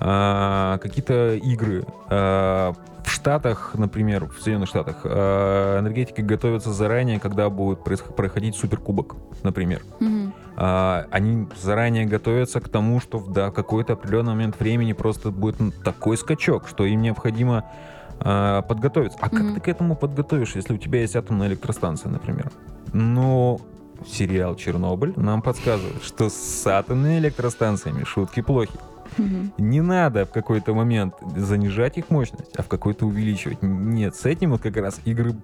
А, 0.00 0.78
какие-то 0.78 1.34
игры. 1.34 1.84
А, 2.08 2.72
в 3.04 3.10
Штатах, 3.10 3.72
например, 3.74 4.26
в 4.26 4.40
Соединенных 4.40 4.68
Штатах, 4.68 4.96
а, 5.04 5.78
энергетики 5.80 6.20
готовятся 6.20 6.72
заранее, 6.72 7.20
когда 7.20 7.48
будет 7.50 7.80
проходить 7.84 8.56
суперкубок, 8.56 9.16
например. 9.42 9.82
Мгм. 10.00 10.34
А, 10.56 11.06
они 11.10 11.48
заранее 11.60 12.04
готовятся 12.06 12.60
к 12.60 12.68
тому, 12.68 13.00
что 13.00 13.18
в 13.18 13.32
да, 13.32 13.50
какой-то 13.50 13.94
определенный 13.94 14.32
момент 14.32 14.58
времени 14.58 14.92
просто 14.92 15.30
будет 15.30 15.56
такой 15.82 16.16
скачок, 16.16 16.68
что 16.68 16.84
им 16.84 17.00
необходимо 17.02 17.64
а, 18.24 18.62
подготовиться. 18.62 19.18
А 19.20 19.28
как 19.28 19.40
Мгм. 19.40 19.54
ты 19.54 19.60
к 19.60 19.68
этому 19.68 19.96
подготовишь, 19.96 20.54
если 20.54 20.74
у 20.74 20.78
тебя 20.78 21.00
есть 21.00 21.16
атомная 21.16 21.48
электростанция, 21.48 22.10
например? 22.10 22.50
Ну, 22.92 23.60
сериал 24.06 24.54
«Чернобыль» 24.56 25.12
нам 25.16 25.42
подсказывает, 25.42 26.02
что 26.02 26.28
с 26.28 26.66
атомными 26.66 27.18
электростанциями 27.18 28.04
шутки 28.04 28.42
плохи. 28.42 28.72
Мгм. 29.18 29.52
Не 29.58 29.80
надо 29.82 30.24
в 30.24 30.30
какой-то 30.30 30.72
момент 30.74 31.14
занижать 31.36 31.98
их 31.98 32.08
мощность, 32.10 32.54
а 32.56 32.62
в 32.62 32.68
какой-то 32.68 33.06
увеличивать. 33.06 33.58
Нет, 33.62 34.16
с 34.16 34.24
этим 34.24 34.52
вот 34.52 34.62
как 34.62 34.76
раз 34.76 35.00
игры, 35.04 35.34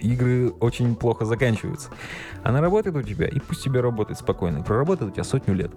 игры 0.00 0.50
очень 0.60 0.94
плохо 0.96 1.26
заканчиваются. 1.26 1.90
Она 2.42 2.60
работает 2.60 2.96
у 2.96 3.02
тебя, 3.02 3.26
и 3.28 3.38
пусть 3.38 3.62
тебе 3.62 3.80
работает 3.80 4.18
спокойно. 4.18 4.62
Проработает 4.62 5.10
у 5.10 5.14
тебя 5.14 5.24
сотню 5.24 5.54
лет. 5.54 5.70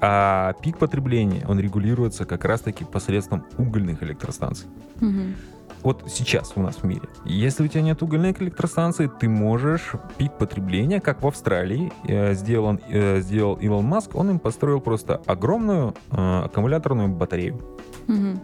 А 0.00 0.54
пик 0.54 0.78
потребления, 0.78 1.44
он 1.46 1.60
регулируется 1.60 2.24
как 2.24 2.44
раз-таки 2.44 2.84
посредством 2.84 3.44
угольных 3.58 4.02
электростанций. 4.02 4.66
Мгм. 5.00 5.34
Вот 5.82 6.04
сейчас 6.08 6.52
у 6.56 6.60
нас 6.60 6.76
в 6.76 6.84
мире. 6.84 7.02
Если 7.24 7.64
у 7.64 7.66
тебя 7.68 7.82
нет 7.82 8.02
угольной 8.02 8.32
электростанции, 8.38 9.10
ты 9.20 9.28
можешь 9.28 9.92
пик 10.16 10.32
потребления, 10.38 11.00
как 11.00 11.22
в 11.22 11.26
Австралии 11.26 11.92
э, 12.06 12.34
сделан, 12.34 12.80
э, 12.88 13.20
сделал 13.20 13.54
Илон 13.56 13.84
Маск, 13.84 14.14
он 14.14 14.30
им 14.30 14.38
построил 14.38 14.80
просто 14.80 15.20
огромную 15.26 15.94
э, 16.12 16.42
аккумуляторную 16.44 17.08
батарею. 17.08 17.58
Мгм. 18.06 18.40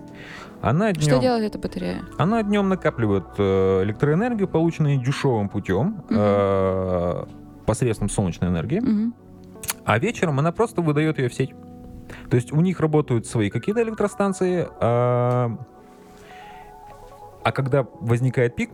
Она 0.61 0.93
Что 0.93 1.11
днем, 1.11 1.21
делает 1.21 1.45
эта 1.55 1.59
батарея? 1.61 2.03
она 2.19 2.43
днем 2.43 2.69
накапливает 2.69 3.27
э, 3.39 3.85
электроэнергию, 3.85 4.49
полученную 4.49 4.99
дешевым 5.01 5.49
путем, 5.49 6.03
э, 6.11 7.25
посредством 7.67 8.09
солнечной 8.09 8.51
энергии, 8.51 8.81
Мгм. 8.81 9.15
а 9.85 9.99
вечером 10.01 10.41
она 10.41 10.51
просто 10.51 10.83
выдает 10.83 11.19
ее 11.19 11.29
в 11.29 11.35
сеть. 11.35 11.55
То 12.31 12.37
есть 12.37 12.53
у 12.53 12.61
них 12.61 12.81
работают 12.81 13.27
свои 13.27 13.51
какие-то 13.51 13.83
электростанции, 13.83 14.67
а, 14.81 15.57
а 17.49 17.53
когда 17.53 17.87
возникает 18.01 18.55
пик, 18.57 18.71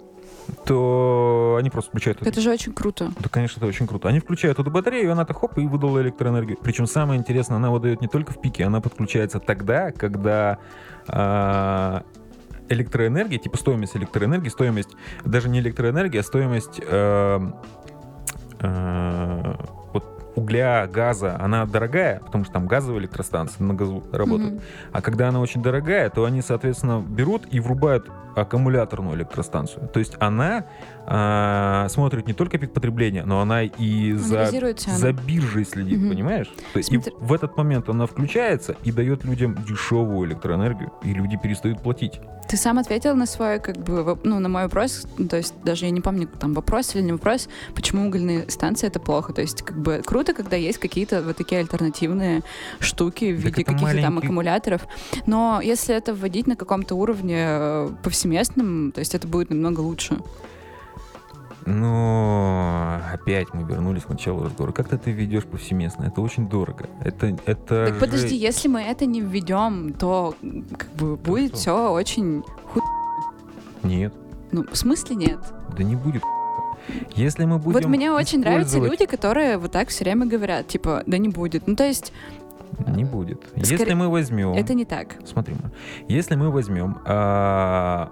то 0.64 1.56
они 1.60 1.70
просто 1.70 1.90
включают 1.90 2.20
эту 2.20 2.28
Это 2.28 2.40
же 2.40 2.50
очень 2.50 2.72
круто. 2.72 3.12
да, 3.20 3.28
конечно, 3.28 3.60
это 3.60 3.66
очень 3.66 3.86
круто. 3.86 4.08
Они 4.08 4.18
включают 4.18 4.58
эту 4.58 4.68
батарею, 4.68 5.06
и 5.06 5.08
она-то 5.12 5.32
хоп, 5.32 5.56
и 5.58 5.66
выдала 5.66 6.02
электроэнергию. 6.02 6.58
Причем 6.60 6.88
самое 6.88 7.20
интересное, 7.20 7.58
она 7.58 7.70
выдает 7.70 8.00
не 8.00 8.08
только 8.08 8.32
в 8.32 8.40
пике, 8.40 8.64
она 8.64 8.80
подключается 8.80 9.38
тогда, 9.38 9.92
когда 9.92 10.58
а, 11.06 12.02
электроэнергия, 12.68 13.38
типа 13.38 13.56
стоимость 13.58 13.96
электроэнергии, 13.96 14.48
стоимость, 14.48 14.90
даже 15.24 15.48
не 15.48 15.60
электроэнергия, 15.60 16.22
а 16.22 16.24
стоимость 16.24 16.80
э, 16.84 17.40
э, 18.58 19.54
вот 19.92 20.32
угля, 20.34 20.88
газа, 20.88 21.36
она 21.40 21.64
дорогая, 21.64 22.18
потому 22.18 22.42
что 22.42 22.54
там 22.54 22.66
газовые 22.66 23.02
электростанции 23.02 23.62
на 23.62 23.74
газу 23.74 24.02
работают. 24.10 24.54
Мгм. 24.54 24.62
А 24.92 25.00
когда 25.00 25.28
она 25.28 25.40
очень 25.40 25.62
дорогая, 25.62 26.10
то 26.10 26.24
они, 26.24 26.42
соответственно, 26.42 27.00
берут 27.00 27.46
и 27.52 27.60
врубают 27.60 28.10
аккумуляторную 28.36 29.16
электростанцию. 29.16 29.88
То 29.88 29.98
есть 30.00 30.14
она 30.20 30.64
а, 31.06 31.86
смотрит 31.90 32.26
не 32.26 32.32
только 32.32 32.58
пик 32.58 32.72
потребления, 32.72 33.24
но 33.24 33.40
она 33.40 33.62
и 33.64 34.12
за, 34.12 34.46
цену. 34.46 34.74
за 34.96 35.12
биржей 35.12 35.64
следит, 35.66 35.98
Мгм. 35.98 36.10
понимаешь? 36.10 36.50
То 36.72 36.78
есть 36.78 36.90
и 36.90 36.96
Смотри- 36.96 37.12
в 37.18 37.32
этот 37.32 37.56
момент 37.56 37.88
она 37.88 38.06
включается 38.06 38.74
и 38.84 38.90
дает 38.92 39.24
людям 39.24 39.56
дешевую 39.68 40.28
электроэнергию, 40.28 40.92
и 41.02 41.12
люди 41.12 41.36
перестают 41.36 41.82
платить. 41.82 42.20
Ты 42.48 42.56
сам 42.58 42.78
ответил 42.78 43.14
на 43.16 43.26
свой, 43.26 43.58
как 43.58 43.76
бы, 43.78 44.18
ну, 44.22 44.38
на 44.38 44.48
мой 44.48 44.64
вопрос, 44.64 45.06
то 45.30 45.36
есть 45.36 45.54
даже 45.64 45.86
я 45.86 45.90
не 45.90 46.00
помню, 46.02 46.26
там 46.26 46.52
вопрос 46.54 46.94
или 46.94 47.02
не 47.02 47.12
вопрос, 47.12 47.48
почему 47.74 48.06
угольные 48.06 48.48
станции 48.50 48.86
это 48.86 49.00
плохо. 49.00 49.32
То 49.32 49.40
есть, 49.40 49.62
как 49.62 49.78
бы, 49.78 50.02
круто, 50.04 50.34
когда 50.34 50.56
есть 50.56 50.78
какие-то 50.78 51.22
вот 51.22 51.36
такие 51.36 51.60
альтернативные 51.60 52.42
штуки 52.80 53.32
в 53.32 53.36
Так 53.42 53.44
виде 53.56 53.64
каких-то 53.64 53.74
там 53.82 53.84
маленький- 54.14 54.26
аккумуляторов. 54.26 54.82
Но 55.26 55.60
если 55.62 55.94
это 55.94 56.12
вводить 56.14 56.46
на 56.46 56.56
каком-то 56.56 56.94
уровне 56.96 57.36
э, 57.48 57.88
повсеместном, 58.24 58.92
то 58.92 59.00
есть 59.00 59.14
это 59.14 59.28
будет 59.28 59.50
намного 59.50 59.80
лучше. 59.80 60.18
Но 61.66 63.00
опять 63.12 63.54
мы 63.54 63.66
вернулись 63.66 64.02
к 64.02 64.08
началу 64.10 64.44
разговора. 64.44 64.72
Как 64.72 64.88
ты 64.88 64.96
это 64.96 65.10
ведешь 65.10 65.44
повсеместно? 65.44 66.04
Это 66.04 66.20
очень 66.20 66.46
дорого. 66.48 66.86
Это, 67.02 67.38
это 67.46 67.86
Так 67.86 67.94
же- 67.94 68.00
подожди, 68.00 68.36
если 68.36 68.68
мы 68.68 68.82
это 68.82 69.06
не 69.06 69.20
введем, 69.22 69.94
то 69.94 70.34
как 70.76 70.90
бы 70.92 71.16
будет 71.16 71.50
что? 71.52 71.56
все 71.58 71.90
очень 71.92 72.42
ху... 72.72 72.80
Нет, 73.82 74.12
Ну, 74.52 74.64
в 74.70 74.76
смысле 74.76 75.16
нет? 75.16 75.38
да 75.76 75.82
не 75.82 75.96
будет. 75.96 76.22
Если 77.16 77.46
мы 77.46 77.58
будем 77.58 77.72
вот 77.80 77.86
мне 77.86 78.12
очень 78.12 78.40
нравятся 78.40 78.78
люди, 78.78 79.06
которые 79.06 79.56
вот 79.56 79.72
так 79.72 79.88
все 79.88 80.04
время 80.04 80.26
говорят, 80.26 80.68
типа, 80.68 81.02
да 81.06 81.16
не 81.16 81.30
будет. 81.30 81.66
Ну, 81.66 81.76
то 81.76 81.84
есть 81.84 82.12
Не 82.88 83.04
будет. 83.04 83.42
Если 83.56 83.76
Скорее- 83.76 83.94
мы 83.94 84.08
возьмем... 84.08 84.52
это 84.52 84.74
не 84.74 84.84
так. 84.84 85.16
Смотри, 85.24 85.54
если 86.08 86.34
мы 86.36 86.50
возьмем 86.50 86.98
а, 87.04 88.10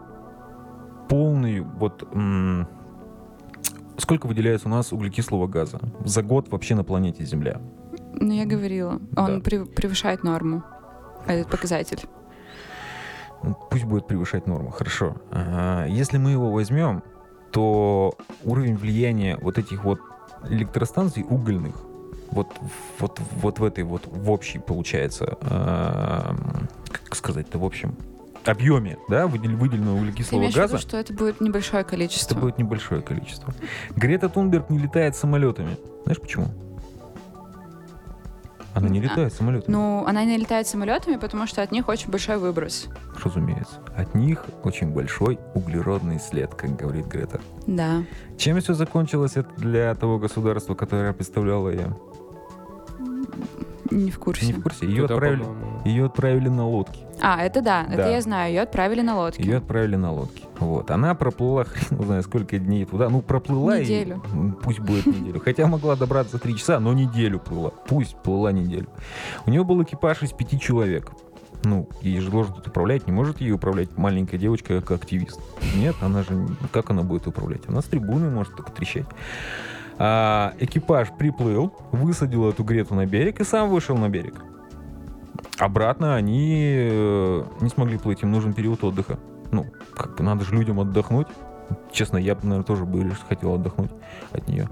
полный 1.08 1.60
вот... 1.60 2.08
м, 2.12 2.68
сколько 3.98 4.26
выделяется 4.26 4.68
у 4.68 4.70
нас 4.70 4.92
углекислого 4.92 5.46
газа 5.46 5.80
за 6.04 6.22
год 6.22 6.48
вообще 6.50 6.74
на 6.74 6.84
планете 6.84 7.24
Земля? 7.24 7.60
Ну, 8.14 8.32
я 8.32 8.44
говорила. 8.46 9.00
Он 9.16 9.40
Да. 9.40 9.50
прев- 9.50 9.66
превышает 9.74 10.22
норму. 10.22 10.62
Этот 11.26 11.50
показатель. 11.50 12.00
Ну, 13.42 13.56
Пусть 13.70 13.84
будет 13.84 14.06
превышать 14.06 14.46
норму, 14.46 14.70
хорошо. 14.70 15.16
А, 15.30 15.86
если 15.86 16.18
мы 16.18 16.30
его 16.30 16.50
возьмем, 16.52 17.02
то 17.50 18.14
уровень 18.44 18.76
влияния 18.76 19.36
вот 19.40 19.58
этих 19.58 19.84
вот 19.84 19.98
электростанций 20.48 21.24
угольных 21.28 21.74
вот, 22.32 22.48
вот, 22.98 23.20
вот 23.40 23.58
в 23.58 23.64
этой 23.64 23.84
вот 23.84 24.02
в 24.06 24.30
общей 24.30 24.58
получается, 24.58 25.38
а, 25.42 26.34
как 26.90 27.14
сказать-то, 27.14 27.58
в 27.58 27.64
общем, 27.64 27.94
объеме, 28.44 28.98
да, 29.08 29.26
выдел- 29.28 29.56
выделенного 29.56 29.96
Ты 29.98 30.02
углекислого 30.02 30.40
имеешь 30.40 30.54
в 30.54 30.56
виду, 30.56 30.66
газа, 30.72 30.78
что 30.78 30.96
это 30.96 31.12
будет 31.12 31.40
небольшое 31.40 31.84
количество? 31.84 32.34
это 32.34 32.40
будет 32.40 32.58
небольшое 32.58 33.00
количество. 33.02 33.54
Грета 33.94 34.28
Тунберг 34.28 34.68
не 34.70 34.78
летает 34.78 35.14
самолетами. 35.14 35.76
Знаешь 36.04 36.20
почему? 36.20 36.48
Она 38.74 38.88
не 38.88 39.00
А, 39.00 39.02
летает 39.02 39.34
самолетами. 39.34 39.70
Ну, 39.70 40.04
она 40.06 40.24
не 40.24 40.38
летает 40.38 40.66
самолетами, 40.66 41.16
потому 41.16 41.46
что 41.46 41.60
от 41.60 41.72
них 41.72 41.88
очень 41.88 42.10
большой 42.10 42.38
выброс. 42.38 42.88
Разумеется. 43.22 43.74
От 43.94 44.14
них 44.14 44.46
очень 44.64 44.88
большой 44.88 45.38
углеродный 45.54 46.18
след, 46.18 46.54
как 46.54 46.74
говорит 46.74 47.06
Грета. 47.06 47.38
Да. 47.66 48.02
Чем 48.38 48.58
все 48.60 48.72
закончилось 48.72 49.34
для 49.58 49.94
того 49.94 50.18
государства, 50.18 50.74
которое 50.74 51.12
представляла 51.12 51.68
я? 51.68 51.94
Не 53.90 54.10
в 54.10 54.18
курсе. 54.18 54.46
Не 54.46 54.52
в 54.54 54.62
курсе? 54.62 54.86
Ее 54.86 55.02
Туда, 55.02 55.14
отправили, 55.14 55.44
ее 55.84 56.06
отправили 56.06 56.48
на 56.48 56.66
лодке. 56.66 57.00
А, 57.20 57.42
это 57.42 57.60
да, 57.60 57.84
Да. 57.86 57.94
это 57.94 58.08
я 58.10 58.20
знаю. 58.22 58.52
Ее 58.54 58.62
отправили 58.62 59.02
на 59.02 59.16
лодке. 59.16 59.42
Ее 59.42 59.58
отправили 59.58 59.96
на 59.96 60.12
лодке. 60.12 60.44
Вот. 60.60 60.90
Она 60.90 61.14
проплыла, 61.14 61.64
хрен 61.66 62.02
знает, 62.02 62.24
сколько 62.24 62.58
дней 62.58 62.84
туда. 62.86 63.08
Ну, 63.10 63.20
проплыла 63.20 63.76
и- 63.78 63.82
Неделю. 63.84 64.22
м, 64.32 64.52
пусть 64.54 64.78
будет 64.80 65.06
неделю. 65.06 65.40
Хотя 65.40 65.66
могла 65.66 65.94
добраться 65.96 66.36
за 66.36 66.42
три 66.42 66.56
часа, 66.56 66.80
но 66.80 66.92
неделю 66.94 67.38
плыла. 67.38 67.70
Пусть 67.86 68.16
плыла 68.16 68.50
неделю. 68.50 68.86
У 69.46 69.50
нее 69.50 69.62
был 69.62 69.82
экипаж 69.82 70.22
из 70.22 70.32
пяти 70.32 70.58
человек. 70.58 71.10
Ну, 71.64 71.88
ей 72.00 72.18
же 72.20 72.30
должен 72.30 72.54
тут 72.54 72.66
управлять. 72.68 73.06
Не 73.06 73.12
может 73.12 73.40
ей 73.40 73.52
управлять 73.52 73.96
маленькая 73.96 74.38
девочка, 74.38 74.80
как 74.80 75.02
активист. 75.02 75.38
Нет, 75.76 75.94
она 76.00 76.22
же... 76.22 76.48
Как 76.72 76.90
она 76.90 77.02
будет 77.02 77.26
управлять? 77.28 77.60
Она 77.68 77.82
с 77.82 77.84
трибуны 77.84 78.30
может 78.30 78.56
только 78.56 78.72
трещать. 78.72 79.04
А, 80.04 80.54
экипаж 80.58 81.12
приплыл, 81.16 81.72
высадил 81.92 82.48
эту 82.48 82.64
Грету 82.64 82.96
на 82.96 83.06
берег 83.06 83.40
и 83.40 83.44
сам 83.44 83.68
вышел 83.68 83.96
на 83.96 84.08
берег. 84.08 84.34
обратно 85.60 86.16
они 86.16 86.74
э, 86.76 87.44
не 87.60 87.68
смогли 87.68 87.98
плыть, 87.98 88.24
им 88.24 88.32
нужен 88.32 88.52
период 88.52 88.82
отдыха. 88.82 89.20
Ну, 89.52 89.64
как 89.94 90.16
бы 90.16 90.24
надо 90.24 90.44
же 90.44 90.56
людям 90.56 90.80
отдохнуть. 90.80 91.28
Честно, 91.92 92.16
я 92.16 92.34
бы, 92.34 92.40
наверное, 92.42 92.64
тоже 92.64 92.84
бы 92.84 93.12
хотел 93.28 93.54
отдохнуть 93.54 93.92
от 94.32 94.48
нее. 94.48 94.68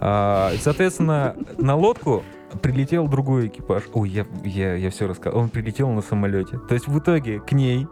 А, 0.00 0.50
соответственно, 0.58 1.36
на 1.58 1.76
лодку 1.76 2.24
прилетел 2.60 3.06
другой 3.06 3.46
экипаж. 3.46 3.84
Ой, 3.92 4.08
я, 4.08 4.26
я, 4.42 4.74
я 4.74 4.90
все 4.90 5.06
рассказал. 5.06 5.38
Он 5.38 5.48
прилетел 5.48 5.90
на 5.90 6.02
самолете. 6.02 6.58
То 6.58 6.74
есть 6.74 6.88
в 6.88 6.98
итоге 6.98 7.38
к 7.38 7.52
ней 7.52 7.86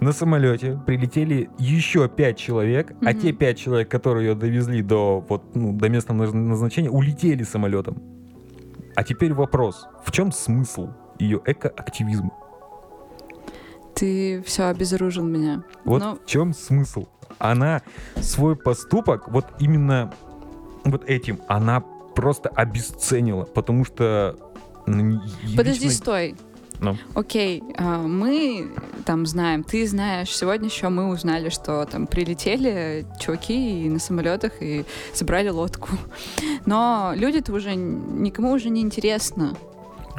на 0.00 0.12
самолете 0.12 0.78
прилетели 0.86 1.50
еще 1.58 2.08
пять 2.08 2.36
человек, 2.36 2.92
а 3.02 3.10
Мгм. 3.10 3.20
те 3.20 3.32
пять 3.32 3.58
человек, 3.58 3.88
которые 3.90 4.28
ее 4.28 4.34
довезли 4.34 4.82
до, 4.82 5.24
вот, 5.28 5.54
ну, 5.56 5.72
до 5.72 5.88
места 5.88 6.12
наз- 6.12 6.32
назначения, 6.32 6.90
улетели 6.90 7.42
самолетом. 7.42 8.02
А 8.94 9.02
теперь 9.04 9.32
вопрос. 9.34 9.86
В 10.04 10.10
чем 10.12 10.32
смысл 10.32 10.88
ее 11.18 11.40
экоактивизма? 11.44 12.30
Ты 13.94 14.42
все 14.46 14.64
обезоружил 14.68 15.24
меня. 15.24 15.62
Вот 15.84 16.02
Ну, 16.02 16.18
в 16.24 16.26
чем 16.26 16.52
смысл? 16.54 17.06
Она 17.38 17.82
свой 18.20 18.56
поступок 18.56 19.28
вот 19.28 19.46
именно 19.58 20.12
вот 20.84 21.04
этим 21.08 21.40
она 21.48 21.80
просто 22.14 22.48
обесценила, 22.48 23.44
потому 23.44 23.84
что 23.84 24.36
ну, 24.86 25.20
Подожди, 25.56 25.86
лично- 25.86 25.90
стой. 25.96 26.36
Ну. 26.80 26.96
Окей, 27.14 27.62
а, 27.76 28.02
мы 28.02 28.70
там 29.04 29.26
знаем, 29.26 29.64
ты 29.64 29.86
знаешь, 29.86 30.34
сегодня 30.34 30.68
еще 30.68 30.88
мы 30.88 31.08
узнали, 31.08 31.48
что 31.48 31.84
там 31.86 32.06
прилетели 32.06 33.06
чуваки 33.20 33.84
и 33.84 33.88
на 33.88 33.98
самолетах 33.98 34.52
и 34.60 34.84
собрали 35.12 35.48
лодку. 35.48 35.88
Но 36.66 37.12
люди-то 37.16 37.52
уже 37.52 37.74
никому 37.74 38.52
уже 38.52 38.70
не 38.70 38.80
интересно. 38.80 39.56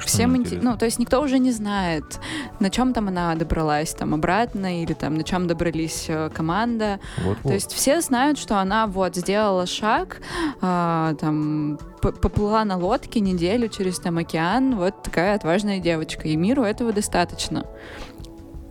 Всем 0.05 0.35
интересно? 0.35 0.71
ну, 0.71 0.77
то 0.77 0.85
есть 0.85 0.99
никто 0.99 1.21
уже 1.21 1.39
не 1.39 1.51
знает, 1.51 2.19
на 2.59 2.69
чем 2.69 2.93
там 2.93 3.07
она 3.07 3.35
добралась, 3.35 3.93
там 3.93 4.13
обратно, 4.13 4.81
или 4.81 4.93
там 4.93 5.15
на 5.15 5.23
чем 5.23 5.47
добрались 5.47 6.05
э, 6.07 6.29
команда. 6.33 6.99
Вот-вот. 7.23 7.49
То 7.49 7.53
есть 7.53 7.71
все 7.71 8.01
знают, 8.01 8.37
что 8.37 8.59
она 8.59 8.87
вот 8.87 9.15
сделала 9.15 9.65
шаг, 9.65 10.21
а, 10.61 11.15
там 11.15 11.79
поплыла 12.01 12.63
на 12.65 12.77
лодке 12.77 13.19
неделю 13.19 13.67
через 13.67 13.99
там 13.99 14.17
океан, 14.17 14.75
вот 14.75 15.03
такая 15.03 15.35
отважная 15.35 15.79
девочка, 15.79 16.27
и 16.27 16.35
миру 16.35 16.63
этого 16.63 16.93
достаточно. 16.93 17.65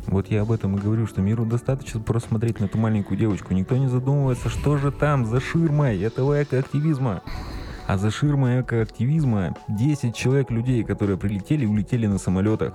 Вот 0.09 0.29
я 0.31 0.43
об 0.43 0.53
этом 0.53 0.77
и 0.77 0.81
говорю, 0.81 1.07
что 1.07 1.21
миру 1.21 1.45
достаточно 1.45 2.01
просто 2.01 2.31
смотреть 2.31 2.61
на 2.61 2.65
эту 2.65 2.79
маленькую 2.79 3.19
девочку. 3.19 3.53
Никто 3.53 3.77
не 3.77 3.89
задумывается, 3.89 4.49
что 4.49 4.79
же 4.79 4.91
там 4.91 5.27
за 5.27 5.39
ширмой 5.39 6.01
этого 6.01 6.43
экоактивизма. 6.43 7.23
А 7.89 7.97
за 7.97 8.11
ширмой 8.11 8.61
экоактивизма 8.61 9.55
10 9.69 10.15
человек 10.15 10.51
людей, 10.51 10.85
которые 10.85 11.17
прилетели 11.17 11.65
и 11.65 11.67
улетели 11.67 12.07
на 12.07 12.19
самолетах. 12.19 12.75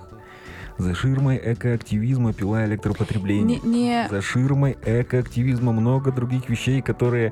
За 0.79 0.95
ширмой 0.95 1.39
экоактивизма 1.41 2.33
пила 2.33 2.65
электропотребление. 2.65 3.59
Не, 3.63 3.69
не- 3.69 4.07
За 4.09 4.23
ширмой 4.23 4.75
экоактивизма 4.83 5.71
много 5.71 6.11
других 6.11 6.49
вещей, 6.49 6.81
которые 6.81 7.31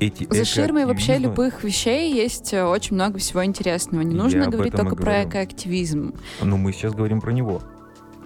эти 0.00 0.26
За 0.32 0.46
ширмой 0.46 0.86
вообще 0.86 1.18
любых 1.18 1.64
вещей 1.64 2.14
есть 2.14 2.54
э, 2.54 2.64
очень 2.64 2.94
много 2.94 3.18
всего 3.18 3.44
интересного. 3.44 4.00
Не 4.00 4.16
Я 4.16 4.22
нужно 4.22 4.44
об 4.46 4.52
говорить 4.52 4.72
только 4.74 4.96
про 4.96 5.24
экоактивизм. 5.24 6.14
Ну, 6.42 6.56
мы 6.56 6.72
сейчас 6.72 6.94
говорим 6.94 7.20
про 7.20 7.32
него. 7.32 7.60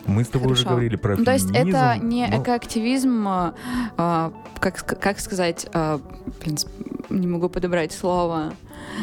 Мы 0.07 0.23
с 0.23 0.29
тобой 0.29 0.53
уже 0.53 0.63
Хорошо. 0.63 0.71
говорили 0.77 0.95
про 0.97 1.17
Ну, 1.17 1.25
то 1.25 1.33
есть 1.33 1.51
это 1.51 1.95
феминизм, 1.97 2.09
не 2.09 2.27
но- 2.29 2.41
экоактивизм, 2.43 3.25
а, 3.27 4.33
как, 4.61 4.85
как 5.01 5.19
сказать, 5.19 5.67
а, 5.73 6.01
блин, 6.45 6.57
не 7.11 7.27
могу 7.27 7.49
подобрать 7.49 7.91
слово. 7.93 8.53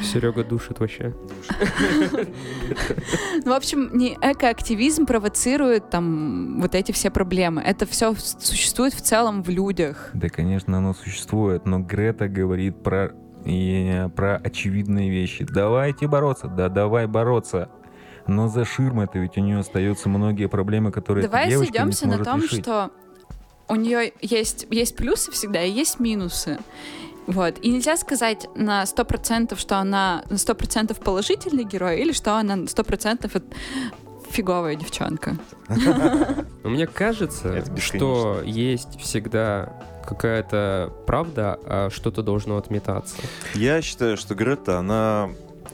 Серега 0.04 0.44
душит 0.44 0.80
вообще. 0.80 1.14
Ну, 3.46 3.52
в 3.52 3.56
общем, 3.56 3.90
не 3.94 4.18
экоактивизм 4.22 5.06
провоцирует 5.06 5.90
там 5.90 6.60
вот 6.62 6.76
эти 6.76 6.92
все 6.92 7.10
проблемы. 7.10 7.62
Это 7.62 7.86
все 7.86 8.14
существует 8.16 8.94
в 8.94 9.02
целом 9.02 9.44
в 9.44 9.50
людях. 9.50 10.10
Да, 10.14 10.30
конечно, 10.30 10.78
оно 10.78 10.94
существует, 10.94 11.66
но 11.66 11.80
Грета 11.80 12.28
говорит 12.28 12.84
про, 12.84 13.14
и, 13.46 14.08
про 14.16 14.38
очевидные 14.38 15.10
вещи. 15.10 15.46
Давайте 15.46 16.08
бороться, 16.08 16.48
да 16.48 16.70
давай 16.70 17.08
бороться. 17.08 17.70
Но 18.28 18.48
за 18.48 18.66
ширмой-то 18.66 19.18
ведь 19.18 19.38
у 19.38 19.42
нее 19.42 19.60
остаются 19.60 20.10
многие 20.10 20.48
проблемы, 20.48 20.92
которые 20.92 21.24
Давай 21.28 21.52
сойдемся 21.52 22.08
на 22.08 22.24
том, 22.24 22.42
решить. 22.42 22.62
что 22.62 22.92
у 23.68 23.76
нее 23.76 24.12
есть, 24.22 24.68
есть 24.70 24.96
плюсы 24.96 25.32
всегда 25.32 25.64
и 25.64 25.72
есть 25.72 26.00
минусы. 26.00 26.60
Вот. 27.28 27.59
И 27.59 27.70
нельзя 27.70 27.95
сказать 27.97 28.47
на 28.55 28.84
100%, 28.84 29.57
что 29.57 29.78
она 29.78 30.24
на 30.30 30.36
100% 30.36 31.01
положительный 31.03 31.63
герой, 31.63 31.99
или 31.99 32.11
что 32.11 32.36
она 32.38 32.55
на 32.55 32.65
100% 32.65 33.36
от- 33.36 33.43
фиговая 34.32 34.76
девчонка. 34.76 35.38
Мне 36.63 36.88
кажется, 36.88 37.63
что 37.78 38.41
есть 38.43 38.99
всегда 38.99 39.74
какая-то 40.07 40.91
правда, 41.05 41.59
а 41.65 41.89
что-то 41.91 42.24
должно 42.24 42.57
отметаться. 42.57 43.15
Я 43.53 43.82
считаю, 43.82 44.17
что 44.17 44.36
Грета, 44.36 44.80
она 44.80 45.30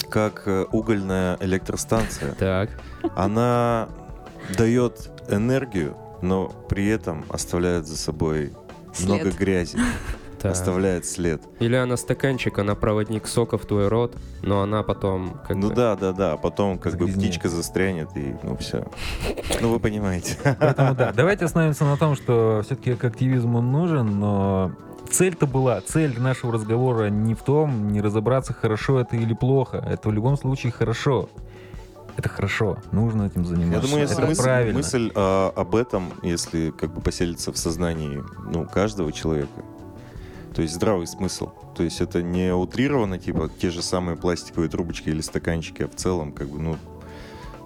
как 0.09 0.43
э, 0.45 0.65
угольная 0.71 1.37
электростанция. 1.39 2.33
Так. 2.33 2.69
Она 3.15 3.89
дает 4.57 5.09
энергию, 5.29 5.95
но 6.21 6.49
при 6.69 6.87
этом 6.87 7.25
оставляет 7.29 7.87
за 7.87 7.97
собой 7.97 8.53
След. 8.93 9.07
много 9.09 9.31
грязи, 9.31 9.79
так. 10.39 10.51
оставляет 10.51 11.05
след. 11.05 11.41
Или 11.59 11.75
она 11.75 11.97
стаканчик, 11.97 12.57
она 12.59 12.75
проводник 12.75 13.27
сока 13.27 13.57
в 13.57 13.65
твой 13.65 13.88
рот, 13.88 14.15
но 14.41 14.61
она 14.61 14.83
потом 14.83 15.39
как 15.47 15.55
Ну 15.57 15.69
бы... 15.69 15.75
да, 15.75 15.95
да, 15.95 16.11
да. 16.13 16.33
А 16.33 16.38
потом 16.38 16.77
как 16.77 16.93
бы 16.93 16.99
Загрязнение. 16.99 17.29
птичка 17.29 17.49
застрянет 17.49 18.09
и 18.15 18.36
ну 18.43 18.55
все. 18.57 18.86
Ну 19.61 19.71
вы 19.71 19.79
понимаете. 19.79 20.38
Поэтому 20.59 20.95
да, 20.95 21.11
давайте 21.15 21.45
остановимся 21.45 21.86
на 21.86 21.97
том, 21.97 22.15
что 22.15 22.61
все-таки 22.65 22.91
активизм 22.91 23.55
он 23.55 23.71
нужен, 23.71 24.19
но 24.19 24.71
цель-то 25.09 25.45
была, 25.47 25.81
цель 25.81 26.19
нашего 26.19 26.53
разговора 26.53 27.09
не 27.09 27.36
в 27.36 27.41
том, 27.43 27.89
не 27.91 28.01
разобраться, 28.01 28.53
хорошо 28.53 28.99
это 28.99 29.15
или 29.15 29.33
плохо. 29.33 29.77
Это 29.77 30.09
в 30.09 30.13
любом 30.13 30.38
случае 30.38 30.71
хорошо. 30.71 31.29
Это 32.17 32.29
хорошо, 32.29 32.77
нужно 32.93 33.23
этим 33.23 33.45
заниматься. 33.45 33.75
Я 33.75 33.81
думаю, 33.81 34.01
если 34.03 34.17
это 34.17 34.25
мысль, 34.27 34.41
правильно. 34.41 34.77
мысль, 34.77 35.11
а, 35.15 35.51
об 35.53 35.75
этом, 35.75 36.13
если 36.23 36.69
как 36.71 36.93
бы 36.93 37.01
поселится 37.01 37.51
в 37.51 37.57
сознании 37.57 38.23
ну, 38.53 38.65
каждого 38.65 39.11
человека, 39.11 39.49
то 40.56 40.62
есть 40.62 40.74
здравый 40.74 41.06
смысл. 41.06 41.49
То 41.76 41.84
есть 41.84 41.99
это 41.99 42.24
не 42.24 42.53
утрировано, 42.53 43.20
типа 43.20 43.49
те 43.60 43.70
же 43.70 43.82
самые 43.82 44.16
пластиковые 44.16 44.70
трубочки 44.70 45.10
или 45.10 45.20
стаканчики, 45.20 45.84
а 45.84 45.88
в 45.89 45.95
целом 45.95 46.32
как 46.32 46.47
бы, 46.47 46.60
ну, 46.60 46.78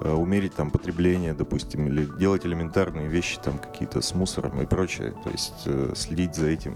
э, 0.01 0.11
умерить 0.11 0.55
там 0.55 0.71
потребление, 0.71 1.35
допустим, 1.35 1.87
или 1.87 2.05
делать 2.17 2.47
элементарные 2.47 3.07
вещи 3.07 3.37
там 3.43 3.59
какие-то 3.59 4.01
с 4.01 4.15
мусором 4.15 4.59
и 4.59 4.65
прочее, 4.65 5.13
то 5.23 5.29
есть 5.29 5.61
э, 5.67 5.93
следить 5.95 6.35
за 6.35 6.47
этим, 6.47 6.75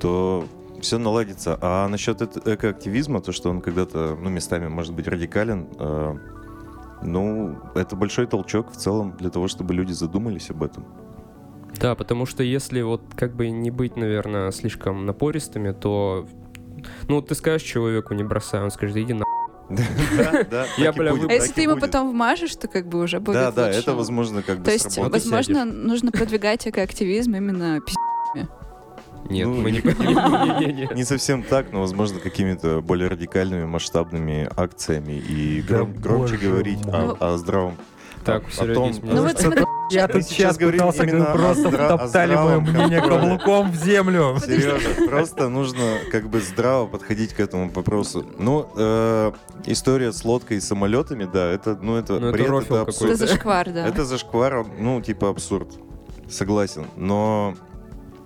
то 0.00 0.48
все 0.80 0.96
наладится. 0.96 1.58
А 1.60 1.88
насчет 1.88 2.22
экоактивизма, 2.22 3.20
то, 3.20 3.32
что 3.32 3.50
он 3.50 3.60
когда-то, 3.60 4.16
ну, 4.18 4.30
местами 4.30 4.68
может 4.68 4.94
быть 4.94 5.06
радикален, 5.06 5.68
э, 5.78 6.16
ну, 7.02 7.58
это 7.74 7.96
большой 7.96 8.26
толчок 8.26 8.72
в 8.72 8.76
целом 8.76 9.14
для 9.18 9.28
того, 9.28 9.46
чтобы 9.48 9.74
люди 9.74 9.92
задумались 9.92 10.48
об 10.48 10.62
этом. 10.62 11.03
Да, 11.80 11.94
потому 11.94 12.26
что 12.26 12.42
если 12.42 12.82
вот 12.82 13.02
как 13.16 13.34
бы 13.34 13.50
не 13.50 13.70
быть, 13.70 13.96
наверное, 13.96 14.50
слишком 14.52 15.06
напористыми, 15.06 15.72
то... 15.72 16.26
Ну, 17.08 17.16
вот 17.16 17.28
ты 17.28 17.34
скажешь 17.34 17.62
человеку, 17.66 18.14
не 18.14 18.22
бросай, 18.24 18.62
он 18.62 18.70
скажет, 18.70 18.96
иди 18.96 19.14
на... 19.14 19.24
Да, 19.70 20.44
да, 20.50 20.66
Я, 20.78 20.92
будет, 20.92 21.30
А 21.30 21.32
если 21.32 21.52
ты 21.52 21.62
ему 21.62 21.74
будет. 21.74 21.84
потом 21.84 22.10
вмажешь, 22.10 22.54
то 22.56 22.68
как 22.68 22.86
бы 22.86 23.00
уже 23.02 23.18
будет 23.20 23.34
Да, 23.36 23.50
да, 23.50 23.66
лучше. 23.66 23.78
это 23.78 23.94
возможно 23.94 24.42
как 24.42 24.58
бы 24.58 24.64
То 24.64 24.72
есть, 24.72 24.96
возможно, 24.98 25.64
нужно 25.64 26.12
продвигать 26.12 26.66
экоактивизм 26.68 27.34
именно 27.34 27.80
пи***. 27.80 27.94
Нет, 29.30 29.46
Ну, 29.46 29.54
мы 29.54 29.70
не... 29.70 29.80
не- 30.94 31.04
совсем 31.04 31.42
так, 31.42 31.72
но, 31.72 31.80
возможно, 31.80 32.20
какими-то 32.20 32.82
более 32.82 33.08
радикальными, 33.08 33.64
масштабными 33.64 34.46
акциями 34.54 35.12
и 35.14 35.62
Да 35.62 35.76
гром- 35.78 35.94
громче 35.98 36.36
говорить 36.36 36.80
о, 36.86 37.16
о 37.18 37.38
здравом. 37.38 37.76
Так, 38.24 38.42
о- 38.42 38.46
у 38.46 38.48
о 38.48 38.50
Сереги 38.52 38.74
том, 38.74 38.88
есть 38.88 39.02
Ну 39.02 39.22
вот 39.22 39.38
смотри, 39.38 39.64
Я 39.90 40.08
тут 40.08 40.22
сейчас 40.24 40.56
пытался 40.56 41.02
именно 41.04 41.32
о 41.32 41.36
просто 41.36 41.70
втоптали 41.70 42.34
мое 42.34 42.60
мнение 42.60 43.00
каблуком 43.00 43.70
в 43.70 43.76
землю. 43.76 44.36
Сережа, 44.44 44.78
просто 45.08 45.48
нужно 45.48 45.98
как 46.10 46.28
бы 46.28 46.40
здраво 46.40 46.86
подходить 46.86 47.34
к 47.34 47.40
этому 47.40 47.70
вопросу. 47.70 48.24
Ну, 48.38 48.68
э, 48.76 49.32
история 49.66 50.12
с 50.12 50.24
лодкой 50.24 50.56
и 50.56 50.60
самолетами, 50.60 51.28
да, 51.30 51.50
это, 51.50 51.76
ну, 51.80 51.96
это 51.96 52.14
Ну, 52.14 52.28
это 52.28 52.32
бред, 52.32 52.46
это 52.48 52.56
это 52.64 52.80
абсурд. 52.82 53.16
зашквар, 53.16 53.70
да. 53.70 53.86
Это 53.86 54.04
зашквар, 54.04 54.66
ну, 54.78 55.00
типа 55.02 55.28
абсурд. 55.28 55.68
Согласен. 56.30 56.86
Но, 56.96 57.54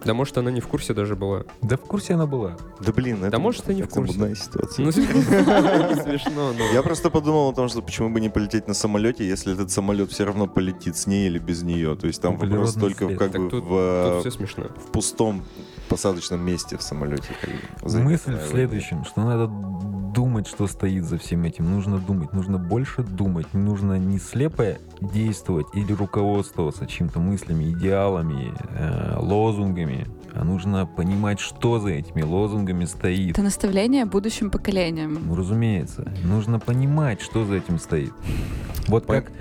Да 0.08 0.14
может 0.14 0.38
она 0.38 0.50
не 0.50 0.62
в 0.62 0.68
курсе 0.68 0.94
даже 0.94 1.16
была. 1.16 1.44
Да 1.60 1.76
в 1.76 1.82
курсе 1.82 2.14
она 2.14 2.26
была. 2.26 2.56
да 2.80 2.92
блин, 2.92 3.22
это, 3.24 3.38
может, 3.38 3.68
и 3.68 3.74
не 3.74 3.82
в 3.82 3.84
это 3.84 3.94
курсе. 3.96 4.12
мудная 4.14 4.34
ситуация. 4.34 4.82
Ну, 4.82 4.90
смешно, 4.90 6.54
но... 6.58 6.64
Я 6.72 6.82
просто 6.82 7.10
подумал 7.10 7.50
о 7.50 7.52
том, 7.52 7.68
что 7.68 7.82
почему 7.82 8.08
бы 8.08 8.18
не 8.18 8.30
полететь 8.30 8.66
на 8.66 8.72
самолете, 8.72 9.28
если 9.28 9.52
этот 9.52 9.70
самолет 9.70 10.10
все 10.10 10.24
равно 10.24 10.46
полетит 10.46 10.96
с 10.96 11.06
ней 11.06 11.26
или 11.26 11.38
без 11.38 11.62
нее. 11.62 11.94
То 11.94 12.06
есть 12.06 12.22
там 12.22 12.38
вопрос 12.38 12.74
Углеродный 12.74 12.94
только 12.94 13.18
как 13.18 13.32
бы 13.32 13.60
в, 13.60 13.74
э, 13.74 14.12
Тут 14.14 14.20
все 14.20 14.30
смешно. 14.30 14.64
в 14.82 14.92
пустом 14.92 15.44
посадочном 15.88 16.40
месте 16.40 16.76
в 16.76 16.82
самолете. 16.82 17.28
как 17.40 17.50
бы, 17.50 18.00
Мысль 18.00 18.36
в 18.36 18.48
следующем, 18.48 19.04
что 19.04 19.22
надо 19.22 19.46
думать, 19.48 20.48
что 20.48 20.66
стоит 20.66 21.04
за 21.04 21.18
всем 21.18 21.44
этим. 21.44 21.70
Нужно 21.70 21.98
думать, 21.98 22.32
нужно 22.32 22.58
больше 22.58 23.02
думать. 23.02 23.52
Нужно 23.54 23.98
не 23.98 24.18
слепо 24.18 24.78
действовать 25.00 25.66
или 25.74 25.92
руководствоваться 25.92 26.86
чем-то 26.86 27.20
мыслями, 27.20 27.70
идеалами, 27.72 28.52
э, 28.70 29.16
лозунгами, 29.18 30.06
а 30.38 30.44
нужно 30.44 30.86
понимать, 30.86 31.40
что 31.40 31.78
за 31.80 31.90
этими 31.90 32.22
лозунгами 32.22 32.84
стоит. 32.84 33.32
Это 33.32 33.42
наставление 33.42 34.04
будущим 34.04 34.50
поколениям. 34.50 35.18
Ну, 35.26 35.34
разумеется. 35.34 36.12
Нужно 36.24 36.60
понимать, 36.60 37.20
что 37.20 37.44
за 37.44 37.56
этим 37.56 37.78
стоит. 37.78 38.12
Вот 38.86 39.04
Пон- 39.06 39.22
как 39.22 39.32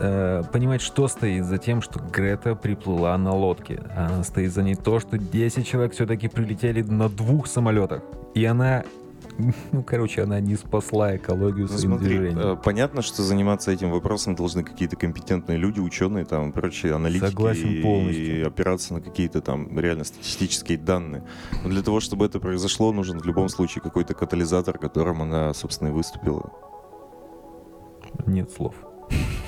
э, 0.00 0.42
понимать, 0.52 0.80
что 0.80 1.08
стоит 1.08 1.44
за 1.44 1.58
тем, 1.58 1.82
что 1.82 1.98
Грета 2.00 2.54
приплыла 2.54 3.18
на 3.18 3.34
лодке. 3.34 3.82
А 3.96 4.22
стоит 4.22 4.52
за 4.52 4.62
ней 4.62 4.76
то, 4.76 5.00
что 5.00 5.18
10 5.18 5.66
человек 5.66 5.92
все-таки 5.92 6.28
прилетели 6.28 6.82
на 6.82 7.08
двух 7.08 7.46
самолетах. 7.48 8.02
И 8.34 8.44
она, 8.44 8.84
ну, 9.72 9.82
короче, 9.82 10.22
она 10.22 10.40
не 10.40 10.54
спасла 10.56 11.16
экологию 11.16 11.66
Ну, 11.70 11.78
своим 11.78 11.98
смотри, 11.98 12.18
движением. 12.18 12.38
э, 12.38 12.56
понятно, 12.56 13.02
что 13.02 13.22
заниматься 13.22 13.70
этим 13.72 13.90
вопросом 13.90 14.34
должны 14.34 14.62
какие-то 14.62 14.96
компетентные 14.96 15.58
люди, 15.58 15.80
ученые, 15.80 16.24
там, 16.24 16.52
прочие 16.52 16.94
аналитики 16.94 17.30
Согласен 17.30 17.68
и, 17.68 17.82
полностью. 17.82 18.40
и 18.40 18.42
опираться 18.42 18.94
на 18.94 19.00
какие-то 19.00 19.40
там 19.40 19.78
реально 19.78 20.04
статистические 20.04 20.78
данные. 20.78 21.24
Но 21.62 21.70
для 21.70 21.82
того, 21.82 22.00
чтобы 22.00 22.26
это 22.26 22.38
произошло, 22.40 22.92
нужен 22.92 23.18
в 23.18 23.24
любом 23.26 23.48
случае 23.48 23.82
какой-то 23.82 24.14
катализатор, 24.14 24.78
которым 24.78 25.22
она, 25.22 25.52
собственно, 25.54 25.88
и 25.88 25.92
выступила. 25.92 26.52
Нет 28.26 28.50
слов. 28.52 28.74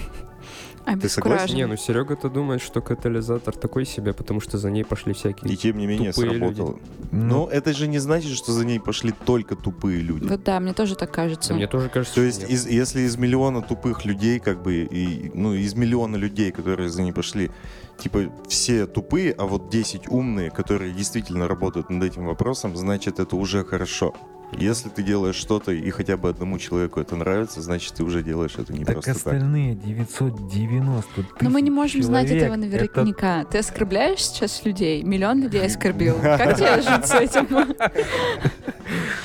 Ты 1.00 1.08
согласен? 1.08 1.54
Не, 1.56 1.66
ну 1.66 1.76
Серега-то 1.76 2.28
думает, 2.30 2.62
что 2.62 2.80
катализатор 2.80 3.54
такой 3.56 3.84
себе, 3.84 4.12
потому 4.12 4.40
что 4.40 4.56
за 4.58 4.70
ней 4.70 4.84
пошли 4.84 5.12
всякие... 5.12 5.52
И 5.52 5.56
тем 5.56 5.78
не 5.78 5.86
менее 5.86 6.12
Тупые 6.12 6.30
сработало. 6.38 6.78
Но 7.10 7.48
это 7.50 7.72
же 7.72 7.88
не 7.88 7.98
значит, 7.98 8.32
что 8.36 8.52
за 8.52 8.64
ней 8.64 8.78
пошли 8.78 9.12
только 9.24 9.56
тупые 9.56 10.00
люди. 10.00 10.26
Вот 10.26 10.44
да, 10.44 10.60
мне 10.60 10.72
тоже 10.72 10.94
так 10.94 11.12
кажется. 11.12 11.50
Да 11.50 11.54
мне 11.56 11.66
тоже 11.66 11.88
кажется, 11.88 12.14
То 12.14 12.20
что 12.20 12.26
есть, 12.26 12.40
нет. 12.42 12.50
из- 12.50 12.66
если 12.66 13.00
из 13.02 13.16
миллиона 13.16 13.62
тупых 13.62 14.04
людей, 14.04 14.38
как 14.38 14.62
бы, 14.62 14.74
и, 14.84 15.30
ну, 15.34 15.54
из 15.54 15.74
миллиона 15.74 16.16
людей, 16.16 16.50
которые 16.52 16.88
за 16.88 17.02
ней 17.02 17.12
пошли, 17.12 17.50
типа, 17.98 18.30
все 18.48 18.86
тупые, 18.86 19.32
а 19.32 19.46
вот 19.46 19.68
10 19.70 20.08
умные, 20.08 20.50
которые 20.50 20.92
действительно 20.92 21.48
работают 21.48 21.90
над 21.90 22.04
этим 22.04 22.26
вопросом, 22.26 22.76
значит, 22.76 23.18
это 23.18 23.36
уже 23.36 23.64
хорошо. 23.64 24.14
Если 24.52 24.88
ты 24.88 25.02
делаешь 25.02 25.34
что-то, 25.34 25.72
и 25.72 25.90
хотя 25.90 26.16
бы 26.16 26.28
одному 26.28 26.58
человеку 26.58 27.00
это 27.00 27.16
нравится, 27.16 27.60
значит, 27.60 27.94
ты 27.94 28.04
уже 28.04 28.22
делаешь 28.22 28.54
это 28.56 28.72
не 28.72 28.84
так 28.84 28.94
просто 28.94 29.14
так. 29.14 29.16
остальные 29.16 29.74
990 29.74 31.14
тысяч 31.14 31.26
Но 31.40 31.50
мы 31.50 31.62
не 31.62 31.70
можем 31.70 32.02
знать 32.02 32.28
человек, 32.28 32.44
этого 32.44 32.56
это 32.56 33.00
наверняка. 33.02 33.44
Ты 33.44 33.58
оскорбляешь 33.58 34.24
сейчас 34.24 34.64
людей? 34.64 35.02
Миллион 35.02 35.42
людей 35.42 35.66
оскорбил. 35.66 36.16
Как 36.22 36.56
тебе 36.56 36.80
жить 36.80 37.06
с 37.06 37.14
этим? 37.14 37.74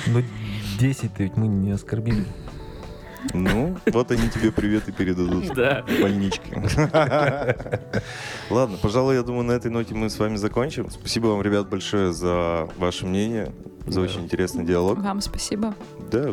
Но 0.07 0.22
10 0.80 1.11
ведь 1.19 1.38
мы 1.38 1.47
не 1.47 1.72
оскорбили. 1.72 2.26
Ну, 3.34 3.78
вот 3.88 4.11
они 4.11 4.30
тебе 4.30 4.51
приветы 4.51 4.91
передадут. 4.91 5.53
Да. 5.55 5.84
в 5.88 6.01
больничке. 6.01 6.63
Ладно, 8.49 8.78
пожалуй, 8.82 9.15
я 9.15 9.24
думаю, 9.24 9.43
на 9.43 9.51
этой 9.53 9.69
ноте 9.72 9.93
мы 9.95 10.09
с 10.09 10.17
вами 10.19 10.36
закончим. 10.36 10.89
Спасибо 10.89 11.28
вам, 11.28 11.41
ребят, 11.41 11.69
большое 11.69 12.13
за 12.13 12.67
ваше 12.78 13.05
мнение, 13.05 13.51
за 13.88 14.01
Да. 14.01 14.07
очень 14.07 14.22
интересный 14.22 14.65
диалог. 14.65 14.99
Вам 14.99 15.22
спасибо. 15.22 15.74
Да, 16.11 16.32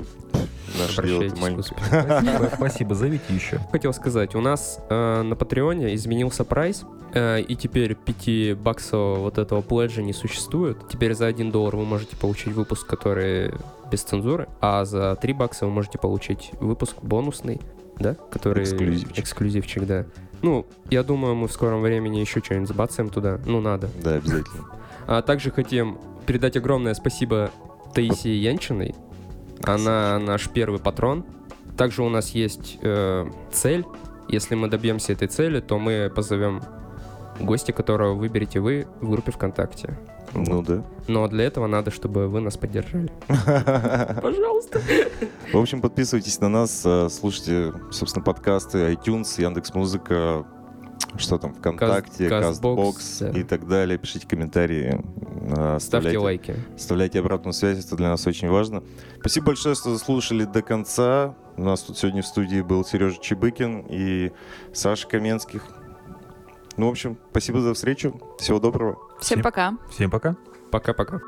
наше 0.78 1.02
дело 1.04 1.20
маленькое. 1.20 1.56
господи. 1.56 1.80
Спасибо, 1.88 2.50
Спасибо, 2.56 2.94
зовите 2.94 3.34
еще. 3.34 3.60
Хотел 3.70 3.92
сказать, 3.92 4.34
у 4.34 4.40
нас 4.40 4.78
э, 4.88 5.22
на 5.22 5.36
Патреоне 5.36 5.94
изменился 5.94 6.44
прайс, 6.44 6.84
э, 7.14 7.40
и 7.42 7.54
теперь 7.54 7.94
5 7.94 8.58
баксов 8.58 9.18
вот 9.18 9.38
этого 9.38 9.60
пледжа 9.62 10.02
не 10.02 10.12
существует. 10.12 10.78
Теперь 10.90 11.14
за 11.14 11.26
1 11.26 11.50
доллар 11.50 11.76
вы 11.76 11.84
можете 11.84 12.16
получить 12.16 12.54
выпуск, 12.54 12.86
который 12.86 13.52
без 13.90 14.02
цензуры, 14.02 14.48
а 14.60 14.84
за 14.84 15.16
3 15.16 15.32
бакса 15.32 15.66
вы 15.66 15.72
можете 15.72 15.98
получить 15.98 16.50
выпуск 16.60 16.96
бонусный, 17.02 17.60
да, 17.98 18.14
который... 18.30 18.64
Эксклюзивчик. 18.64 19.18
Эксклюзивчик, 19.18 19.86
да. 19.86 20.06
Ну, 20.42 20.66
я 20.90 21.02
думаю, 21.02 21.34
мы 21.34 21.48
в 21.48 21.52
скором 21.52 21.82
времени 21.82 22.18
еще 22.18 22.40
что-нибудь 22.40 22.68
забацаем 22.68 23.10
туда. 23.10 23.40
Ну, 23.44 23.60
надо. 23.60 23.88
Да, 24.02 24.14
обязательно. 24.14 24.64
А 25.06 25.22
также 25.22 25.50
хотим 25.50 25.98
передать 26.26 26.56
огромное 26.56 26.94
спасибо 26.94 27.50
Таисии 27.94 28.30
Янчиной. 28.30 28.94
Она 29.64 30.18
наш 30.18 30.48
первый 30.48 30.78
патрон. 30.78 31.24
Также 31.76 32.02
у 32.02 32.08
нас 32.08 32.30
есть 32.30 32.78
э, 32.82 33.26
цель. 33.52 33.84
Если 34.28 34.54
мы 34.54 34.68
добьемся 34.68 35.12
этой 35.12 35.28
цели, 35.28 35.60
то 35.60 35.78
мы 35.78 36.12
позовем 36.14 36.62
гостя, 37.40 37.72
которого 37.72 38.14
выберете 38.14 38.60
вы 38.60 38.86
в 39.00 39.10
группе 39.10 39.32
ВКонтакте. 39.32 39.98
Ну 40.34 40.62
да. 40.62 40.84
Но 41.06 41.26
для 41.28 41.44
этого 41.44 41.66
надо, 41.66 41.90
чтобы 41.90 42.28
вы 42.28 42.40
нас 42.40 42.56
поддержали. 42.56 43.10
Пожалуйста. 43.28 44.80
В 45.52 45.56
общем, 45.56 45.80
подписывайтесь 45.80 46.40
на 46.40 46.48
нас, 46.48 46.82
э, 46.84 47.08
слушайте, 47.10 47.72
собственно, 47.90 48.24
подкасты, 48.24 48.92
iTunes, 48.92 49.40
Яндекс.Музыка, 49.40 50.46
что 51.16 51.38
там, 51.38 51.54
ВКонтакте, 51.54 52.28
Кастбокс 52.28 53.18
да. 53.20 53.30
и 53.30 53.42
так 53.42 53.66
далее. 53.66 53.98
Пишите 53.98 54.26
комментарии, 54.26 55.02
э, 55.56 55.78
Ставьте 55.80 56.18
лайки. 56.18 56.56
оставляйте 56.76 57.20
обратную 57.20 57.54
связь, 57.54 57.84
это 57.84 57.96
для 57.96 58.08
нас 58.10 58.26
очень 58.26 58.48
важно. 58.48 58.82
Спасибо 59.20 59.46
большое, 59.46 59.74
что 59.74 59.96
слушали 59.98 60.44
до 60.44 60.62
конца. 60.62 61.34
У 61.56 61.62
нас 61.62 61.80
тут 61.80 61.98
сегодня 61.98 62.22
в 62.22 62.26
студии 62.26 62.60
был 62.60 62.84
Сережа 62.84 63.18
Чебыкин 63.20 63.86
и 63.88 64.32
Саша 64.72 65.08
Каменских. 65.08 65.64
Ну, 66.76 66.86
в 66.86 66.90
общем, 66.90 67.18
спасибо 67.30 67.60
за 67.60 67.74
встречу. 67.74 68.20
Всего 68.38 68.60
доброго. 68.60 69.07
Всем 69.20 69.36
Всем- 69.38 69.42
пока. 69.42 69.74
Всем 69.90 70.10
пока. 70.10 70.36
Пока-пока. 70.70 71.20